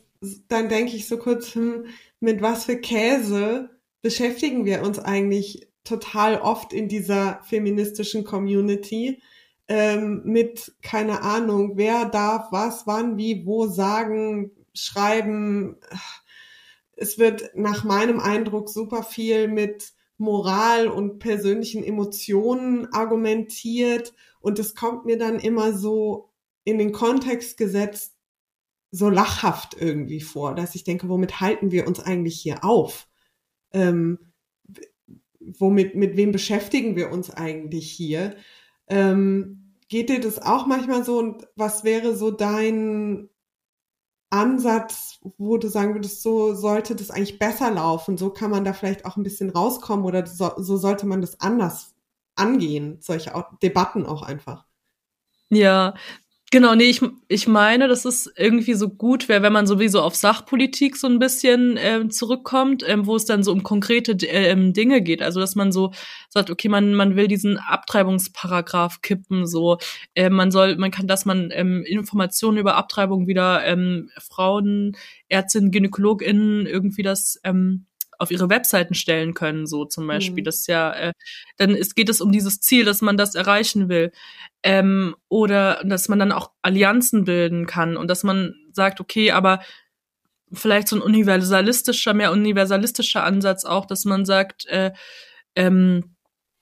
dann 0.48 0.68
denke 0.68 0.94
ich 0.96 1.08
so 1.08 1.18
kurz, 1.18 1.54
hm, 1.54 1.86
mit 2.20 2.42
was 2.42 2.66
für 2.66 2.76
Käse 2.76 3.70
beschäftigen 4.02 4.64
wir 4.64 4.82
uns 4.82 4.98
eigentlich 4.98 5.68
total 5.84 6.40
oft 6.40 6.72
in 6.72 6.88
dieser 6.88 7.40
feministischen 7.44 8.24
Community 8.24 9.20
ähm, 9.68 10.22
mit, 10.24 10.74
keine 10.82 11.22
Ahnung, 11.22 11.72
wer 11.76 12.06
darf 12.06 12.52
was, 12.52 12.86
wann, 12.86 13.16
wie, 13.16 13.46
wo 13.46 13.66
sagen, 13.66 14.52
schreiben. 14.74 15.76
Es 16.92 17.18
wird 17.18 17.50
nach 17.54 17.84
meinem 17.84 18.20
Eindruck 18.20 18.68
super 18.68 19.02
viel 19.02 19.48
mit 19.48 19.92
Moral 20.18 20.88
und 20.88 21.18
persönlichen 21.18 21.84
Emotionen 21.84 22.92
argumentiert 22.92 24.14
und 24.40 24.58
es 24.58 24.74
kommt 24.74 25.04
mir 25.04 25.18
dann 25.18 25.38
immer 25.38 25.76
so 25.76 26.30
in 26.64 26.78
den 26.78 26.92
Kontext 26.92 27.56
gesetzt, 27.58 28.14
so 28.90 29.10
lachhaft 29.10 29.76
irgendwie 29.78 30.20
vor, 30.20 30.54
dass 30.54 30.74
ich 30.74 30.84
denke, 30.84 31.08
womit 31.08 31.40
halten 31.40 31.70
wir 31.70 31.86
uns 31.86 32.00
eigentlich 32.00 32.40
hier 32.40 32.64
auf? 32.64 33.08
Ähm, 33.72 34.32
womit, 35.40 35.94
mit 35.94 36.16
wem 36.16 36.32
beschäftigen 36.32 36.96
wir 36.96 37.10
uns 37.10 37.30
eigentlich 37.30 37.90
hier? 37.90 38.36
Ähm, 38.88 39.74
geht 39.88 40.08
dir 40.08 40.20
das 40.20 40.40
auch 40.40 40.66
manchmal 40.66 41.04
so 41.04 41.18
und 41.18 41.46
was 41.56 41.84
wäre 41.84 42.16
so 42.16 42.30
dein 42.30 43.28
Ansatz, 44.30 45.20
wo 45.38 45.56
du 45.56 45.68
sagen 45.68 45.94
würdest, 45.94 46.22
so 46.22 46.54
sollte 46.54 46.96
das 46.96 47.10
eigentlich 47.10 47.38
besser 47.38 47.70
laufen, 47.70 48.18
so 48.18 48.30
kann 48.30 48.50
man 48.50 48.64
da 48.64 48.72
vielleicht 48.72 49.04
auch 49.04 49.16
ein 49.16 49.22
bisschen 49.22 49.50
rauskommen 49.50 50.04
oder 50.04 50.26
so, 50.26 50.50
so 50.56 50.76
sollte 50.76 51.06
man 51.06 51.20
das 51.20 51.40
anders 51.40 51.94
angehen, 52.34 52.98
solche 53.00 53.32
Debatten 53.62 54.04
auch 54.04 54.22
einfach? 54.22 54.66
Ja, 55.48 55.94
Genau, 56.52 56.76
nee, 56.76 56.84
ich, 56.84 57.00
ich 57.26 57.48
meine, 57.48 57.88
dass 57.88 58.04
es 58.04 58.32
irgendwie 58.36 58.74
so 58.74 58.88
gut 58.88 59.28
wäre, 59.28 59.42
wenn 59.42 59.52
man 59.52 59.66
sowieso 59.66 60.00
auf 60.00 60.14
Sachpolitik 60.14 60.96
so 60.96 61.08
ein 61.08 61.18
bisschen 61.18 61.76
ähm, 61.76 62.10
zurückkommt, 62.10 62.84
ähm, 62.86 63.04
wo 63.06 63.16
es 63.16 63.24
dann 63.24 63.42
so 63.42 63.50
um 63.50 63.64
konkrete 63.64 64.12
ähm, 64.28 64.72
Dinge 64.72 65.02
geht. 65.02 65.22
Also 65.22 65.40
dass 65.40 65.56
man 65.56 65.72
so 65.72 65.90
sagt, 66.28 66.48
okay, 66.48 66.68
man, 66.68 66.94
man 66.94 67.16
will 67.16 67.26
diesen 67.26 67.58
Abtreibungsparagraph 67.58 69.02
kippen, 69.02 69.44
so 69.44 69.78
äh, 70.14 70.30
man 70.30 70.52
soll, 70.52 70.76
man 70.76 70.92
kann, 70.92 71.08
dass 71.08 71.24
man 71.24 71.50
ähm, 71.52 71.82
Informationen 71.84 72.58
über 72.58 72.76
Abtreibung 72.76 73.26
wieder 73.26 73.64
ähm, 73.66 74.10
Frauen, 74.16 74.96
Ärztinnen, 75.28 75.72
GynäkologInnen 75.72 76.66
irgendwie 76.66 77.02
das 77.02 77.40
ähm, 77.42 77.86
auf 78.18 78.30
ihre 78.30 78.48
Webseiten 78.48 78.94
stellen 78.94 79.34
können, 79.34 79.66
so 79.66 79.84
zum 79.84 80.06
Beispiel. 80.06 80.42
Mhm. 80.42 80.44
Das 80.44 80.58
ist 80.58 80.68
ja, 80.68 80.92
äh, 80.92 81.12
dann 81.56 81.70
ist, 81.70 81.94
geht 81.94 82.08
es 82.08 82.20
um 82.20 82.32
dieses 82.32 82.60
Ziel, 82.60 82.84
dass 82.84 83.02
man 83.02 83.16
das 83.16 83.34
erreichen 83.34 83.88
will. 83.88 84.12
Ähm, 84.62 85.16
oder 85.28 85.82
dass 85.84 86.08
man 86.08 86.18
dann 86.18 86.32
auch 86.32 86.50
Allianzen 86.62 87.24
bilden 87.24 87.66
kann 87.66 87.96
und 87.96 88.08
dass 88.08 88.24
man 88.24 88.54
sagt, 88.72 89.00
okay, 89.00 89.32
aber 89.32 89.60
vielleicht 90.52 90.88
so 90.88 90.96
ein 90.96 91.02
universalistischer, 91.02 92.14
mehr 92.14 92.32
universalistischer 92.32 93.24
Ansatz 93.24 93.64
auch, 93.64 93.86
dass 93.86 94.04
man 94.04 94.24
sagt, 94.24 94.66
äh, 94.66 94.92
ähm, 95.54 96.16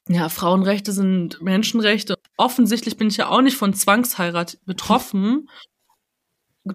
ja, 0.09 0.29
Frauenrechte 0.29 0.93
sind 0.93 1.41
Menschenrechte. 1.41 2.17
Offensichtlich 2.37 2.97
bin 2.97 3.09
ich 3.09 3.17
ja 3.17 3.29
auch 3.29 3.41
nicht 3.41 3.57
von 3.57 3.75
Zwangsheirat 3.75 4.59
betroffen 4.67 5.49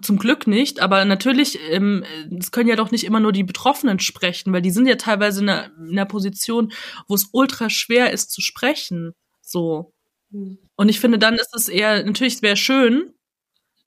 zum 0.02 0.18
Glück 0.18 0.46
nicht, 0.46 0.80
aber 0.80 1.04
natürlich, 1.04 1.58
ähm, 1.70 2.04
es 2.38 2.52
können 2.52 2.68
ja 2.68 2.76
doch 2.76 2.92
nicht 2.92 3.04
immer 3.04 3.18
nur 3.18 3.32
die 3.32 3.42
Betroffenen 3.42 3.98
sprechen, 3.98 4.52
weil 4.52 4.62
die 4.62 4.70
sind 4.70 4.86
ja 4.86 4.94
teilweise 4.94 5.42
in 5.42 5.48
einer, 5.48 5.70
in 5.78 5.90
einer 5.90 6.06
Position, 6.06 6.72
wo 7.08 7.14
es 7.14 7.30
ultra 7.32 7.70
schwer 7.70 8.12
ist 8.12 8.30
zu 8.30 8.40
sprechen. 8.40 9.12
So. 9.40 9.92
Mhm. 10.30 10.58
Und 10.76 10.88
ich 10.88 11.00
finde, 11.00 11.18
dann 11.18 11.34
ist 11.34 11.54
es 11.54 11.68
eher, 11.68 12.04
natürlich 12.04 12.40
wäre 12.40 12.56
schön, 12.56 13.12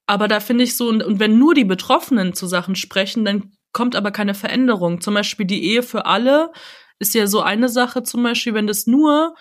aber 0.06 0.28
da 0.28 0.40
finde 0.42 0.66
ich 0.66 0.76
so, 0.76 0.90
und, 0.90 1.04
und 1.04 1.20
wenn 1.20 1.40
nur 1.40 1.54
die 1.54 1.64
Betroffenen 1.64 2.34
zu 2.34 2.48
Sachen 2.48 2.76
sprechen, 2.76 3.24
dann 3.24 3.54
kommt 3.72 3.96
aber 3.96 4.12
keine 4.12 4.34
Veränderung. 4.34 5.02
Zum 5.02 5.14
Beispiel 5.14 5.46
die 5.46 5.64
Ehe 5.64 5.84
für 5.84 6.06
alle 6.06 6.52
ist 7.00 7.16
ja 7.16 7.28
so 7.28 7.42
eine 7.42 7.70
Sache, 7.70 8.04
zum 8.04 8.24
Beispiel, 8.24 8.54
wenn 8.54 8.68
das 8.68 8.88
nur 8.88 9.36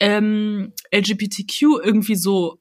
ähm, 0.00 0.72
LGBTQ 0.92 1.62
irgendwie 1.82 2.16
so 2.16 2.60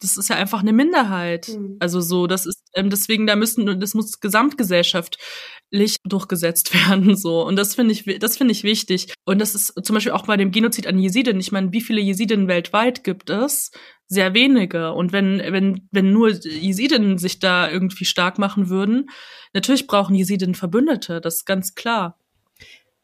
das 0.00 0.16
ist 0.16 0.28
ja 0.28 0.36
einfach 0.36 0.60
eine 0.60 0.72
Minderheit. 0.72 1.48
Mhm. 1.48 1.76
Also 1.80 2.00
so, 2.00 2.26
das 2.26 2.46
ist 2.46 2.62
ähm, 2.74 2.90
deswegen 2.90 3.26
da 3.26 3.36
müssen 3.36 3.80
das 3.80 3.94
muss 3.94 4.20
gesamtgesellschaftlich 4.20 5.96
durchgesetzt 6.04 6.74
werden 6.88 7.16
so 7.16 7.46
und 7.46 7.56
das 7.56 7.74
finde 7.74 7.92
ich 7.92 8.18
das 8.18 8.36
finde 8.36 8.52
ich 8.52 8.64
wichtig 8.64 9.14
und 9.24 9.40
das 9.40 9.54
ist 9.54 9.74
zum 9.84 9.94
Beispiel 9.94 10.12
auch 10.12 10.26
bei 10.26 10.36
dem 10.36 10.50
Genozid 10.50 10.86
an 10.86 10.98
Jesiden. 10.98 11.40
Ich 11.40 11.52
meine, 11.52 11.72
wie 11.72 11.80
viele 11.80 12.00
Jesiden 12.00 12.48
weltweit 12.48 13.04
gibt 13.04 13.30
es? 13.30 13.70
Sehr 14.06 14.34
wenige 14.34 14.92
und 14.92 15.12
wenn 15.12 15.38
wenn 15.38 15.88
wenn 15.90 16.12
nur 16.12 16.30
Jesiden 16.30 17.18
sich 17.18 17.38
da 17.38 17.70
irgendwie 17.70 18.04
stark 18.04 18.38
machen 18.38 18.68
würden, 18.68 19.08
natürlich 19.54 19.86
brauchen 19.86 20.14
Jesiden 20.14 20.54
Verbündete, 20.54 21.20
das 21.20 21.36
ist 21.36 21.46
ganz 21.46 21.74
klar. 21.74 22.18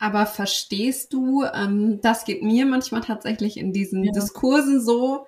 Aber 0.03 0.25
verstehst 0.25 1.13
du, 1.13 1.45
ähm, 1.45 2.01
das 2.03 2.25
geht 2.25 2.43
mir 2.43 2.65
manchmal 2.65 3.03
tatsächlich 3.03 3.59
in 3.59 3.75
diesen 3.75 4.03
ja. 4.03 4.13
Diskursen 4.13 4.81
so, 4.81 5.27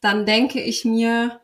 dann 0.00 0.26
denke 0.26 0.60
ich 0.60 0.84
mir, 0.84 1.40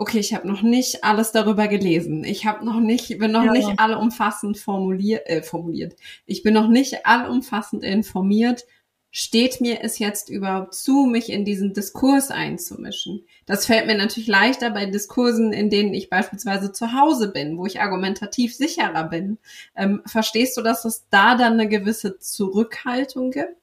okay, 0.00 0.18
ich 0.18 0.32
habe 0.32 0.48
noch 0.48 0.62
nicht 0.62 1.04
alles 1.04 1.30
darüber 1.30 1.68
gelesen. 1.68 2.24
Ich 2.24 2.46
habe 2.46 2.64
noch 2.64 2.80
nicht, 2.80 3.18
bin 3.18 3.32
noch 3.32 3.44
ja. 3.44 3.52
nicht 3.52 3.78
allumfassend 3.78 4.56
formuliert, 4.56 5.28
äh, 5.28 5.42
formuliert. 5.42 5.94
Ich 6.24 6.42
bin 6.42 6.54
noch 6.54 6.68
nicht 6.68 7.04
allumfassend 7.04 7.84
informiert. 7.84 8.64
Steht 9.10 9.60
mir 9.60 9.82
es 9.82 9.98
jetzt 9.98 10.30
überhaupt 10.30 10.72
zu, 10.72 11.04
mich 11.04 11.30
in 11.30 11.44
diesen 11.44 11.74
Diskurs 11.74 12.30
einzumischen? 12.30 13.26
Das 13.44 13.66
fällt 13.66 13.86
mir 13.86 13.96
natürlich 13.96 14.28
leichter 14.28 14.70
bei 14.70 14.86
Diskursen, 14.86 15.52
in 15.52 15.68
denen 15.68 15.92
ich 15.92 16.08
beispielsweise 16.08 16.72
zu 16.72 16.92
Hause 16.98 17.30
bin, 17.30 17.58
wo 17.58 17.66
ich 17.66 17.80
argumentativ 17.80 18.54
sicherer 18.54 19.04
bin. 19.04 19.36
Ähm, 19.76 20.00
verstehst 20.06 20.56
du, 20.56 20.62
dass 20.62 20.86
es 20.86 21.08
da 21.10 21.34
dann 21.34 21.54
eine 21.54 21.68
gewisse 21.68 22.18
Zurückhaltung 22.18 23.32
gibt? 23.32 23.59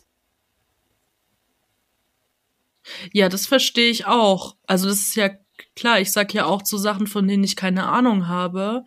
Ja, 3.13 3.29
das 3.29 3.47
verstehe 3.47 3.89
ich 3.89 4.05
auch. 4.05 4.55
Also 4.67 4.87
das 4.87 4.99
ist 4.99 5.15
ja 5.15 5.29
klar, 5.75 5.99
ich 5.99 6.11
sag 6.11 6.33
ja 6.33 6.45
auch 6.45 6.61
zu 6.61 6.77
Sachen, 6.77 7.07
von 7.07 7.27
denen 7.27 7.43
ich 7.43 7.55
keine 7.55 7.87
Ahnung 7.87 8.27
habe. 8.27 8.83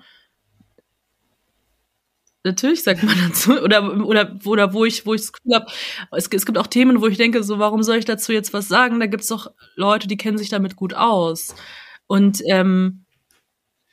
Natürlich 2.42 2.82
sagt 2.82 3.02
man 3.02 3.16
dazu 3.28 3.60
oder 3.60 4.06
oder 4.06 4.38
oder 4.44 4.72
wo 4.72 4.84
ich 4.84 5.04
wo 5.04 5.14
ich 5.14 5.28
habe, 5.52 5.66
es, 6.12 6.28
es 6.28 6.46
gibt 6.46 6.58
auch 6.58 6.66
Themen, 6.66 7.00
wo 7.00 7.06
ich 7.06 7.18
denke, 7.18 7.42
so 7.42 7.58
warum 7.58 7.82
soll 7.82 7.96
ich 7.98 8.04
dazu 8.06 8.32
jetzt 8.32 8.52
was 8.54 8.68
sagen? 8.68 9.00
Da 9.00 9.06
gibt's 9.06 9.28
doch 9.28 9.52
Leute, 9.76 10.08
die 10.08 10.16
kennen 10.16 10.38
sich 10.38 10.48
damit 10.48 10.76
gut 10.76 10.94
aus 10.94 11.54
und 12.06 12.42
ähm, 12.50 13.04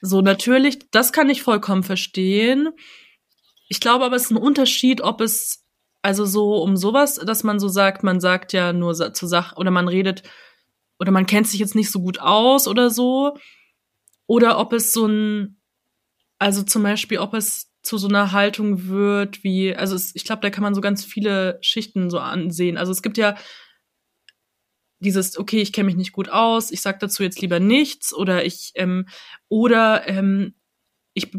so 0.01 0.21
natürlich, 0.21 0.79
das 0.91 1.11
kann 1.11 1.29
ich 1.29 1.41
vollkommen 1.43 1.83
verstehen. 1.83 2.69
Ich 3.67 3.79
glaube 3.79 4.05
aber, 4.05 4.15
es 4.15 4.25
ist 4.25 4.31
ein 4.31 4.37
Unterschied, 4.37 5.01
ob 5.01 5.21
es 5.21 5.65
also 6.07 6.23
so 6.23 6.63
um 6.63 6.77
sowas, 6.77 7.15
dass 7.15 7.43
man 7.43 7.59
so 7.59 7.67
sagt, 7.67 8.01
man 8.01 8.21
sagt 8.21 8.53
ja 8.53 8.71
nur 8.71 8.93
zu 9.13 9.27
Sachen 9.27 9.57
oder 9.57 9.71
man 9.71 9.89
redet 9.89 10.23
oder 10.99 11.11
man 11.11 11.25
kennt 11.25 11.49
sich 11.49 11.59
jetzt 11.59 11.75
nicht 11.75 11.91
so 11.91 11.99
gut 11.99 12.19
aus 12.21 12.69
oder 12.69 12.89
so. 12.89 13.35
Oder 14.25 14.57
ob 14.57 14.71
es 14.71 14.93
so 14.93 15.05
ein, 15.05 15.59
also 16.39 16.63
zum 16.63 16.83
Beispiel, 16.83 17.17
ob 17.17 17.33
es 17.33 17.73
zu 17.81 17.97
so 17.97 18.07
einer 18.07 18.31
Haltung 18.31 18.87
wird, 18.87 19.43
wie, 19.43 19.75
also 19.75 19.95
es, 19.95 20.15
ich 20.15 20.23
glaube, 20.23 20.41
da 20.41 20.49
kann 20.49 20.63
man 20.63 20.73
so 20.73 20.79
ganz 20.79 21.03
viele 21.03 21.59
Schichten 21.61 22.09
so 22.09 22.19
ansehen. 22.19 22.77
Also 22.77 22.93
es 22.93 23.01
gibt 23.01 23.17
ja 23.17 23.35
dieses, 24.99 25.37
okay, 25.37 25.59
ich 25.59 25.73
kenne 25.73 25.87
mich 25.87 25.97
nicht 25.97 26.13
gut 26.13 26.29
aus, 26.29 26.71
ich 26.71 26.79
sag 26.79 27.01
dazu 27.01 27.21
jetzt 27.21 27.41
lieber 27.41 27.59
nichts 27.59 28.13
oder 28.13 28.45
ich, 28.45 28.71
ähm, 28.75 29.09
oder 29.49 30.07
ähm, 30.07 30.55
ich, 31.13 31.33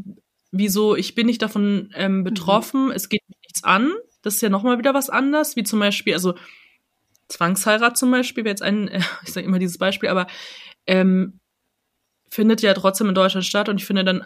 wieso, 0.50 0.94
ich 0.94 1.14
bin 1.14 1.24
nicht 1.24 1.40
davon 1.40 1.90
ähm, 1.94 2.18
mhm. 2.18 2.24
betroffen, 2.24 2.84
mhm. 2.86 2.90
es 2.90 3.08
geht 3.08 3.26
mich 3.30 3.38
nichts 3.42 3.64
an. 3.64 3.94
Das 4.22 4.34
ist 4.34 4.40
ja 4.40 4.48
nochmal 4.48 4.78
wieder 4.78 4.94
was 4.94 5.10
anderes, 5.10 5.56
wie 5.56 5.64
zum 5.64 5.78
Beispiel, 5.80 6.14
also 6.14 6.34
Zwangsheirat 7.28 7.96
zum 7.96 8.10
Beispiel 8.10 8.44
wäre 8.44 8.52
jetzt 8.52 8.62
ein, 8.62 8.88
ich 9.22 9.32
sage 9.32 9.46
immer 9.46 9.58
dieses 9.58 9.78
Beispiel, 9.78 10.08
aber 10.08 10.26
ähm, 10.86 11.40
findet 12.30 12.62
ja 12.62 12.74
trotzdem 12.74 13.08
in 13.08 13.14
Deutschland 13.14 13.46
statt 13.46 13.68
und 13.68 13.80
ich 13.80 13.86
finde 13.86 14.04
dann 14.04 14.24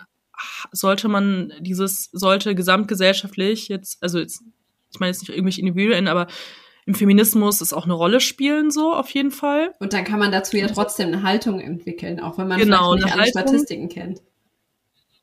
sollte 0.72 1.08
man 1.08 1.52
dieses, 1.60 2.10
sollte 2.12 2.54
gesamtgesellschaftlich 2.54 3.68
jetzt, 3.68 4.02
also 4.02 4.18
jetzt, 4.18 4.42
ich 4.92 5.00
meine 5.00 5.10
jetzt 5.10 5.20
nicht 5.20 5.30
irgendwelche 5.30 5.60
Individuen, 5.60 6.08
aber 6.08 6.26
im 6.84 6.94
Feminismus 6.94 7.60
es 7.60 7.72
auch 7.72 7.84
eine 7.84 7.92
Rolle 7.92 8.20
spielen, 8.20 8.70
so 8.70 8.92
auf 8.92 9.10
jeden 9.10 9.30
Fall. 9.30 9.72
Und 9.78 9.92
dann 9.92 10.04
kann 10.04 10.18
man 10.18 10.32
dazu 10.32 10.56
ja 10.56 10.66
trotzdem 10.66 11.08
eine 11.08 11.22
Haltung 11.22 11.60
entwickeln, 11.60 12.18
auch 12.18 12.38
wenn 12.38 12.48
man 12.48 12.58
genau, 12.58 12.94
nicht 12.94 13.04
alle 13.04 13.22
Haltung, 13.22 13.42
Statistiken 13.42 13.88
kennt. 13.88 14.20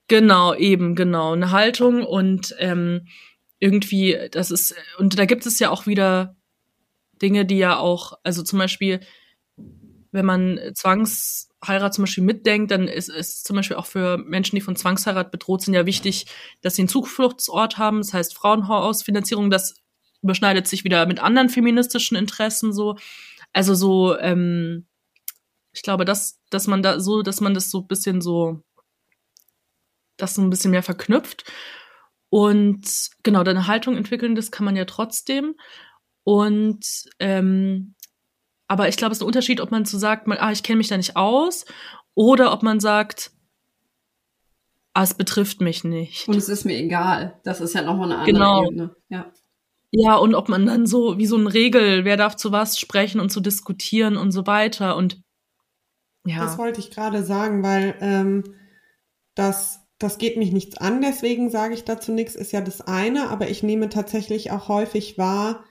Genau, 0.08 0.56
eben, 0.56 0.96
genau. 0.96 1.34
Eine 1.34 1.52
Haltung 1.52 2.04
und 2.04 2.56
ähm, 2.60 3.08
irgendwie, 3.60 4.18
das 4.32 4.52
ist, 4.52 4.76
und 4.98 5.20
da 5.20 5.26
gibt 5.26 5.46
es 5.46 5.60
ja 5.60 5.70
auch 5.70 5.86
wieder 5.86 6.36
Dinge, 7.22 7.46
die 7.46 7.58
ja 7.58 7.78
auch, 7.78 8.14
also 8.24 8.44
zum 8.44 8.60
Beispiel, 8.60 9.02
wenn 10.12 10.26
man 10.26 10.60
Zwangsheirat 10.74 11.94
zum 11.94 12.04
Beispiel 12.04 12.24
mitdenkt, 12.24 12.72
dann 12.72 12.88
ist 12.88 13.10
es 13.10 13.44
zum 13.44 13.56
Beispiel 13.56 13.78
auch 13.78 13.86
für 13.86 14.18
Menschen, 14.18 14.56
die 14.56 14.62
von 14.62 14.76
Zwangsheirat 14.76 15.32
bedroht 15.32 15.62
sind, 15.62 15.74
ja 15.74 15.86
wichtig, 15.86 16.26
dass 16.62 16.76
sie 16.76 16.84
einen 16.84 16.90
Zufluchtsort 16.90 17.78
haben. 17.78 17.98
Das 17.98 18.14
heißt 18.14 18.36
Frauenhausfinanzierung, 18.36 19.50
das 19.50 19.76
überschneidet 20.22 20.68
sich 20.68 20.84
wieder 20.84 21.06
mit 21.06 21.20
anderen 21.20 21.50
feministischen 21.50 22.18
Interessen 22.18 22.74
so. 22.74 22.98
Also 23.54 23.76
so, 23.76 24.18
ähm, 24.18 24.88
ich 25.74 25.82
glaube, 25.82 26.06
dass, 26.06 26.40
dass 26.50 26.68
man 26.68 26.82
da 26.82 27.00
so, 27.00 27.22
dass 27.22 27.42
man 27.42 27.54
das 27.54 27.70
so 27.70 27.82
bisschen 27.82 28.22
so, 28.22 28.64
das 30.18 30.36
so 30.36 30.42
ein 30.42 30.50
bisschen 30.50 30.72
mehr 30.72 30.84
verknüpft. 30.84 31.44
Und 32.30 33.10
genau, 33.24 33.44
deine 33.44 33.68
Haltung 33.68 33.98
entwickeln, 33.98 34.36
das 34.36 34.52
kann 34.52 34.66
man 34.66 34.76
ja 34.76 34.86
trotzdem. 34.86 35.56
Und 36.24 36.86
ähm, 37.20 37.96
aber 38.68 38.88
ich 38.88 38.98
glaube, 38.98 39.12
es 39.12 39.18
ist 39.18 39.24
ein 39.24 39.28
Unterschied, 39.28 39.62
ob 39.62 39.72
man 39.72 39.86
so 39.86 39.98
sagt, 39.98 40.28
man, 40.28 40.38
ah, 40.38 40.52
ich 40.52 40.62
kenne 40.62 40.78
mich 40.78 40.90
da 40.90 40.96
nicht 40.96 41.16
aus, 41.16 41.66
oder 42.14 42.54
ob 42.54 42.62
man 42.62 42.80
sagt, 42.80 43.32
ah, 44.94 45.04
es 45.04 45.16
betrifft 45.16 45.60
mich 45.60 45.84
nicht. 45.84 46.28
Und 46.28 46.36
es 46.36 46.50
ist 46.50 46.66
mir 46.66 46.78
egal. 46.78 47.40
Das 47.44 47.62
ist 47.62 47.74
ja 47.74 47.82
nochmal 47.82 48.12
eine 48.12 48.20
andere 48.20 48.34
Genau. 48.34 48.66
Ebene. 48.66 48.96
Ja. 49.10 49.32
Ja, 49.92 50.18
und 50.18 50.36
ob 50.36 50.50
man 50.50 50.68
dann 50.68 50.86
so, 50.86 51.18
wie 51.18 51.26
so 51.26 51.36
ein 51.36 51.48
Regel, 51.48 52.06
wer 52.06 52.16
darf 52.16 52.36
zu 52.36 52.52
was 52.52 52.78
sprechen 52.78 53.20
und 53.20 53.32
zu 53.32 53.40
diskutieren 53.40 54.18
und 54.18 54.32
so 54.32 54.46
weiter. 54.46 54.96
Und 54.96 55.20
ja. 56.26 56.40
Das 56.40 56.60
wollte 56.60 56.80
ich 56.80 56.92
gerade 56.92 57.24
sagen, 57.24 57.64
weil 57.64 57.96
ähm, 58.02 58.44
das, 59.34 59.80
das 60.00 60.18
geht 60.18 60.38
mich 60.38 60.52
nichts 60.52 60.78
an, 60.78 61.02
deswegen 61.02 61.50
sage 61.50 61.74
ich 61.74 61.84
dazu 61.84 62.12
nichts, 62.12 62.36
ist 62.36 62.52
ja 62.52 62.62
das 62.62 62.82
eine, 62.82 63.30
aber 63.30 63.50
ich 63.50 63.64
nehme 63.64 63.90
tatsächlich 63.90 64.52
auch 64.52 64.68
häufig 64.70 65.18
wahr, 65.18 65.66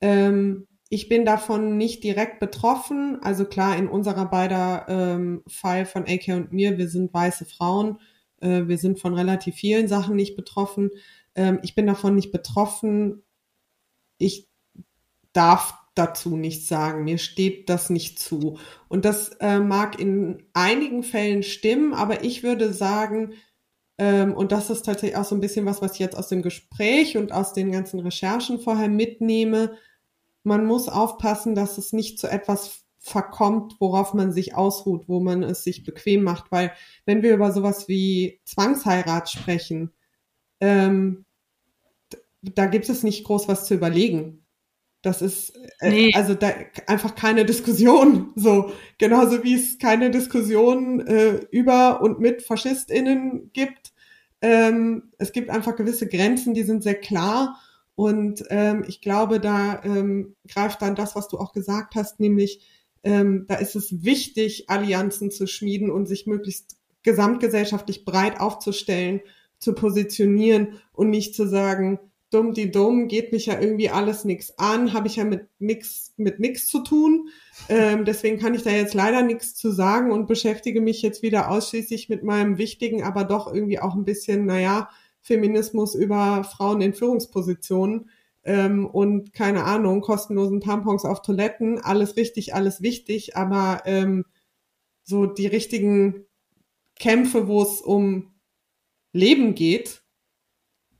ähm, 0.00 0.66
ich 0.92 1.08
bin 1.08 1.24
davon 1.24 1.78
nicht 1.78 2.04
direkt 2.04 2.38
betroffen. 2.38 3.18
Also 3.22 3.46
klar, 3.46 3.78
in 3.78 3.88
unserer 3.88 4.26
beider 4.26 4.84
ähm, 4.88 5.42
Fall 5.46 5.86
von 5.86 6.04
AK 6.06 6.28
und 6.36 6.52
mir, 6.52 6.76
wir 6.76 6.86
sind 6.86 7.14
weiße 7.14 7.46
Frauen, 7.46 7.98
äh, 8.42 8.64
wir 8.66 8.76
sind 8.76 9.00
von 9.00 9.14
relativ 9.14 9.54
vielen 9.54 9.88
Sachen 9.88 10.16
nicht 10.16 10.36
betroffen. 10.36 10.90
Ähm, 11.34 11.60
ich 11.62 11.74
bin 11.74 11.86
davon 11.86 12.14
nicht 12.14 12.30
betroffen. 12.30 13.22
Ich 14.18 14.50
darf 15.32 15.72
dazu 15.94 16.36
nichts 16.36 16.68
sagen. 16.68 17.04
Mir 17.04 17.16
steht 17.16 17.70
das 17.70 17.88
nicht 17.88 18.18
zu. 18.18 18.58
Und 18.88 19.06
das 19.06 19.30
äh, 19.40 19.60
mag 19.60 19.98
in 19.98 20.42
einigen 20.52 21.04
Fällen 21.04 21.42
stimmen, 21.42 21.94
aber 21.94 22.22
ich 22.22 22.42
würde 22.42 22.70
sagen, 22.74 23.32
und 24.34 24.52
das 24.52 24.70
ist 24.70 24.82
tatsächlich 24.84 25.16
auch 25.16 25.24
so 25.24 25.34
ein 25.34 25.40
bisschen 25.40 25.66
was, 25.66 25.82
was 25.82 25.92
ich 25.94 25.98
jetzt 25.98 26.16
aus 26.16 26.28
dem 26.28 26.42
Gespräch 26.42 27.16
und 27.16 27.32
aus 27.32 27.52
den 27.52 27.70
ganzen 27.72 28.00
Recherchen 28.00 28.58
vorher 28.60 28.88
mitnehme. 28.88 29.76
Man 30.44 30.66
muss 30.66 30.88
aufpassen, 30.88 31.54
dass 31.54 31.78
es 31.78 31.92
nicht 31.92 32.18
zu 32.18 32.28
etwas 32.28 32.82
verkommt, 32.98 33.74
worauf 33.80 34.14
man 34.14 34.32
sich 34.32 34.54
ausruht, 34.54 35.08
wo 35.08 35.20
man 35.20 35.42
es 35.42 35.64
sich 35.64 35.84
bequem 35.84 36.22
macht, 36.22 36.52
weil 36.52 36.72
wenn 37.04 37.22
wir 37.22 37.34
über 37.34 37.52
sowas 37.52 37.88
wie 37.88 38.40
Zwangsheirat 38.44 39.28
sprechen, 39.28 39.90
ähm, 40.60 41.24
da 42.42 42.66
gibt 42.66 42.88
es 42.88 43.02
nicht 43.02 43.24
groß 43.24 43.48
was 43.48 43.66
zu 43.66 43.74
überlegen. 43.74 44.44
Das 45.02 45.20
ist 45.20 45.50
äh, 45.80 45.90
Nee. 45.90 46.12
also 46.14 46.34
da 46.34 46.52
einfach 46.86 47.16
keine 47.16 47.44
Diskussion. 47.44 48.30
So 48.36 48.72
genauso 48.98 49.42
wie 49.42 49.54
es 49.54 49.78
keine 49.78 50.10
Diskussion 50.10 51.00
äh, 51.06 51.40
über 51.50 52.00
und 52.02 52.20
mit 52.20 52.42
FaschistInnen 52.42 53.50
gibt. 53.52 53.81
Ähm, 54.42 55.12
es 55.18 55.32
gibt 55.32 55.50
einfach 55.50 55.76
gewisse 55.76 56.08
Grenzen, 56.08 56.52
die 56.52 56.64
sind 56.64 56.82
sehr 56.82 56.96
klar. 56.96 57.58
Und 57.94 58.44
ähm, 58.50 58.84
ich 58.86 59.00
glaube, 59.00 59.40
da 59.40 59.82
ähm, 59.84 60.34
greift 60.48 60.82
dann 60.82 60.94
das, 60.94 61.14
was 61.14 61.28
du 61.28 61.38
auch 61.38 61.52
gesagt 61.52 61.94
hast, 61.94 62.20
nämlich 62.20 62.66
ähm, 63.04 63.46
da 63.48 63.56
ist 63.56 63.74
es 63.74 64.04
wichtig, 64.04 64.70
Allianzen 64.70 65.30
zu 65.30 65.46
schmieden 65.46 65.90
und 65.90 66.06
sich 66.06 66.26
möglichst 66.26 66.76
gesamtgesellschaftlich 67.02 68.04
breit 68.04 68.40
aufzustellen, 68.40 69.20
zu 69.58 69.74
positionieren 69.74 70.80
und 70.92 71.10
nicht 71.10 71.34
zu 71.34 71.48
sagen, 71.48 71.98
dumm 72.32 72.54
die 72.54 72.70
dumm, 72.70 73.08
geht 73.08 73.32
mich 73.32 73.46
ja 73.46 73.60
irgendwie 73.60 73.90
alles 73.90 74.24
nix 74.24 74.54
an, 74.56 74.92
habe 74.92 75.06
ich 75.06 75.16
ja 75.16 75.24
mit 75.24 75.48
nix 75.58 76.14
mit 76.16 76.40
nix 76.40 76.66
zu 76.66 76.80
tun. 76.80 77.28
Ähm, 77.68 78.04
deswegen 78.04 78.38
kann 78.38 78.54
ich 78.54 78.62
da 78.62 78.70
jetzt 78.70 78.94
leider 78.94 79.22
nichts 79.22 79.54
zu 79.54 79.70
sagen 79.70 80.10
und 80.10 80.26
beschäftige 80.26 80.80
mich 80.80 81.02
jetzt 81.02 81.22
wieder 81.22 81.50
ausschließlich 81.50 82.08
mit 82.08 82.22
meinem 82.22 82.58
wichtigen, 82.58 83.02
aber 83.02 83.24
doch 83.24 83.52
irgendwie 83.52 83.78
auch 83.78 83.94
ein 83.94 84.04
bisschen, 84.04 84.46
naja, 84.46 84.88
Feminismus 85.20 85.94
über 85.94 86.44
Frauen 86.44 86.80
in 86.80 86.94
Führungspositionen 86.94 88.10
ähm, 88.44 88.86
und 88.86 89.32
keine 89.32 89.64
Ahnung, 89.64 90.00
kostenlosen 90.00 90.60
Tampons 90.60 91.04
auf 91.04 91.22
Toiletten, 91.22 91.78
alles 91.78 92.16
richtig, 92.16 92.54
alles 92.54 92.82
wichtig, 92.82 93.36
aber 93.36 93.82
ähm, 93.84 94.24
so 95.04 95.26
die 95.26 95.46
richtigen 95.46 96.26
Kämpfe, 96.98 97.46
wo 97.48 97.62
es 97.62 97.80
um 97.80 98.32
Leben 99.12 99.54
geht, 99.54 100.01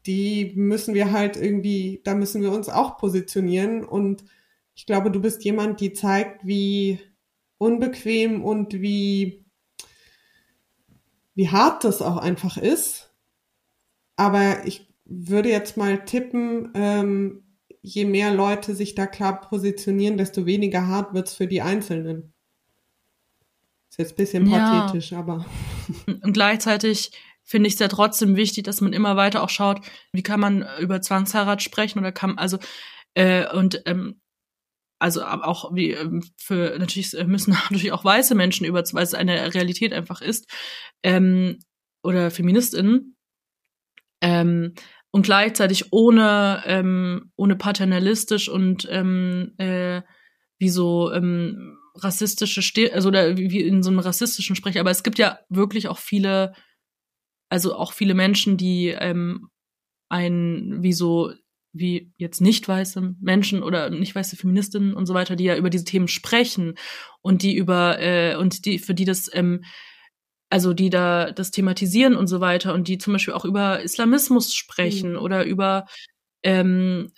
die 0.06 0.52
müssen 0.56 0.94
wir 0.94 1.12
halt 1.12 1.36
irgendwie, 1.36 2.00
da 2.04 2.14
müssen 2.14 2.42
wir 2.42 2.52
uns 2.52 2.68
auch 2.68 2.96
positionieren. 2.98 3.84
Und 3.84 4.24
ich 4.74 4.86
glaube, 4.86 5.10
du 5.10 5.20
bist 5.20 5.44
jemand, 5.44 5.80
die 5.80 5.92
zeigt, 5.92 6.46
wie 6.46 7.00
unbequem 7.58 8.42
und 8.42 8.74
wie, 8.74 9.44
wie 11.34 11.48
hart 11.48 11.84
das 11.84 12.02
auch 12.02 12.16
einfach 12.16 12.56
ist. 12.56 13.14
Aber 14.16 14.66
ich 14.66 14.92
würde 15.04 15.50
jetzt 15.50 15.76
mal 15.76 16.04
tippen, 16.04 16.70
ähm, 16.74 17.44
je 17.80 18.04
mehr 18.04 18.32
Leute 18.32 18.74
sich 18.74 18.94
da 18.94 19.06
klar 19.06 19.40
positionieren, 19.40 20.16
desto 20.16 20.46
weniger 20.46 20.86
hart 20.86 21.14
wird's 21.14 21.34
für 21.34 21.46
die 21.46 21.62
Einzelnen. 21.62 22.32
Ist 23.90 23.98
jetzt 23.98 24.12
ein 24.12 24.16
bisschen 24.16 24.46
Ja. 24.46 24.58
pathetisch, 24.58 25.12
aber. 25.12 25.44
Und 26.06 26.32
gleichzeitig 26.32 27.12
finde 27.44 27.68
ich 27.68 27.74
es 27.74 27.80
ja 27.80 27.88
trotzdem 27.88 28.36
wichtig, 28.36 28.64
dass 28.64 28.80
man 28.80 28.92
immer 28.92 29.16
weiter 29.16 29.42
auch 29.42 29.50
schaut, 29.50 29.80
wie 30.12 30.22
kann 30.22 30.40
man 30.40 30.66
über 30.80 31.00
Zwangsheirat 31.00 31.62
sprechen 31.62 31.98
oder 31.98 32.12
kann, 32.12 32.38
also, 32.38 32.58
äh, 33.14 33.46
und, 33.54 33.82
ähm, 33.86 34.20
also 34.98 35.24
auch 35.24 35.74
wie 35.74 35.90
ähm, 35.92 36.22
für 36.36 36.78
natürlich 36.78 37.14
äh, 37.14 37.24
müssen 37.24 37.50
natürlich 37.70 37.92
auch 37.92 38.04
weiße 38.04 38.34
Menschen 38.34 38.66
über, 38.66 38.82
weil 38.92 39.02
es 39.02 39.14
eine 39.14 39.54
Realität 39.54 39.92
einfach 39.92 40.20
ist, 40.20 40.46
ähm, 41.02 41.58
oder 42.02 42.30
FeministInnen, 42.30 43.16
ähm, 44.22 44.74
und 45.12 45.22
gleichzeitig 45.26 45.92
ohne, 45.92 46.62
ähm, 46.64 47.32
ohne 47.36 47.54
paternalistisch 47.56 48.48
und 48.48 48.88
ähm, 48.90 49.52
äh, 49.58 50.02
wie 50.58 50.70
so 50.70 51.12
ähm, 51.12 51.76
rassistische 51.94 52.62
Ste 52.62 52.94
also 52.94 53.08
oder 53.08 53.36
wie 53.36 53.50
wie 53.50 53.60
in 53.60 53.82
so 53.82 53.90
einem 53.90 53.98
rassistischen 53.98 54.56
Sprech, 54.56 54.80
aber 54.80 54.90
es 54.90 55.02
gibt 55.02 55.18
ja 55.18 55.40
wirklich 55.50 55.88
auch 55.88 55.98
viele, 55.98 56.54
also 57.52 57.76
auch 57.76 57.92
viele 57.92 58.14
Menschen, 58.14 58.56
die 58.56 58.88
ähm, 58.88 59.50
ein 60.08 60.82
wie 60.82 60.94
so 60.94 61.34
wie 61.74 62.10
jetzt 62.16 62.40
nicht 62.40 62.66
weiße 62.66 63.14
Menschen 63.20 63.62
oder 63.62 63.90
nicht 63.90 64.14
weiße 64.14 64.36
Feministinnen 64.36 64.94
und 64.94 65.04
so 65.04 65.12
weiter, 65.12 65.36
die 65.36 65.44
ja 65.44 65.56
über 65.56 65.68
diese 65.68 65.84
Themen 65.84 66.08
sprechen 66.08 66.78
und 67.20 67.42
die 67.42 67.54
über 67.54 68.00
äh, 68.00 68.36
und 68.36 68.64
die 68.64 68.78
für 68.78 68.94
die 68.94 69.04
das 69.04 69.30
ähm, 69.34 69.64
also 70.48 70.72
die 70.72 70.88
da 70.88 71.30
das 71.30 71.50
thematisieren 71.50 72.16
und 72.16 72.26
so 72.26 72.40
weiter 72.40 72.72
und 72.72 72.88
die 72.88 72.96
zum 72.96 73.12
Beispiel 73.12 73.34
auch 73.34 73.44
über 73.44 73.82
Islamismus 73.82 74.54
sprechen 74.54 75.12
Mhm. 75.12 75.18
oder 75.18 75.44
über 75.44 75.84
ähm, 76.42 77.12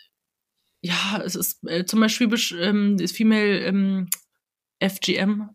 ja, 0.83 1.23
es 1.25 1.37
ist 1.37 1.65
äh, 1.69 1.85
zum 1.85 2.01
Beispiel 2.01 2.29
ähm, 2.59 2.97
das 2.99 3.13
Female 3.13 3.61
ähm, 3.61 4.09
FGM 4.81 5.51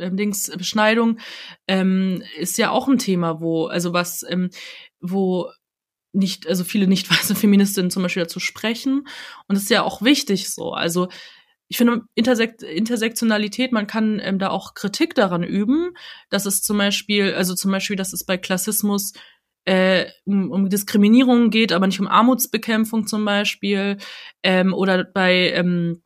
ähm, 0.00 0.16
Dings 0.16 0.50
Beschneidung 0.56 1.18
ähm, 1.66 2.22
ist 2.38 2.58
ja 2.58 2.70
auch 2.70 2.88
ein 2.88 2.98
Thema, 2.98 3.40
wo 3.40 3.66
also 3.66 3.92
was 3.92 4.24
ähm, 4.28 4.50
wo 5.00 5.50
nicht 6.12 6.46
also 6.46 6.64
viele 6.64 6.86
nicht 6.86 7.10
weiße 7.10 7.34
Feministinnen 7.34 7.90
zum 7.90 8.02
Beispiel 8.02 8.22
dazu 8.22 8.40
sprechen 8.40 9.06
und 9.46 9.54
das 9.54 9.64
ist 9.64 9.70
ja 9.70 9.82
auch 9.82 10.02
wichtig 10.02 10.50
so. 10.50 10.72
Also 10.72 11.08
ich 11.68 11.76
finde 11.76 12.02
Intersekt 12.14 12.62
Intersektionalität, 12.62 13.72
man 13.72 13.86
kann 13.86 14.20
ähm, 14.22 14.38
da 14.38 14.48
auch 14.48 14.74
Kritik 14.74 15.14
daran 15.14 15.42
üben, 15.42 15.90
dass 16.30 16.46
es 16.46 16.62
zum 16.62 16.78
Beispiel, 16.78 17.34
also 17.34 17.54
zum 17.54 17.70
Beispiel, 17.70 17.96
dass 17.96 18.12
es 18.12 18.24
bei 18.24 18.38
Klassismus 18.38 19.12
äh, 19.66 20.06
um, 20.24 20.50
um 20.50 20.68
Diskriminierung 20.70 21.50
geht, 21.50 21.72
aber 21.72 21.86
nicht 21.86 22.00
um 22.00 22.08
Armutsbekämpfung 22.08 23.06
zum 23.06 23.24
Beispiel, 23.26 23.98
ähm, 24.42 24.72
oder 24.72 25.04
bei 25.04 25.50
ähm, 25.50 26.02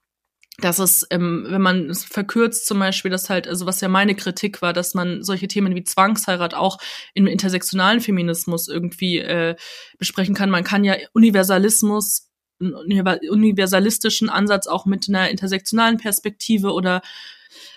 dass 0.59 0.79
es, 0.79 1.07
ähm, 1.11 1.47
wenn 1.49 1.63
man 1.63 1.89
es 1.89 2.05
verkürzt 2.05 2.67
zum 2.67 2.79
Beispiel, 2.79 3.11
dass 3.11 3.31
halt, 3.31 3.49
also 3.49 3.67
was 3.67 3.81
ja 3.81 3.89
meine 3.89 4.15
Kritik 4.15 4.61
war, 4.61 4.73
dass 4.73 4.95
man 4.95 5.23
solche 5.23 5.49
Themen 5.49 5.75
wie 5.75 5.85
Zwangsheirat 5.85 6.55
auch 6.55 6.79
im 7.15 7.27
intersektionalen 7.27 8.01
Feminismus 8.01 8.69
irgendwie 8.69 9.19
äh, 9.19 9.57
besprechen 9.99 10.35
kann. 10.35 10.51
Man 10.51 10.65
kann 10.65 10.85
ja 10.85 10.95
Universalismus, 11.15 12.29
universalistischen 12.61 14.29
Ansatz 14.29 14.67
auch 14.67 14.87
mit 14.87 15.09
einer 15.09 15.31
intersektionalen 15.31 15.97
Perspektive 15.97 16.73
oder 16.73 17.03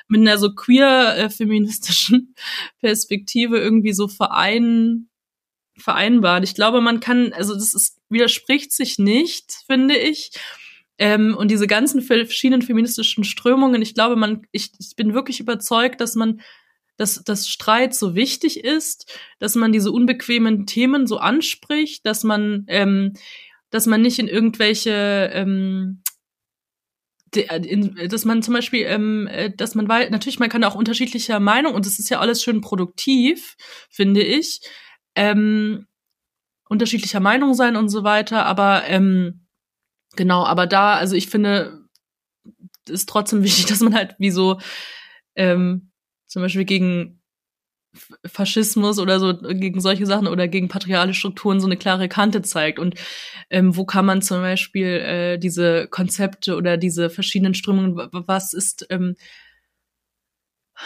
mit 0.07 0.21
einer 0.21 0.37
so 0.37 0.53
queer 0.53 1.15
äh, 1.17 1.29
Perspektive 2.81 3.57
irgendwie 3.57 3.93
so 3.93 4.07
vereinen 4.07 5.09
vereinbaren. 5.77 6.43
Ich 6.43 6.55
glaube, 6.55 6.81
man 6.81 6.99
kann, 6.99 7.33
also 7.33 7.53
das 7.53 7.73
ist 7.73 7.99
widerspricht 8.09 8.71
sich 8.71 8.97
nicht, 8.97 9.63
finde 9.67 9.97
ich. 9.97 10.31
Ähm, 10.97 11.35
und 11.35 11.51
diese 11.51 11.67
ganzen 11.67 12.01
verschiedenen 12.01 12.61
feministischen 12.61 13.23
Strömungen, 13.23 13.81
ich 13.81 13.93
glaube, 13.93 14.15
man, 14.15 14.45
ich, 14.51 14.71
ich 14.79 14.95
bin 14.95 15.13
wirklich 15.13 15.39
überzeugt, 15.39 15.99
dass 15.99 16.15
man, 16.15 16.41
dass 16.97 17.21
das 17.23 17.49
Streit 17.49 17.93
so 17.93 18.15
wichtig 18.15 18.63
ist, 18.63 19.11
dass 19.39 19.55
man 19.55 19.71
diese 19.73 19.91
unbequemen 19.91 20.65
Themen 20.65 21.07
so 21.07 21.17
anspricht, 21.17 22.05
dass 22.05 22.23
man, 22.23 22.65
ähm, 22.67 23.13
dass 23.69 23.85
man 23.87 24.01
nicht 24.01 24.19
in 24.19 24.29
irgendwelche 24.29 25.31
ähm, 25.33 26.01
äh, 27.35 27.57
in, 27.57 27.95
dass 28.09 28.25
man 28.25 28.41
zum 28.41 28.53
Beispiel, 28.53 28.85
ähm, 28.87 29.27
äh, 29.27 29.51
dass 29.51 29.75
man 29.75 29.87
weiß, 29.87 30.09
natürlich, 30.09 30.39
man 30.39 30.49
kann 30.49 30.63
auch 30.63 30.75
unterschiedlicher 30.75 31.39
Meinung 31.39 31.73
und 31.73 31.85
es 31.85 31.99
ist 31.99 32.09
ja 32.09 32.19
alles 32.19 32.43
schön 32.43 32.61
produktiv, 32.61 33.55
finde 33.89 34.21
ich. 34.21 34.61
Ähm, 35.15 35.87
unterschiedlicher 36.69 37.19
Meinung 37.19 37.53
sein 37.53 37.75
und 37.75 37.89
so 37.89 38.03
weiter, 38.03 38.45
aber 38.45 38.83
ähm, 38.87 39.44
genau, 40.15 40.45
aber 40.45 40.67
da, 40.67 40.95
also 40.95 41.15
ich 41.15 41.27
finde, 41.27 41.85
ist 42.89 43.09
trotzdem 43.09 43.43
wichtig, 43.43 43.65
dass 43.65 43.81
man 43.81 43.95
halt 43.95 44.15
wie 44.19 44.31
so 44.31 44.59
ähm, 45.35 45.91
zum 46.27 46.41
Beispiel 46.41 46.65
gegen 46.65 47.21
Faschismus 48.25 48.99
oder 48.99 49.19
so 49.19 49.37
gegen 49.37 49.79
solche 49.79 50.05
Sachen 50.05 50.27
oder 50.27 50.47
gegen 50.47 50.67
patriarchale 50.67 51.13
Strukturen 51.13 51.61
so 51.61 51.65
eine 51.65 51.77
klare 51.77 52.09
Kante 52.09 52.41
zeigt. 52.41 52.77
Und 52.77 52.95
ähm, 53.49 53.75
wo 53.77 53.85
kann 53.85 54.05
man 54.05 54.21
zum 54.21 54.41
Beispiel 54.41 54.87
äh, 54.87 55.37
diese 55.37 55.87
Konzepte 55.87 56.55
oder 56.57 56.77
diese 56.77 57.09
verschiedenen 57.09 57.53
Strömungen 57.53 57.95
was 57.95 58.53
ist 58.53 58.85
ähm, 58.89 59.15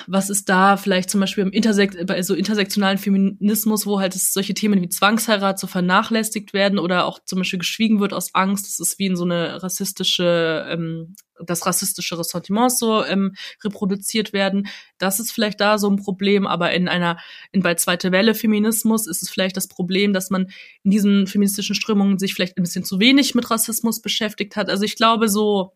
was 0.07 0.29
ist 0.29 0.49
da 0.49 0.77
vielleicht 0.77 1.09
zum 1.09 1.19
Beispiel 1.19 1.43
im 1.43 1.51
Intersek 1.51 2.05
bei 2.05 2.21
so 2.21 2.35
intersektionalen 2.35 2.97
Feminismus, 2.97 3.85
wo 3.85 3.99
halt 3.99 4.13
solche 4.13 4.53
Themen 4.53 4.81
wie 4.81 4.89
Zwangsheirat 4.89 5.59
so 5.59 5.67
vernachlässigt 5.67 6.53
werden 6.53 6.77
oder 6.77 7.05
auch 7.05 7.19
zum 7.25 7.39
Beispiel 7.39 7.59
geschwiegen 7.59 7.99
wird 7.99 8.13
aus 8.13 8.35
Angst, 8.35 8.67
das 8.67 8.79
ist 8.79 8.99
wie 8.99 9.07
in 9.07 9.15
so 9.15 9.23
eine 9.23 9.63
rassistische, 9.63 10.67
ähm, 10.69 11.15
das 11.43 11.65
rassistische 11.65 12.19
Ressentiment 12.19 12.71
so 12.77 13.03
ähm, 13.03 13.35
reproduziert 13.63 14.31
werden. 14.31 14.67
Das 14.97 15.19
ist 15.19 15.31
vielleicht 15.31 15.59
da 15.59 15.77
so 15.77 15.89
ein 15.89 15.97
Problem, 15.97 16.45
aber 16.45 16.71
in 16.71 16.87
einer, 16.87 17.17
in 17.51 17.63
bei 17.63 17.75
zweite 17.75 18.11
Welle 18.11 18.35
Feminismus 18.35 19.07
ist 19.07 19.23
es 19.23 19.29
vielleicht 19.29 19.57
das 19.57 19.67
Problem, 19.67 20.13
dass 20.13 20.29
man 20.29 20.51
in 20.83 20.91
diesen 20.91 21.27
feministischen 21.27 21.75
Strömungen 21.75 22.19
sich 22.19 22.33
vielleicht 22.33 22.57
ein 22.57 22.63
bisschen 22.63 22.83
zu 22.83 22.99
wenig 22.99 23.35
mit 23.35 23.49
Rassismus 23.49 24.01
beschäftigt 24.01 24.55
hat. 24.55 24.69
Also 24.69 24.83
ich 24.83 24.95
glaube 24.95 25.29
so, 25.29 25.73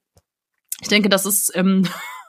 ich 0.82 0.88
denke, 0.88 1.10
das 1.10 1.26
ist 1.26 1.52
ähm, 1.56 1.88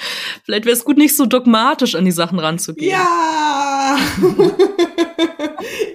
Vielleicht 0.44 0.64
wäre 0.64 0.76
es 0.76 0.84
gut, 0.84 0.98
nicht 0.98 1.16
so 1.16 1.26
dogmatisch 1.26 1.94
an 1.94 2.04
die 2.04 2.10
Sachen 2.10 2.38
ranzugehen. 2.38 2.92
Ja! 2.92 3.98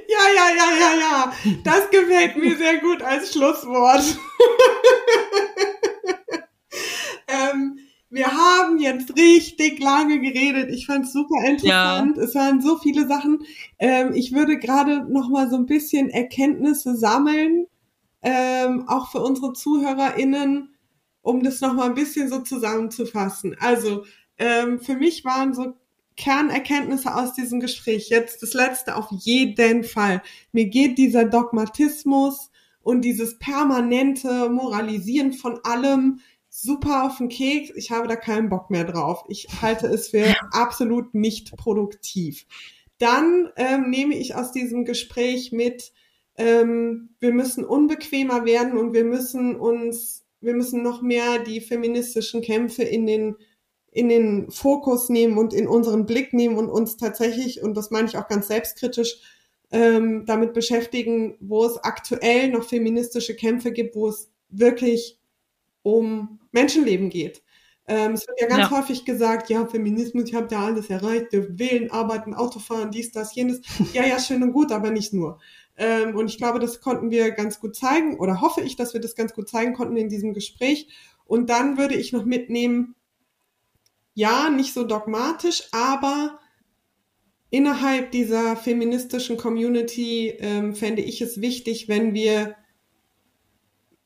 ja, 0.08 0.24
ja, 0.36 0.50
ja, 0.56 0.70
ja, 0.80 0.94
ja. 1.00 1.34
Das 1.64 1.90
gefällt 1.90 2.38
mir 2.38 2.56
sehr 2.58 2.78
gut 2.80 3.02
als 3.02 3.34
Schlusswort. 3.34 4.04
ähm, 7.28 7.80
wir 8.10 8.28
haben 8.28 8.80
jetzt 8.80 9.16
richtig 9.18 9.80
lange 9.80 10.20
geredet. 10.22 10.70
Ich 10.70 10.86
fand 10.86 11.06
es 11.06 11.14
super 11.14 11.44
interessant. 11.46 12.18
Ja. 12.18 12.24
Es 12.24 12.36
waren 12.36 12.62
so 12.62 12.78
viele 12.78 13.08
Sachen. 13.08 13.40
Ähm, 13.80 14.14
ich 14.14 14.32
würde 14.32 14.58
gerade 14.58 15.06
noch 15.12 15.30
mal 15.30 15.50
so 15.50 15.56
ein 15.56 15.66
bisschen 15.66 16.10
Erkenntnisse 16.10 16.96
sammeln, 16.96 17.68
ähm, 18.22 18.88
auch 18.88 19.12
für 19.12 19.20
unsere 19.22 19.54
ZuhörerInnen 19.54 20.75
um 21.26 21.42
das 21.42 21.60
nochmal 21.60 21.90
ein 21.90 21.96
bisschen 21.96 22.30
so 22.30 22.42
zusammenzufassen. 22.42 23.56
Also 23.60 24.06
ähm, 24.38 24.80
für 24.80 24.96
mich 24.96 25.26
waren 25.26 25.56
so 25.56 25.74
Kernerkenntnisse 26.16 27.14
aus 27.16 27.34
diesem 27.34 27.60
Gespräch. 27.60 28.10
Jetzt 28.10 28.44
das 28.44 28.54
letzte 28.54 28.96
auf 28.96 29.08
jeden 29.10 29.84
Fall. 29.84 30.22
Mir 30.52 30.68
geht 30.68 31.00
dieser 31.00 31.26
Dogmatismus 31.26 32.52
und 32.82 33.02
dieses 33.02 33.40
permanente 33.40 34.50
Moralisieren 34.50 35.34
von 35.34 35.60
allem 35.64 36.20
super 36.50 37.06
auf 37.06 37.18
den 37.18 37.30
Keks. 37.30 37.72
Ich 37.76 37.90
habe 37.90 38.08
da 38.08 38.16
keinen 38.16 38.50
Bock 38.50 38.70
mehr 38.70 38.86
drauf. 38.86 39.26
Ich 39.28 39.48
halte 39.64 39.88
es 39.88 40.10
für 40.10 40.26
absolut 40.52 41.16
nicht 41.16 41.58
produktiv. 41.58 42.46
Dann 43.00 43.50
ähm, 43.56 43.90
nehme 43.90 44.16
ich 44.16 44.36
aus 44.36 44.52
diesem 44.52 44.86
Gespräch 44.86 45.52
mit, 45.52 45.92
ähm, 46.38 47.10
wir 47.20 47.34
müssen 47.34 47.66
unbequemer 47.66 48.46
werden 48.46 48.78
und 48.78 48.94
wir 48.94 49.06
müssen 49.06 49.56
uns 49.56 50.25
wir 50.42 50.54
müssen 50.54 50.84
noch 50.84 51.02
mehr 51.02 51.40
die 51.40 51.62
feministischen 51.62 52.42
Kämpfe 52.42 52.84
in 52.84 53.06
den 53.06 53.36
in 53.92 54.10
den 54.10 54.52
Fokus 54.52 55.08
nehmen 55.08 55.38
und 55.38 55.54
in 55.54 55.70
unseren 55.70 56.06
Blick 56.06 56.34
nehmen 56.34 56.58
und 56.58 56.70
uns 56.70 56.98
tatsächlich, 56.98 57.64
und 57.64 57.78
das 57.78 57.92
meine 57.92 58.10
ich 58.10 58.18
auch 58.18 58.28
ganz 58.28 58.50
selbstkritisch, 58.50 59.22
ähm, 59.72 60.26
damit 60.26 60.54
beschäftigen, 60.54 61.38
wo 61.40 61.64
es 61.64 61.78
aktuell 61.78 62.50
noch 62.50 62.66
feministische 62.66 63.36
Kämpfe 63.38 63.72
gibt, 63.72 63.96
wo 63.96 64.10
es 64.10 64.30
wirklich 64.50 65.18
um 65.82 66.40
Menschenleben 66.52 67.10
geht. 67.10 67.42
Ähm, 67.88 68.14
es 68.14 68.28
wird 68.28 68.42
ja 68.42 68.48
ganz 68.48 68.70
ja. 68.70 68.72
häufig 68.72 69.06
gesagt, 69.06 69.50
ja, 69.50 69.66
Feminismus, 69.66 70.26
ich 70.26 70.34
habe 70.36 70.48
ja 70.52 70.66
alles 70.66 70.90
erreicht, 70.90 71.28
wir 71.32 71.58
wählen, 71.58 71.92
arbeiten, 71.92 72.34
Auto 72.34 72.60
fahren, 72.60 72.92
dies, 72.92 73.12
das, 73.12 73.34
jenes. 73.36 73.62
Ja, 73.94 74.06
ja, 74.06 74.20
schön 74.20 74.44
und 74.44 74.54
gut, 74.54 74.72
aber 74.72 74.92
nicht 74.92 75.14
nur. 75.14 75.40
Ähm, 75.78 76.16
und 76.16 76.30
ich 76.30 76.38
glaube, 76.38 76.60
das 76.60 76.82
konnten 76.82 77.12
wir 77.12 77.32
ganz 77.32 77.60
gut 77.60 77.76
zeigen 77.76 78.18
oder 78.20 78.42
hoffe 78.42 78.62
ich, 78.62 78.76
dass 78.76 78.94
wir 78.94 79.02
das 79.02 79.16
ganz 79.16 79.34
gut 79.34 79.50
zeigen 79.50 79.74
konnten 79.74 79.98
in 79.98 80.10
diesem 80.10 80.34
Gespräch. 80.34 80.88
Und 81.26 81.50
dann 81.50 81.78
würde 81.78 81.96
ich 81.96 82.12
noch 82.12 82.26
mitnehmen, 82.26 82.96
ja, 84.14 84.50
nicht 84.50 84.74
so 84.74 84.84
dogmatisch, 84.84 85.64
aber 85.72 86.40
innerhalb 87.50 88.12
dieser 88.12 88.56
feministischen 88.56 89.38
Community 89.38 90.30
ähm, 90.40 90.76
fände 90.76 91.02
ich 91.02 91.22
es 91.22 91.42
wichtig, 91.42 91.88
wenn 91.90 92.14
wir 92.14 92.56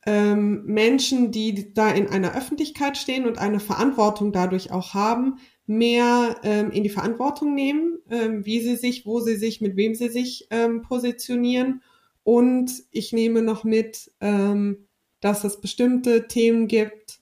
ähm, 0.06 0.64
Menschen, 0.66 1.32
die 1.32 1.74
da 1.74 1.92
in 1.92 2.08
einer 2.08 2.36
Öffentlichkeit 2.36 2.98
stehen 2.98 3.28
und 3.28 3.38
eine 3.38 3.60
Verantwortung 3.60 4.32
dadurch 4.32 4.72
auch 4.72 4.94
haben, 4.94 5.38
mehr 5.70 6.38
ähm, 6.44 6.72
in 6.72 6.82
die 6.82 6.90
Verantwortung 6.90 7.54
nehmen, 7.54 8.00
ähm, 8.10 8.44
wie 8.44 8.60
sie 8.60 8.76
sich, 8.76 9.06
wo 9.06 9.20
sie 9.20 9.36
sich, 9.36 9.62
mit 9.62 9.76
wem 9.76 9.94
sie 9.94 10.10
sich 10.10 10.48
ähm, 10.50 10.82
positionieren. 10.82 11.84
Und 12.24 12.72
ich 12.90 13.14
nehme 13.14 13.44
noch 13.44 13.64
mit, 13.64 14.12
ähm, 14.20 14.88
dass 15.22 15.44
es 15.44 15.62
bestimmte 15.62 16.28
Themen 16.28 16.68
gibt, 16.68 17.20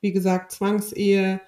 wie 0.00 0.12
gesagt, 0.12 0.50
Zwangsehe, 0.50 1.40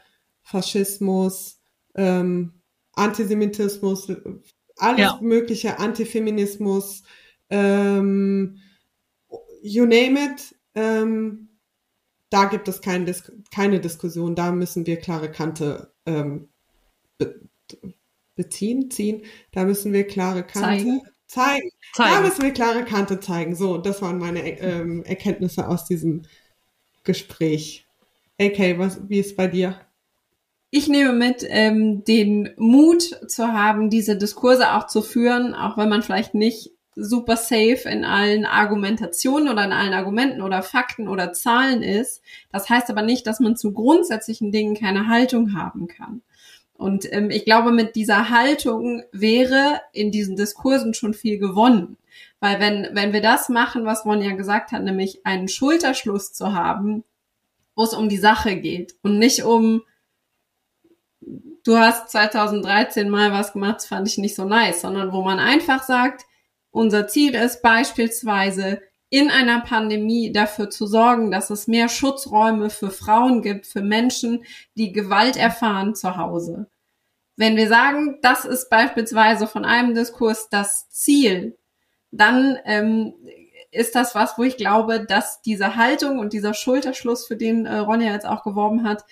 Faschismus, 0.42 1.60
ähm, 1.96 2.52
Antisemitismus, 2.92 4.12
alles 4.76 5.00
ja. 5.00 5.18
mögliche, 5.20 5.80
Antifeminismus, 5.80 7.02
ähm, 7.50 8.58
you 9.62 9.84
name 9.84 10.16
it, 10.16 10.54
ähm, 10.76 11.48
da 12.30 12.44
gibt 12.44 12.68
es 12.68 12.80
kein 12.80 13.04
Dis 13.04 13.32
keine 13.52 13.80
Diskussion, 13.80 14.36
da 14.36 14.52
müssen 14.52 14.86
wir 14.86 14.96
klare 14.96 15.30
Kante 15.30 15.92
ähm, 16.18 16.48
be 17.18 17.40
beziehen, 18.36 18.90
ziehen, 18.90 19.22
da 19.52 19.64
müssen 19.64 19.92
wir 19.92 20.06
klare 20.06 20.42
Kante 20.42 20.60
zeigen. 20.60 21.02
Zeigen. 21.26 21.70
zeigen. 21.92 22.14
Da 22.14 22.20
müssen 22.22 22.42
wir 22.42 22.52
klare 22.52 22.84
Kante 22.84 23.20
zeigen. 23.20 23.54
So, 23.54 23.76
das 23.76 24.00
waren 24.00 24.18
meine 24.18 24.40
ähm, 24.60 25.04
Erkenntnisse 25.04 25.68
aus 25.68 25.84
diesem 25.84 26.22
Gespräch. 27.04 27.86
AK, 28.40 28.78
was, 28.78 29.00
wie 29.08 29.20
ist 29.20 29.36
bei 29.36 29.46
dir? 29.46 29.78
Ich 30.70 30.88
nehme 30.88 31.12
mit, 31.12 31.44
ähm, 31.48 32.04
den 32.04 32.50
Mut 32.56 33.02
zu 33.02 33.48
haben, 33.48 33.90
diese 33.90 34.16
Diskurse 34.16 34.72
auch 34.72 34.86
zu 34.86 35.02
führen, 35.02 35.54
auch 35.54 35.76
wenn 35.76 35.88
man 35.88 36.02
vielleicht 36.02 36.34
nicht 36.34 36.70
super 36.94 37.36
safe 37.36 37.88
in 37.88 38.04
allen 38.04 38.44
Argumentationen 38.44 39.48
oder 39.48 39.64
in 39.64 39.72
allen 39.72 39.94
Argumenten 39.94 40.42
oder 40.42 40.62
Fakten 40.62 41.08
oder 41.08 41.32
Zahlen 41.32 41.82
ist. 41.82 42.22
Das 42.52 42.68
heißt 42.68 42.90
aber 42.90 43.02
nicht, 43.02 43.26
dass 43.26 43.40
man 43.40 43.56
zu 43.56 43.72
grundsätzlichen 43.72 44.52
Dingen 44.52 44.74
keine 44.74 45.06
Haltung 45.06 45.54
haben 45.54 45.86
kann. 45.86 46.22
Und 46.74 47.12
ähm, 47.12 47.30
ich 47.30 47.44
glaube, 47.44 47.72
mit 47.72 47.94
dieser 47.94 48.30
Haltung 48.30 49.02
wäre 49.12 49.80
in 49.92 50.10
diesen 50.10 50.36
Diskursen 50.36 50.94
schon 50.94 51.12
viel 51.12 51.38
gewonnen. 51.38 51.98
Weil 52.40 52.58
wenn, 52.58 52.88
wenn 52.92 53.12
wir 53.12 53.20
das 53.20 53.50
machen, 53.50 53.84
was 53.84 54.06
Ron 54.06 54.22
ja 54.22 54.32
gesagt 54.32 54.72
hat, 54.72 54.82
nämlich 54.82 55.24
einen 55.26 55.48
Schulterschluss 55.48 56.32
zu 56.32 56.54
haben, 56.54 57.04
wo 57.76 57.84
es 57.84 57.92
um 57.92 58.08
die 58.08 58.16
Sache 58.16 58.56
geht 58.56 58.94
und 59.02 59.18
nicht 59.18 59.44
um, 59.44 59.82
du 61.20 61.76
hast 61.76 62.10
2013 62.10 63.10
mal 63.10 63.30
was 63.30 63.52
gemacht, 63.52 63.76
das 63.76 63.86
fand 63.86 64.08
ich 64.08 64.16
nicht 64.16 64.34
so 64.34 64.46
nice, 64.46 64.80
sondern 64.80 65.12
wo 65.12 65.22
man 65.22 65.38
einfach 65.38 65.82
sagt, 65.82 66.24
unser 66.70 67.08
Ziel 67.08 67.34
ist 67.34 67.62
beispielsweise 67.62 68.80
in 69.08 69.28
einer 69.28 69.60
Pandemie 69.60 70.32
dafür 70.32 70.70
zu 70.70 70.86
sorgen, 70.86 71.30
dass 71.30 71.50
es 71.50 71.66
mehr 71.66 71.88
Schutzräume 71.88 72.70
für 72.70 72.90
Frauen 72.90 73.42
gibt, 73.42 73.66
für 73.66 73.82
Menschen, 73.82 74.44
die 74.76 74.92
Gewalt 74.92 75.36
erfahren 75.36 75.96
zu 75.96 76.16
Hause. 76.16 76.70
Wenn 77.36 77.56
wir 77.56 77.68
sagen, 77.68 78.18
das 78.22 78.44
ist 78.44 78.70
beispielsweise 78.70 79.48
von 79.48 79.64
einem 79.64 79.94
Diskurs 79.94 80.48
das 80.48 80.88
Ziel, 80.90 81.58
dann 82.12 82.58
ähm, 82.64 83.14
ist 83.72 83.94
das 83.94 84.14
was, 84.14 84.38
wo 84.38 84.44
ich 84.44 84.56
glaube, 84.56 85.04
dass 85.04 85.42
diese 85.42 85.76
Haltung 85.76 86.18
und 86.18 86.32
dieser 86.32 86.54
Schulterschluss, 86.54 87.26
für 87.26 87.36
den 87.36 87.66
äh, 87.66 87.78
Ronja 87.78 88.12
jetzt 88.12 88.26
auch 88.26 88.42
geworben 88.42 88.84
hat, 88.84 89.04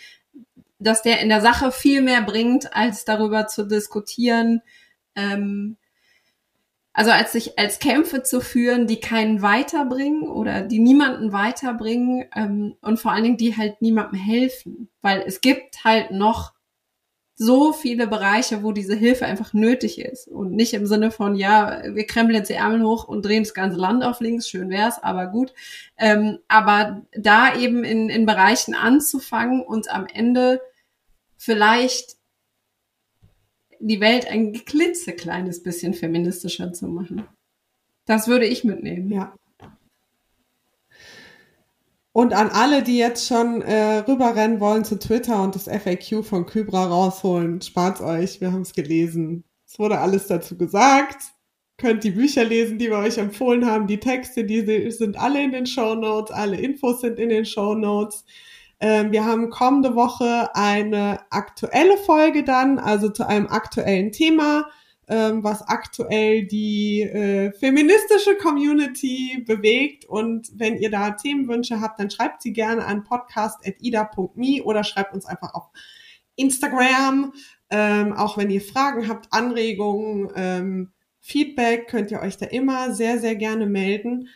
dass 0.78 1.02
der 1.02 1.20
in 1.20 1.28
der 1.28 1.40
Sache 1.40 1.72
viel 1.72 2.02
mehr 2.02 2.22
bringt, 2.22 2.74
als 2.76 3.04
darüber 3.04 3.48
zu 3.48 3.66
diskutieren, 3.66 4.62
ähm, 5.16 5.76
also 6.99 7.12
als 7.12 7.30
sich 7.30 7.57
als 7.61 7.78
Kämpfe 7.78 8.24
zu 8.24 8.40
führen, 8.40 8.88
die 8.88 8.99
keinen 8.99 9.40
weiterbringen 9.40 10.28
oder 10.28 10.62
die 10.62 10.80
niemanden 10.80 11.30
weiterbringen 11.30 12.24
ähm, 12.34 12.74
und 12.80 12.99
vor 12.99 13.12
allen 13.12 13.22
Dingen 13.22 13.36
die 13.36 13.57
halt 13.57 13.80
niemandem 13.80 14.18
helfen, 14.18 14.88
weil 15.01 15.22
es 15.24 15.40
gibt 15.40 15.84
halt 15.84 16.11
noch 16.11 16.55
so 17.36 17.72
viele 17.72 18.09
Bereiche, 18.09 18.64
wo 18.64 18.72
diese 18.72 18.96
Hilfe 18.96 19.26
einfach 19.26 19.53
nötig 19.53 20.01
ist 20.01 20.26
und 20.26 20.51
nicht 20.51 20.74
im 20.74 20.86
Sinne 20.86 21.12
von 21.12 21.36
ja, 21.36 21.82
wir 21.84 22.05
krempeln 22.05 22.34
jetzt 22.34 22.49
die 22.49 22.55
Ärmel 22.55 22.82
hoch 22.82 23.07
und 23.07 23.24
drehen 23.24 23.44
das 23.44 23.55
ganze 23.55 23.78
Land 23.78 24.03
auf 24.03 24.18
links, 24.18 24.49
schön 24.49 24.68
wär's, 24.68 25.01
aber 25.01 25.28
gut. 25.28 25.55
Ähm, 25.99 26.40
aber 26.49 27.03
da 27.12 27.57
eben 27.57 27.84
in, 27.84 28.09
in 28.09 28.26
Bereichen 28.26 28.74
anzufangen 28.74 29.62
und 29.62 29.88
am 29.88 30.07
Ende 30.12 30.61
vielleicht 31.36 32.17
die 33.81 34.01
Welt 34.01 34.26
ein 34.26 34.53
klitzekleines 34.53 35.62
bisschen 35.62 35.95
feministischer 35.95 36.72
zu 36.72 36.89
machen. 36.89 37.26
Das 38.07 38.29
würde 38.29 38.47
ich 38.47 38.64
mitnehmen. 38.64 39.11
Ja. 39.11 39.35
Und 42.12 42.33
an 42.33 42.51
alle, 42.51 42.83
die 42.83 42.99
jetzt 42.99 43.29
schon 43.29 43.62
äh, 43.62 43.99
rüberrennen 43.99 44.61
wollen 44.61 44.85
zu 44.85 44.99
Twitter 44.99 45.43
und 45.43 45.55
das 45.55 45.64
FAQ 45.64 46.24
von 46.24 46.47
Kybra 46.47 46.87
rausholen, 46.87 47.61
spart 47.61 48.01
euch, 48.01 48.41
wir 48.41 48.51
haben 48.51 48.62
es 48.62 48.72
gelesen. 48.72 49.45
Es 49.66 49.79
wurde 49.79 49.99
alles 49.99 50.26
dazu 50.26 50.57
gesagt. 50.57 51.22
Könnt 51.76 52.03
die 52.03 52.11
Bücher 52.11 52.43
lesen, 52.43 52.79
die 52.79 52.89
wir 52.89 52.99
euch 52.99 53.18
empfohlen 53.18 53.66
haben. 53.66 53.87
Die 53.87 54.01
Texte, 54.01 54.45
die 54.45 54.91
sind 54.91 55.16
alle 55.16 55.45
in 55.45 55.53
den 55.53 55.66
Show 55.66 55.95
Notes. 55.95 56.33
Alle 56.33 56.57
Infos 56.61 57.03
sind 57.03 57.20
in 57.20 57.29
den 57.29 57.45
Show 57.45 57.74
Notes. 57.74 58.24
Ähm, 58.81 59.12
wir 59.12 59.24
haben 59.24 59.51
kommende 59.51 59.95
Woche 59.95 60.51
eine 60.55 61.20
aktuelle 61.31 61.97
Folge 61.97 62.45
dann, 62.45 62.79
also 62.79 63.09
zu 63.09 63.26
einem 63.26 63.49
aktuellen 63.49 64.12
Thema 64.12 64.66
ähm, 65.09 65.43
was 65.43 65.62
aktuell 65.62 66.47
die 66.47 67.01
äh, 67.01 67.53
feministische 67.53 68.37
Community 68.37 69.43
bewegt. 69.47 70.05
Und 70.05 70.51
wenn 70.55 70.76
ihr 70.76 70.91
da 70.91 71.12
Themenwünsche 71.12 71.81
habt, 71.81 71.99
dann 71.99 72.11
schreibt 72.11 72.43
sie 72.43 72.53
gerne 72.53 72.85
an 72.85 73.05
podcast.ida.me 73.05 74.62
oder 74.62 74.85
schreibt 74.85 75.14
uns 75.14 75.24
einfach 75.24 75.55
auf 75.55 75.70
Instagram. 76.37 77.33
Ähm, 77.70 78.12
auch 78.12 78.37
wenn 78.37 78.51
ihr 78.51 78.61
Fragen 78.61 79.09
habt, 79.09 79.33
Anregungen, 79.33 80.93
Feedback, 81.20 81.89
könnt 81.89 82.11
ihr 82.11 82.20
euch 82.20 82.39
da 82.39 82.47
immer 82.47 82.95
sehr, 82.95 83.18
sehr 83.18 83.35
gerne 83.35 83.66
melden. 83.66 84.29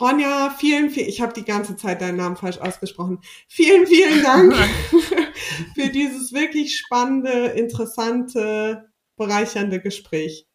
Ronja, 0.00 0.50
vielen, 0.50 0.90
vielen, 0.90 1.08
ich 1.08 1.22
habe 1.22 1.32
die 1.32 1.44
ganze 1.44 1.76
Zeit 1.76 2.02
deinen 2.02 2.16
Namen 2.16 2.36
falsch 2.36 2.58
ausgesprochen. 2.58 3.20
Vielen, 3.48 3.86
vielen 3.86 4.22
Dank 4.22 4.54
für 5.74 5.88
dieses 5.88 6.32
wirklich 6.32 6.76
spannende, 6.76 7.46
interessante 7.48 8.90
bereichernde 9.16 9.80
Gespräch. 9.80 10.46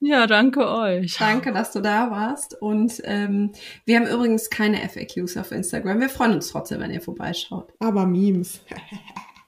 Ja, 0.00 0.26
danke 0.28 0.68
euch. 0.68 1.16
Danke, 1.18 1.52
dass 1.52 1.72
du 1.72 1.80
da 1.80 2.10
warst. 2.10 2.54
Und 2.60 3.00
ähm, 3.04 3.52
wir 3.84 3.96
haben 3.96 4.06
übrigens 4.06 4.48
keine 4.48 4.88
FAQs 4.88 5.36
auf 5.36 5.50
Instagram. 5.50 6.00
Wir 6.00 6.08
freuen 6.08 6.34
uns 6.34 6.50
trotzdem, 6.50 6.80
wenn 6.80 6.92
ihr 6.92 7.00
vorbeischaut. 7.00 7.72
Aber 7.80 8.06
Memes. 8.06 8.60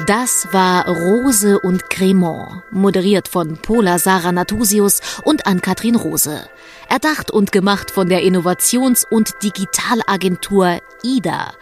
Das 0.07 0.47
war 0.53 0.87
Rose 0.87 1.59
und 1.59 1.91
Cremant, 1.91 2.63
moderiert 2.71 3.27
von 3.27 3.57
Pola 3.57 3.99
Sarah 3.99 4.31
Natusius 4.31 5.01
und 5.25 5.47
Ann-Kathrin 5.49 5.97
Rose. 5.97 6.49
Erdacht 6.89 7.33
und 7.33 7.51
gemacht 7.51 7.91
von 7.91 8.09
der 8.09 8.23
Innovations- 8.23 9.05
und 9.05 9.43
Digitalagentur 9.43 10.79
IDA. 11.03 11.55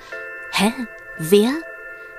Hä? 0.51 0.75
Wer? 1.19 1.53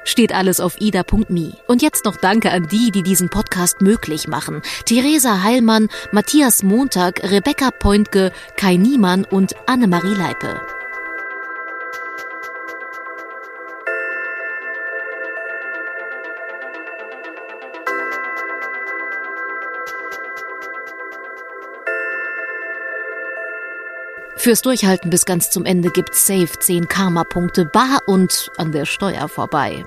Steht 0.03 0.33
alles 0.33 0.59
auf 0.59 0.81
ida.me. 0.81 1.57
Und 1.67 1.83
jetzt 1.83 2.05
noch 2.05 2.17
Danke 2.17 2.51
an 2.51 2.67
die, 2.69 2.89
die 2.89 3.03
diesen 3.03 3.29
Podcast 3.29 3.81
möglich 3.81 4.27
machen. 4.27 4.63
Theresa 4.85 5.43
Heilmann, 5.43 5.89
Matthias 6.11 6.63
Montag, 6.63 7.21
Rebecca 7.23 7.69
Pointke, 7.69 8.31
Kai 8.57 8.77
Niemann 8.77 9.25
und 9.25 9.55
Annemarie 9.67 10.15
Leipe. 10.15 10.59
Fürs 24.45 24.61
Durchhalten 24.61 25.09
bis 25.09 25.25
ganz 25.25 25.49
zum 25.49 25.65
Ende 25.65 25.89
gibt's 25.89 26.27
safe 26.27 26.59
10 26.59 26.87
Karma-Punkte 26.87 27.65
bar 27.65 28.01
und 28.05 28.51
an 28.57 28.71
der 28.71 28.85
Steuer 28.85 29.27
vorbei. 29.27 29.83